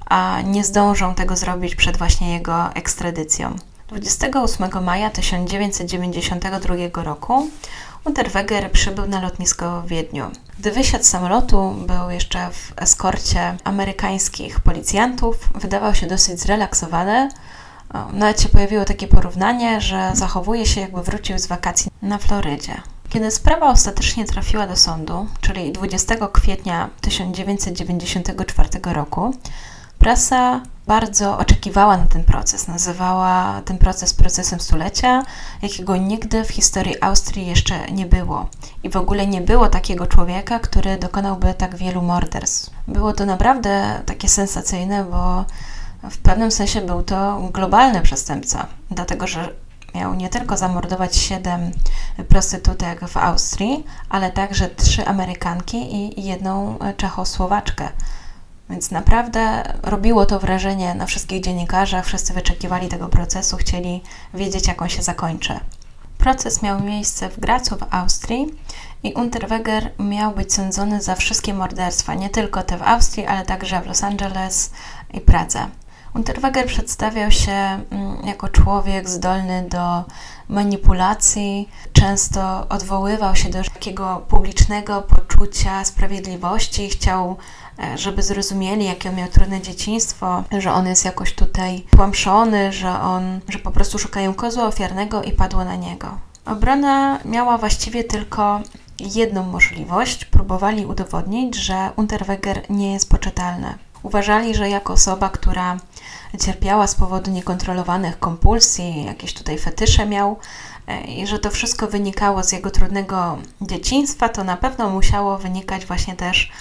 a 0.06 0.42
nie 0.42 0.64
zdążą 0.64 1.16
tego 1.16 1.36
zrobić 1.36 1.76
przed 1.76 1.98
właśnie 1.98 2.34
jego 2.34 2.74
ekstradycją. 2.74 3.56
28 3.88 4.84
maja 4.84 5.10
1992 5.10 7.04
roku 7.04 7.50
Unterweger 8.06 8.72
przybył 8.72 9.08
na 9.08 9.22
lotnisko 9.22 9.82
w 9.82 9.88
Wiedniu. 9.88 10.32
Gdy 10.60 10.72
wysiadł 10.72 11.04
z 11.04 11.08
samolotu, 11.08 11.76
był 11.88 12.10
jeszcze 12.10 12.50
w 12.52 12.74
eskorcie 12.82 13.58
amerykańskich 13.64 14.60
policjantów. 14.60 15.50
Wydawał 15.56 15.96
się 15.96 16.08
dosyć 16.08 16.40
zrelaksowany, 16.40 17.30
nawet 18.14 18.42
się 18.42 18.50
pojawiło 18.50 18.86
takie 18.86 19.08
porównanie, 19.08 19.82
że 19.82 20.12
zachowuje 20.14 20.66
się 20.66 20.82
jakby 20.82 21.04
wrócił 21.04 21.40
z 21.40 21.48
wakacji 21.48 21.92
na 22.02 22.18
Florydzie. 22.18 22.82
Kiedy 23.10 23.32
sprawa 23.32 23.70
ostatecznie 23.70 24.26
trafiła 24.26 24.68
do 24.68 24.76
sądu, 24.76 25.28
czyli 25.42 25.72
20 25.72 26.16
kwietnia 26.34 26.90
1994 27.02 28.70
roku, 28.84 29.34
prasa 30.06 30.62
bardzo 30.88 31.38
oczekiwała 31.38 31.98
na 31.98 32.06
ten 32.06 32.24
proces. 32.24 32.68
Nazywała 32.68 33.62
ten 33.66 33.78
proces 33.78 34.14
procesem 34.14 34.60
stulecia, 34.60 35.24
jakiego 35.62 35.98
nigdy 35.98 36.44
w 36.44 36.50
historii 36.50 37.02
Austrii 37.02 37.48
jeszcze 37.48 37.92
nie 37.92 38.06
było. 38.06 38.50
I 38.84 38.90
w 38.90 38.98
ogóle 38.98 39.28
nie 39.28 39.42
było 39.42 39.70
takiego 39.70 40.08
człowieka, 40.08 40.60
który 40.60 40.98
dokonałby 40.98 41.54
tak 41.54 41.76
wielu 41.76 42.02
morderstw. 42.02 42.70
Było 42.88 43.14
to 43.14 43.26
naprawdę 43.26 44.02
takie 44.06 44.30
sensacyjne, 44.30 45.04
bo 45.04 45.46
w 46.10 46.18
pewnym 46.18 46.52
sensie 46.52 46.82
był 46.82 47.04
to 47.04 47.50
globalny 47.54 48.02
przestępca, 48.02 48.68
dlatego 48.92 49.28
że 49.28 49.50
miał 49.96 50.14
nie 50.14 50.30
tylko 50.30 50.58
zamordować 50.58 51.18
siedem 51.18 51.72
prostytutek 52.30 53.08
w 53.08 53.18
Austrii, 53.18 53.84
ale 54.10 54.32
także 54.32 54.70
trzy 54.70 55.06
Amerykanki 55.08 55.96
i 55.96 56.24
jedną 56.24 56.80
Czechosłowaczkę. 56.98 57.90
Więc 58.70 58.92
naprawdę 58.92 59.74
robiło 59.84 60.26
to 60.26 60.40
wrażenie 60.40 60.96
na 60.96 61.06
wszystkich 61.06 61.42
dziennikarzach, 61.42 62.06
wszyscy 62.06 62.34
wyczekiwali 62.34 62.88
tego 62.88 63.08
procesu, 63.08 63.58
chcieli 63.58 64.02
wiedzieć, 64.34 64.68
jak 64.68 64.82
on 64.82 64.90
się 64.90 65.04
zakończy. 65.04 65.60
Proces 66.18 66.62
miał 66.62 66.82
miejsce 66.84 67.30
w 67.30 67.40
Gracu 67.40 67.78
w 67.78 67.94
Austrii 67.94 68.48
i 69.04 69.14
Unterweger 69.14 69.92
miał 70.00 70.32
być 70.32 70.54
sądzony 70.54 71.02
za 71.02 71.16
wszystkie 71.16 71.54
morderstwa, 71.54 72.14
nie 72.14 72.30
tylko 72.30 72.64
te 72.64 72.78
w 72.78 72.84
Austrii, 72.84 73.26
ale 73.26 73.46
także 73.46 73.82
w 73.82 73.88
Los 73.88 74.04
Angeles 74.04 74.72
i 75.14 75.22
Pradze. 75.22 75.68
Unterweger 76.16 76.66
przedstawiał 76.66 77.32
się 77.32 77.52
mm, 77.52 77.84
jako 78.26 78.50
człowiek 78.50 79.10
zdolny 79.10 79.68
do 79.70 80.04
manipulacji, 80.50 81.70
często 81.94 82.70
odwoływał 82.70 83.36
się 83.36 83.50
do 83.50 83.64
takiego 83.64 84.26
publicznego 84.28 85.02
poczucia 85.02 85.86
sprawiedliwości, 85.86 86.90
chciał, 86.90 87.38
żeby 87.96 88.24
zrozumieli, 88.24 88.86
jakie 88.86 89.10
on 89.10 89.16
miał 89.16 89.30
trudne 89.30 89.62
dzieciństwo, 89.62 90.44
że 90.60 90.74
on 90.74 90.88
jest 90.88 91.06
jakoś 91.06 91.34
tutaj 91.34 91.86
tłamszony, 91.92 92.74
że 92.74 93.02
on, 93.02 93.40
że 93.50 93.60
po 93.60 93.72
prostu 93.72 94.00
szukają 94.00 94.34
kozła 94.34 94.66
ofiarnego 94.66 95.24
i 95.24 95.32
padło 95.32 95.66
na 95.66 95.76
niego. 95.76 96.18
Obrona 96.46 97.20
miała 97.26 97.58
właściwie 97.58 98.04
tylko 98.04 98.62
jedną 99.00 99.44
możliwość. 99.44 100.26
Próbowali 100.26 100.86
udowodnić, 100.86 101.56
że 101.56 101.90
Unterweger 101.96 102.62
nie 102.70 102.94
jest 102.94 103.10
poczytalny. 103.10 103.74
Uważali, 104.04 104.56
że 104.56 104.70
jako 104.70 104.94
osoba, 104.94 105.30
która 105.30 105.78
cierpiała 106.42 106.88
z 106.88 106.96
powodu 106.96 107.32
niekontrolowanych 107.32 108.20
kompulsji, 108.20 109.06
jakieś 109.06 109.34
tutaj 109.34 109.58
fetysze 109.58 110.06
miał 110.06 110.38
e, 110.88 111.02
i 111.02 111.28
że 111.28 111.40
to 111.40 111.50
wszystko 111.50 111.88
wynikało 111.88 112.44
z 112.44 112.52
jego 112.52 112.72
trudnego 112.72 113.38
dzieciństwa, 113.62 114.30
to 114.30 114.44
na 114.44 114.58
pewno 114.58 114.90
musiało 114.90 115.38
wynikać 115.38 115.86
właśnie 115.86 116.16
też 116.16 116.52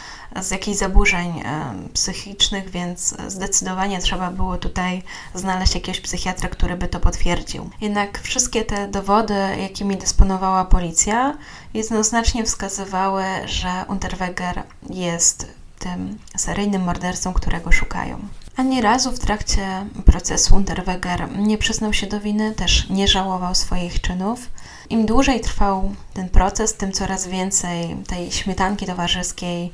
z 0.40 0.50
jakichś 0.50 0.78
zaburzeń 0.78 1.40
e, 1.44 1.74
psychicznych, 1.92 2.70
więc 2.70 3.14
zdecydowanie 3.28 3.98
trzeba 3.98 4.30
było 4.30 4.58
tutaj 4.58 5.02
znaleźć 5.34 5.74
jakiegoś 5.74 6.00
psychiatra, 6.00 6.48
który 6.48 6.76
by 6.76 6.88
to 6.88 7.00
potwierdził. 7.00 7.70
Jednak 7.80 8.20
wszystkie 8.20 8.64
te 8.64 8.88
dowody, 8.88 9.34
jakimi 9.60 9.96
dysponowała 9.96 10.64
policja, 10.64 11.36
jednoznacznie 11.74 12.44
wskazywały, 12.44 13.24
że 13.46 13.84
Unterweger 13.88 14.62
jest 14.90 15.46
tym 15.78 16.18
seryjnym 16.36 16.82
mordercą, 16.82 17.32
którego 17.32 17.72
szukają. 17.72 18.18
Ani 18.56 18.80
razu 18.80 19.12
w 19.12 19.18
trakcie 19.18 19.86
procesu 20.04 20.56
Unterweger 20.56 21.28
nie 21.38 21.58
przyznał 21.58 21.92
się 21.92 22.06
do 22.06 22.20
winy, 22.20 22.52
też 22.52 22.90
nie 22.90 23.08
żałował 23.08 23.54
swoich 23.54 24.00
czynów. 24.00 24.50
Im 24.90 25.06
dłużej 25.06 25.40
trwał 25.40 25.94
ten 26.14 26.28
proces, 26.28 26.74
tym 26.74 26.92
coraz 26.92 27.26
więcej 27.26 27.96
tej 28.06 28.32
śmietanki 28.32 28.86
towarzyskiej 28.86 29.72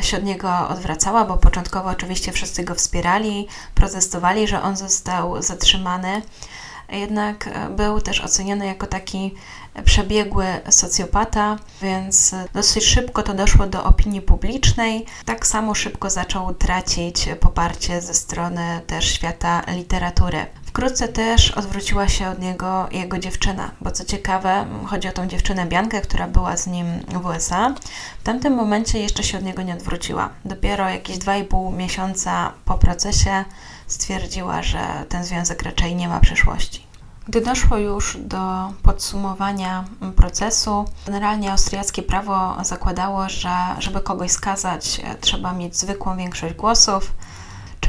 się 0.00 0.16
od 0.16 0.24
niego 0.24 0.68
odwracała, 0.68 1.24
bo 1.24 1.36
początkowo 1.36 1.90
oczywiście 1.90 2.32
wszyscy 2.32 2.64
go 2.64 2.74
wspierali, 2.74 3.48
protestowali, 3.74 4.48
że 4.48 4.62
on 4.62 4.76
został 4.76 5.42
zatrzymany. 5.42 6.22
Jednak 6.92 7.50
był 7.70 8.00
też 8.00 8.20
oceniony 8.20 8.66
jako 8.66 8.86
taki 8.86 9.34
przebiegły 9.84 10.46
socjopata, 10.70 11.56
więc 11.82 12.34
dosyć 12.54 12.84
szybko 12.84 13.22
to 13.22 13.34
doszło 13.34 13.66
do 13.66 13.84
opinii 13.84 14.22
publicznej. 14.22 15.06
Tak 15.24 15.46
samo 15.46 15.74
szybko 15.74 16.10
zaczął 16.10 16.54
tracić 16.54 17.28
poparcie 17.40 18.00
ze 18.00 18.14
strony 18.14 18.80
też 18.86 19.12
świata 19.12 19.62
literatury. 19.68 20.46
Wkrótce 20.78 21.08
też 21.08 21.50
odwróciła 21.50 22.08
się 22.08 22.28
od 22.28 22.38
niego 22.38 22.88
jego 22.90 23.18
dziewczyna, 23.18 23.70
bo 23.80 23.90
co 23.90 24.04
ciekawe, 24.04 24.66
chodzi 24.86 25.08
o 25.08 25.12
tą 25.12 25.26
dziewczynę 25.26 25.66
Biankę, 25.66 26.00
która 26.00 26.26
była 26.26 26.56
z 26.56 26.66
nim 26.66 26.86
w 27.08 27.26
USA. 27.26 27.74
W 28.20 28.22
tamtym 28.22 28.54
momencie 28.54 28.98
jeszcze 28.98 29.22
się 29.22 29.38
od 29.38 29.44
niego 29.44 29.62
nie 29.62 29.74
odwróciła. 29.74 30.28
Dopiero 30.44 30.88
jakieś 30.88 31.18
2,5 31.18 31.76
miesiąca 31.76 32.52
po 32.64 32.78
procesie 32.78 33.44
stwierdziła, 33.86 34.62
że 34.62 34.78
ten 35.08 35.24
związek 35.24 35.62
raczej 35.62 35.96
nie 35.96 36.08
ma 36.08 36.20
przyszłości. 36.20 36.86
Gdy 37.28 37.40
doszło 37.40 37.76
już 37.76 38.16
do 38.20 38.72
podsumowania 38.82 39.84
procesu, 40.16 40.84
generalnie 41.06 41.50
austriackie 41.50 42.02
prawo 42.02 42.56
zakładało, 42.64 43.28
że 43.28 43.50
żeby 43.78 44.00
kogoś 44.00 44.30
skazać, 44.30 45.00
trzeba 45.20 45.52
mieć 45.52 45.76
zwykłą 45.76 46.16
większość 46.16 46.54
głosów, 46.54 47.12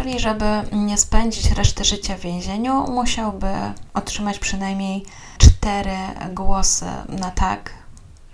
czyli 0.03 0.19
żeby 0.19 0.45
nie 0.71 0.97
spędzić 0.97 1.51
reszty 1.51 1.83
życia 1.83 2.17
w 2.17 2.19
więzieniu, 2.19 2.91
musiałby 2.91 3.47
otrzymać 3.93 4.39
przynajmniej 4.39 5.05
cztery 5.37 5.97
głosy 6.33 6.85
na 7.09 7.31
tak, 7.31 7.73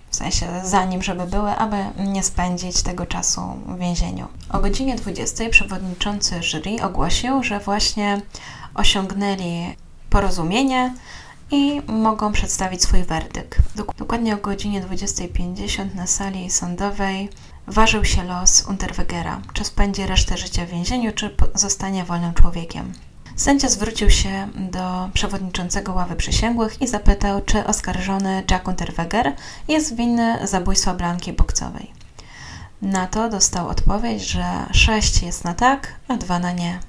w 0.10 0.16
sensie 0.16 0.48
za 0.64 0.86
nim, 0.86 1.04
żeby 1.04 1.26
były, 1.26 1.52
aby 1.52 1.78
nie 1.98 2.24
spędzić 2.24 2.82
tego 2.82 3.06
czasu 3.06 3.42
w 3.68 3.78
więzieniu. 3.78 4.28
O 4.50 4.60
godzinie 4.60 4.96
20 4.96 5.50
przewodniczący 5.50 6.44
jury 6.44 6.84
ogłosił, 6.84 7.44
że 7.44 7.60
właśnie 7.60 8.22
osiągnęli 8.76 9.76
porozumienie 10.10 10.94
i 11.52 11.82
mogą 11.88 12.32
przedstawić 12.32 12.84
swój 12.84 13.04
werdykt. 13.04 13.60
Dokładnie 13.98 14.36
o 14.36 14.38
godzinie 14.38 14.82
20.50 14.82 15.96
na 15.96 16.08
sali 16.08 16.52
sądowej 16.52 17.30
ważył 17.68 18.06
się 18.06 18.24
los 18.24 18.66
Unterwegera, 18.70 19.42
czy 19.54 19.64
spędzi 19.64 20.06
resztę 20.06 20.38
życia 20.38 20.66
w 20.66 20.70
więzieniu, 20.70 21.12
czy 21.12 21.36
zostanie 21.54 22.04
wolnym 22.04 22.34
człowiekiem. 22.34 22.94
Sędzia 23.36 23.70
zwrócił 23.70 24.10
się 24.10 24.48
do 24.56 25.10
przewodniczącego 25.14 25.94
ławy 25.94 26.16
przysięgłych 26.16 26.82
i 26.82 26.88
zapytał, 26.88 27.42
czy 27.42 27.66
oskarżony 27.68 28.44
Jack 28.52 28.68
Unterweger 28.68 29.34
jest 29.68 29.96
winny 29.96 30.48
zabójstwa 30.48 30.94
Blanki 30.94 31.34
Bokcowej. 31.34 31.92
Na 32.82 33.08
to 33.08 33.30
dostał 33.30 33.68
odpowiedź, 33.68 34.24
że 34.24 34.46
6 34.72 35.22
jest 35.22 35.44
na 35.44 35.54
tak, 35.54 35.96
a 36.08 36.18
2 36.18 36.40
na 36.40 36.52
nie. 36.52 36.80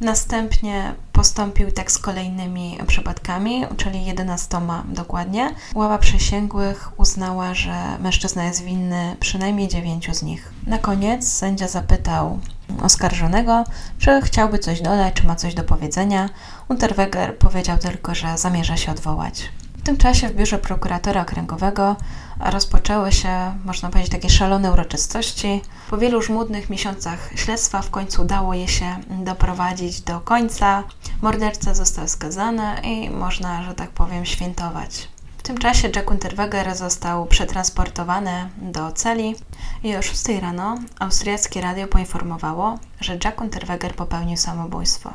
Następnie 0.00 0.94
postąpił 1.12 1.72
tak 1.72 1.92
z 1.92 1.98
kolejnymi 1.98 2.78
przypadkami, 2.86 3.66
czyli 3.76 4.04
11 4.04 4.58
dokładnie. 4.88 5.50
Ława 5.74 5.98
przysięgłych 5.98 7.00
uznała, 7.00 7.54
że 7.54 7.74
mężczyzna 8.00 8.44
jest 8.44 8.64
winny 8.64 9.16
przynajmniej 9.20 9.68
9 9.68 10.16
z 10.16 10.22
nich. 10.22 10.52
Na 10.66 10.78
koniec 10.78 11.28
sędzia 11.28 11.68
zapytał 11.68 12.38
oskarżonego, 12.82 13.64
czy 13.98 14.20
chciałby 14.24 14.58
coś 14.58 14.80
dodać, 14.80 15.14
czy 15.14 15.26
ma 15.26 15.36
coś 15.36 15.54
do 15.54 15.64
powiedzenia. 15.64 16.28
Unterweger 16.68 17.38
powiedział 17.38 17.78
tylko, 17.78 18.14
że 18.14 18.38
zamierza 18.38 18.76
się 18.76 18.92
odwołać. 18.92 19.50
W 19.76 19.82
tym 19.82 19.96
czasie 19.96 20.28
w 20.28 20.34
biurze 20.34 20.58
prokuratora 20.58 21.22
okręgowego 21.22 21.96
rozpoczęły 22.44 23.12
się, 23.12 23.54
można 23.64 23.90
powiedzieć, 23.90 24.12
takie 24.12 24.30
szalone 24.30 24.72
uroczystości. 24.72 25.62
Po 25.90 25.98
wielu 25.98 26.22
żmudnych 26.22 26.70
miesiącach 26.70 27.30
śledztwa 27.34 27.82
w 27.82 27.90
końcu 27.90 28.22
udało 28.22 28.54
je 28.54 28.68
się 28.68 28.96
doprowadzić 29.10 30.00
do 30.00 30.20
końca. 30.20 30.82
Morderca 31.22 31.74
został 31.74 32.08
skazany 32.08 32.80
i 32.82 33.10
można, 33.10 33.62
że 33.62 33.74
tak 33.74 33.90
powiem, 33.90 34.24
świętować. 34.24 35.08
W 35.38 35.42
tym 35.42 35.58
czasie 35.58 35.90
Jack 35.96 36.10
Unterweger 36.10 36.76
został 36.76 37.26
przetransportowany 37.26 38.50
do 38.56 38.92
celi 38.92 39.34
i 39.82 39.96
o 39.96 40.02
6 40.02 40.28
rano 40.28 40.78
austriackie 40.98 41.60
radio 41.60 41.86
poinformowało, 41.86 42.78
że 43.00 43.18
Jack 43.24 43.40
Unterweger 43.40 43.94
popełnił 43.94 44.36
samobójstwo. 44.36 45.12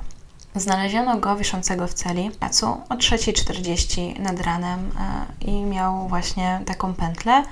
Znaleziono 0.55 1.17
go 1.17 1.35
wiszącego 1.35 1.87
w 1.87 1.93
celi 1.93 2.31
pracu 2.31 2.65
o 2.65 2.95
3.40 2.95 4.19
nad 4.19 4.41
ranem 4.41 4.91
e, 4.99 5.25
i 5.45 5.63
miał 5.63 6.07
właśnie 6.07 6.61
taką 6.65 6.93
pętlę, 6.93 7.43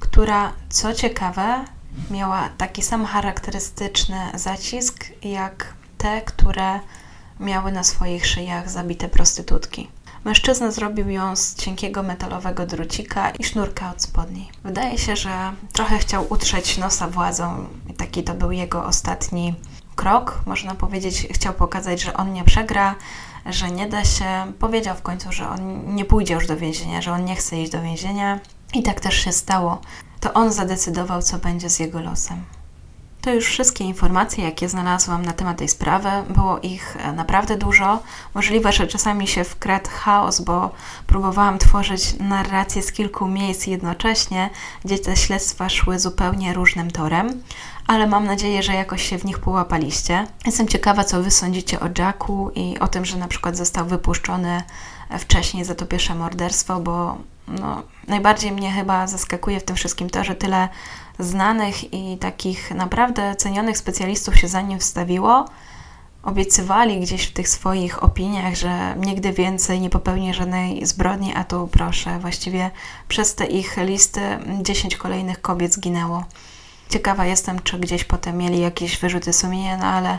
która 0.00 0.52
co 0.68 0.94
ciekawe 0.94 1.64
miała 2.10 2.48
taki 2.58 2.82
sam 2.82 3.04
charakterystyczny 3.04 4.18
zacisk 4.34 5.04
jak 5.22 5.74
te, 5.98 6.22
które 6.22 6.80
miały 7.40 7.72
na 7.72 7.84
swoich 7.84 8.26
szyjach 8.26 8.70
zabite 8.70 9.08
prostytutki. 9.08 9.88
Mężczyzna 10.24 10.70
zrobił 10.70 11.10
ją 11.10 11.36
z 11.36 11.54
cienkiego 11.54 12.02
metalowego 12.02 12.66
drucika 12.66 13.30
i 13.30 13.44
sznurka 13.44 13.90
od 13.90 14.02
spodni. 14.02 14.50
Wydaje 14.64 14.98
się, 14.98 15.16
że 15.16 15.52
trochę 15.72 15.98
chciał 15.98 16.26
utrzeć 16.32 16.78
nosa 16.78 17.08
władzą 17.08 17.66
i 17.90 17.94
taki 17.94 18.22
to 18.22 18.34
był 18.34 18.52
jego 18.52 18.84
ostatni 18.84 19.54
krok, 20.00 20.42
można 20.46 20.74
powiedzieć, 20.74 21.26
chciał 21.30 21.54
pokazać, 21.54 22.02
że 22.02 22.16
on 22.16 22.32
nie 22.32 22.44
przegra, 22.44 22.94
że 23.46 23.70
nie 23.70 23.86
da 23.88 24.04
się. 24.04 24.52
Powiedział 24.58 24.96
w 24.96 25.02
końcu, 25.02 25.32
że 25.32 25.48
on 25.48 25.94
nie 25.94 26.04
pójdzie 26.04 26.34
już 26.34 26.46
do 26.46 26.56
więzienia, 26.56 27.02
że 27.02 27.12
on 27.12 27.24
nie 27.24 27.36
chce 27.36 27.60
iść 27.60 27.72
do 27.72 27.82
więzienia. 27.82 28.40
I 28.74 28.82
tak 28.82 29.00
też 29.00 29.14
się 29.14 29.32
stało. 29.32 29.80
To 30.20 30.32
on 30.32 30.52
zadecydował, 30.52 31.22
co 31.22 31.38
będzie 31.38 31.70
z 31.70 31.78
jego 31.78 32.00
losem. 32.00 32.44
To 33.20 33.34
już 33.34 33.46
wszystkie 33.46 33.84
informacje, 33.84 34.44
jakie 34.44 34.68
znalazłam 34.68 35.24
na 35.24 35.32
temat 35.32 35.58
tej 35.58 35.68
sprawy. 35.68 36.08
Było 36.28 36.58
ich 36.58 36.96
e, 37.00 37.12
naprawdę 37.12 37.56
dużo. 37.56 38.02
Możliwe, 38.34 38.72
że 38.72 38.86
czasami 38.86 39.26
się 39.26 39.44
wkradł 39.44 39.90
chaos, 39.90 40.40
bo 40.40 40.70
próbowałam 41.06 41.58
tworzyć 41.58 42.14
narrację 42.18 42.82
z 42.82 42.92
kilku 42.92 43.28
miejsc 43.28 43.66
jednocześnie, 43.66 44.50
gdzie 44.84 44.98
te 44.98 45.16
śledztwa 45.16 45.68
szły 45.68 45.98
zupełnie 45.98 46.54
różnym 46.54 46.90
torem, 46.90 47.42
ale 47.86 48.06
mam 48.06 48.24
nadzieję, 48.24 48.62
że 48.62 48.74
jakoś 48.74 49.02
się 49.02 49.18
w 49.18 49.24
nich 49.24 49.38
połapaliście. 49.38 50.26
Jestem 50.46 50.68
ciekawa, 50.68 51.04
co 51.04 51.22
Wy 51.22 51.30
sądzicie 51.30 51.80
o 51.80 51.88
Jacku 51.98 52.50
i 52.54 52.78
o 52.78 52.88
tym, 52.88 53.04
że 53.04 53.16
na 53.16 53.28
przykład 53.28 53.56
został 53.56 53.86
wypuszczony 53.86 54.62
wcześniej 55.18 55.64
za 55.64 55.74
to 55.74 55.86
pierwsze 55.86 56.14
morderstwo, 56.14 56.80
bo 56.80 57.16
no, 57.48 57.82
najbardziej 58.08 58.52
mnie 58.52 58.72
chyba 58.72 59.06
zaskakuje 59.06 59.60
w 59.60 59.64
tym 59.64 59.76
wszystkim 59.76 60.10
to, 60.10 60.24
że 60.24 60.34
tyle 60.34 60.68
znanych 61.20 61.94
i 61.94 62.18
takich 62.18 62.70
naprawdę 62.70 63.36
cenionych 63.36 63.78
specjalistów 63.78 64.36
się 64.36 64.48
za 64.48 64.60
nim 64.60 64.78
wstawiło. 64.78 65.44
Obiecywali 66.22 67.00
gdzieś 67.00 67.26
w 67.26 67.32
tych 67.32 67.48
swoich 67.48 68.02
opiniach, 68.02 68.54
że 68.54 68.94
nigdy 68.96 69.32
więcej 69.32 69.80
nie 69.80 69.90
popełni 69.90 70.34
żadnej 70.34 70.86
zbrodni, 70.86 71.34
a 71.34 71.44
tu 71.44 71.68
proszę, 71.72 72.18
właściwie 72.18 72.70
przez 73.08 73.34
te 73.34 73.46
ich 73.46 73.76
listy 73.76 74.20
10 74.62 74.96
kolejnych 74.96 75.40
kobiet 75.40 75.74
zginęło. 75.74 76.24
Ciekawa 76.90 77.26
jestem, 77.26 77.62
czy 77.62 77.78
gdzieś 77.78 78.04
potem 78.04 78.38
mieli 78.38 78.60
jakieś 78.60 78.98
wyrzuty 78.98 79.32
sumienia, 79.32 79.76
no 79.76 79.86
ale 79.86 80.18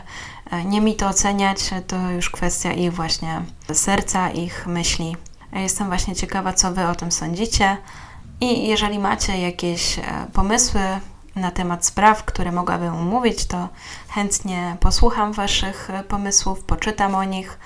e, 0.50 0.64
nie 0.64 0.80
mi 0.80 0.94
to 0.94 1.08
oceniać, 1.08 1.70
to 1.86 2.10
już 2.10 2.30
kwestia 2.30 2.72
ich 2.72 2.92
właśnie 2.92 3.42
serca, 3.72 4.30
ich 4.30 4.66
myśli. 4.66 5.16
Jestem 5.52 5.86
właśnie 5.86 6.16
ciekawa, 6.16 6.52
co 6.52 6.72
Wy 6.72 6.86
o 6.86 6.94
tym 6.94 7.12
sądzicie. 7.12 7.76
I 8.42 8.66
jeżeli 8.68 8.98
macie 8.98 9.38
jakieś 9.38 9.98
e, 9.98 10.02
pomysły 10.32 10.80
na 11.36 11.50
temat 11.50 11.86
spraw, 11.86 12.24
które 12.24 12.52
mogłabym 12.52 12.94
omówić, 12.94 13.46
to 13.46 13.68
chętnie 14.08 14.76
posłucham 14.80 15.32
Waszych 15.32 15.90
e, 15.90 16.04
pomysłów, 16.04 16.64
poczytam 16.64 17.14
o 17.14 17.24
nich. 17.24 17.58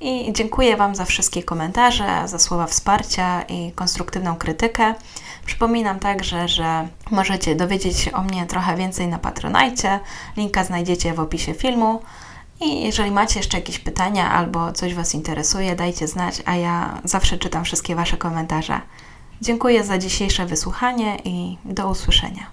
I 0.00 0.32
dziękuję 0.32 0.76
Wam 0.76 0.94
za 0.94 1.04
wszystkie 1.04 1.42
komentarze, 1.42 2.22
za 2.28 2.38
słowa 2.38 2.66
wsparcia 2.66 3.42
i 3.42 3.72
konstruktywną 3.72 4.36
krytykę. 4.36 4.94
Przypominam 5.46 5.98
także, 5.98 6.48
że 6.48 6.88
możecie 7.10 7.56
dowiedzieć 7.56 7.98
się 7.98 8.12
o 8.12 8.22
mnie 8.22 8.46
trochę 8.46 8.76
więcej 8.76 9.08
na 9.08 9.18
Patronajcie. 9.18 10.00
Linka 10.36 10.64
znajdziecie 10.64 11.14
w 11.14 11.20
opisie 11.20 11.54
filmu. 11.54 12.02
I 12.60 12.84
jeżeli 12.84 13.10
macie 13.10 13.38
jeszcze 13.38 13.58
jakieś 13.58 13.78
pytania 13.78 14.30
albo 14.30 14.72
coś 14.72 14.94
Was 14.94 15.14
interesuje, 15.14 15.76
dajcie 15.76 16.08
znać, 16.08 16.42
a 16.44 16.56
ja 16.56 17.00
zawsze 17.04 17.38
czytam 17.38 17.64
wszystkie 17.64 17.94
Wasze 17.94 18.16
komentarze. 18.16 18.80
Dziękuję 19.42 19.84
za 19.84 19.98
dzisiejsze 19.98 20.46
wysłuchanie 20.46 21.16
i 21.24 21.56
do 21.64 21.88
usłyszenia. 21.88 22.50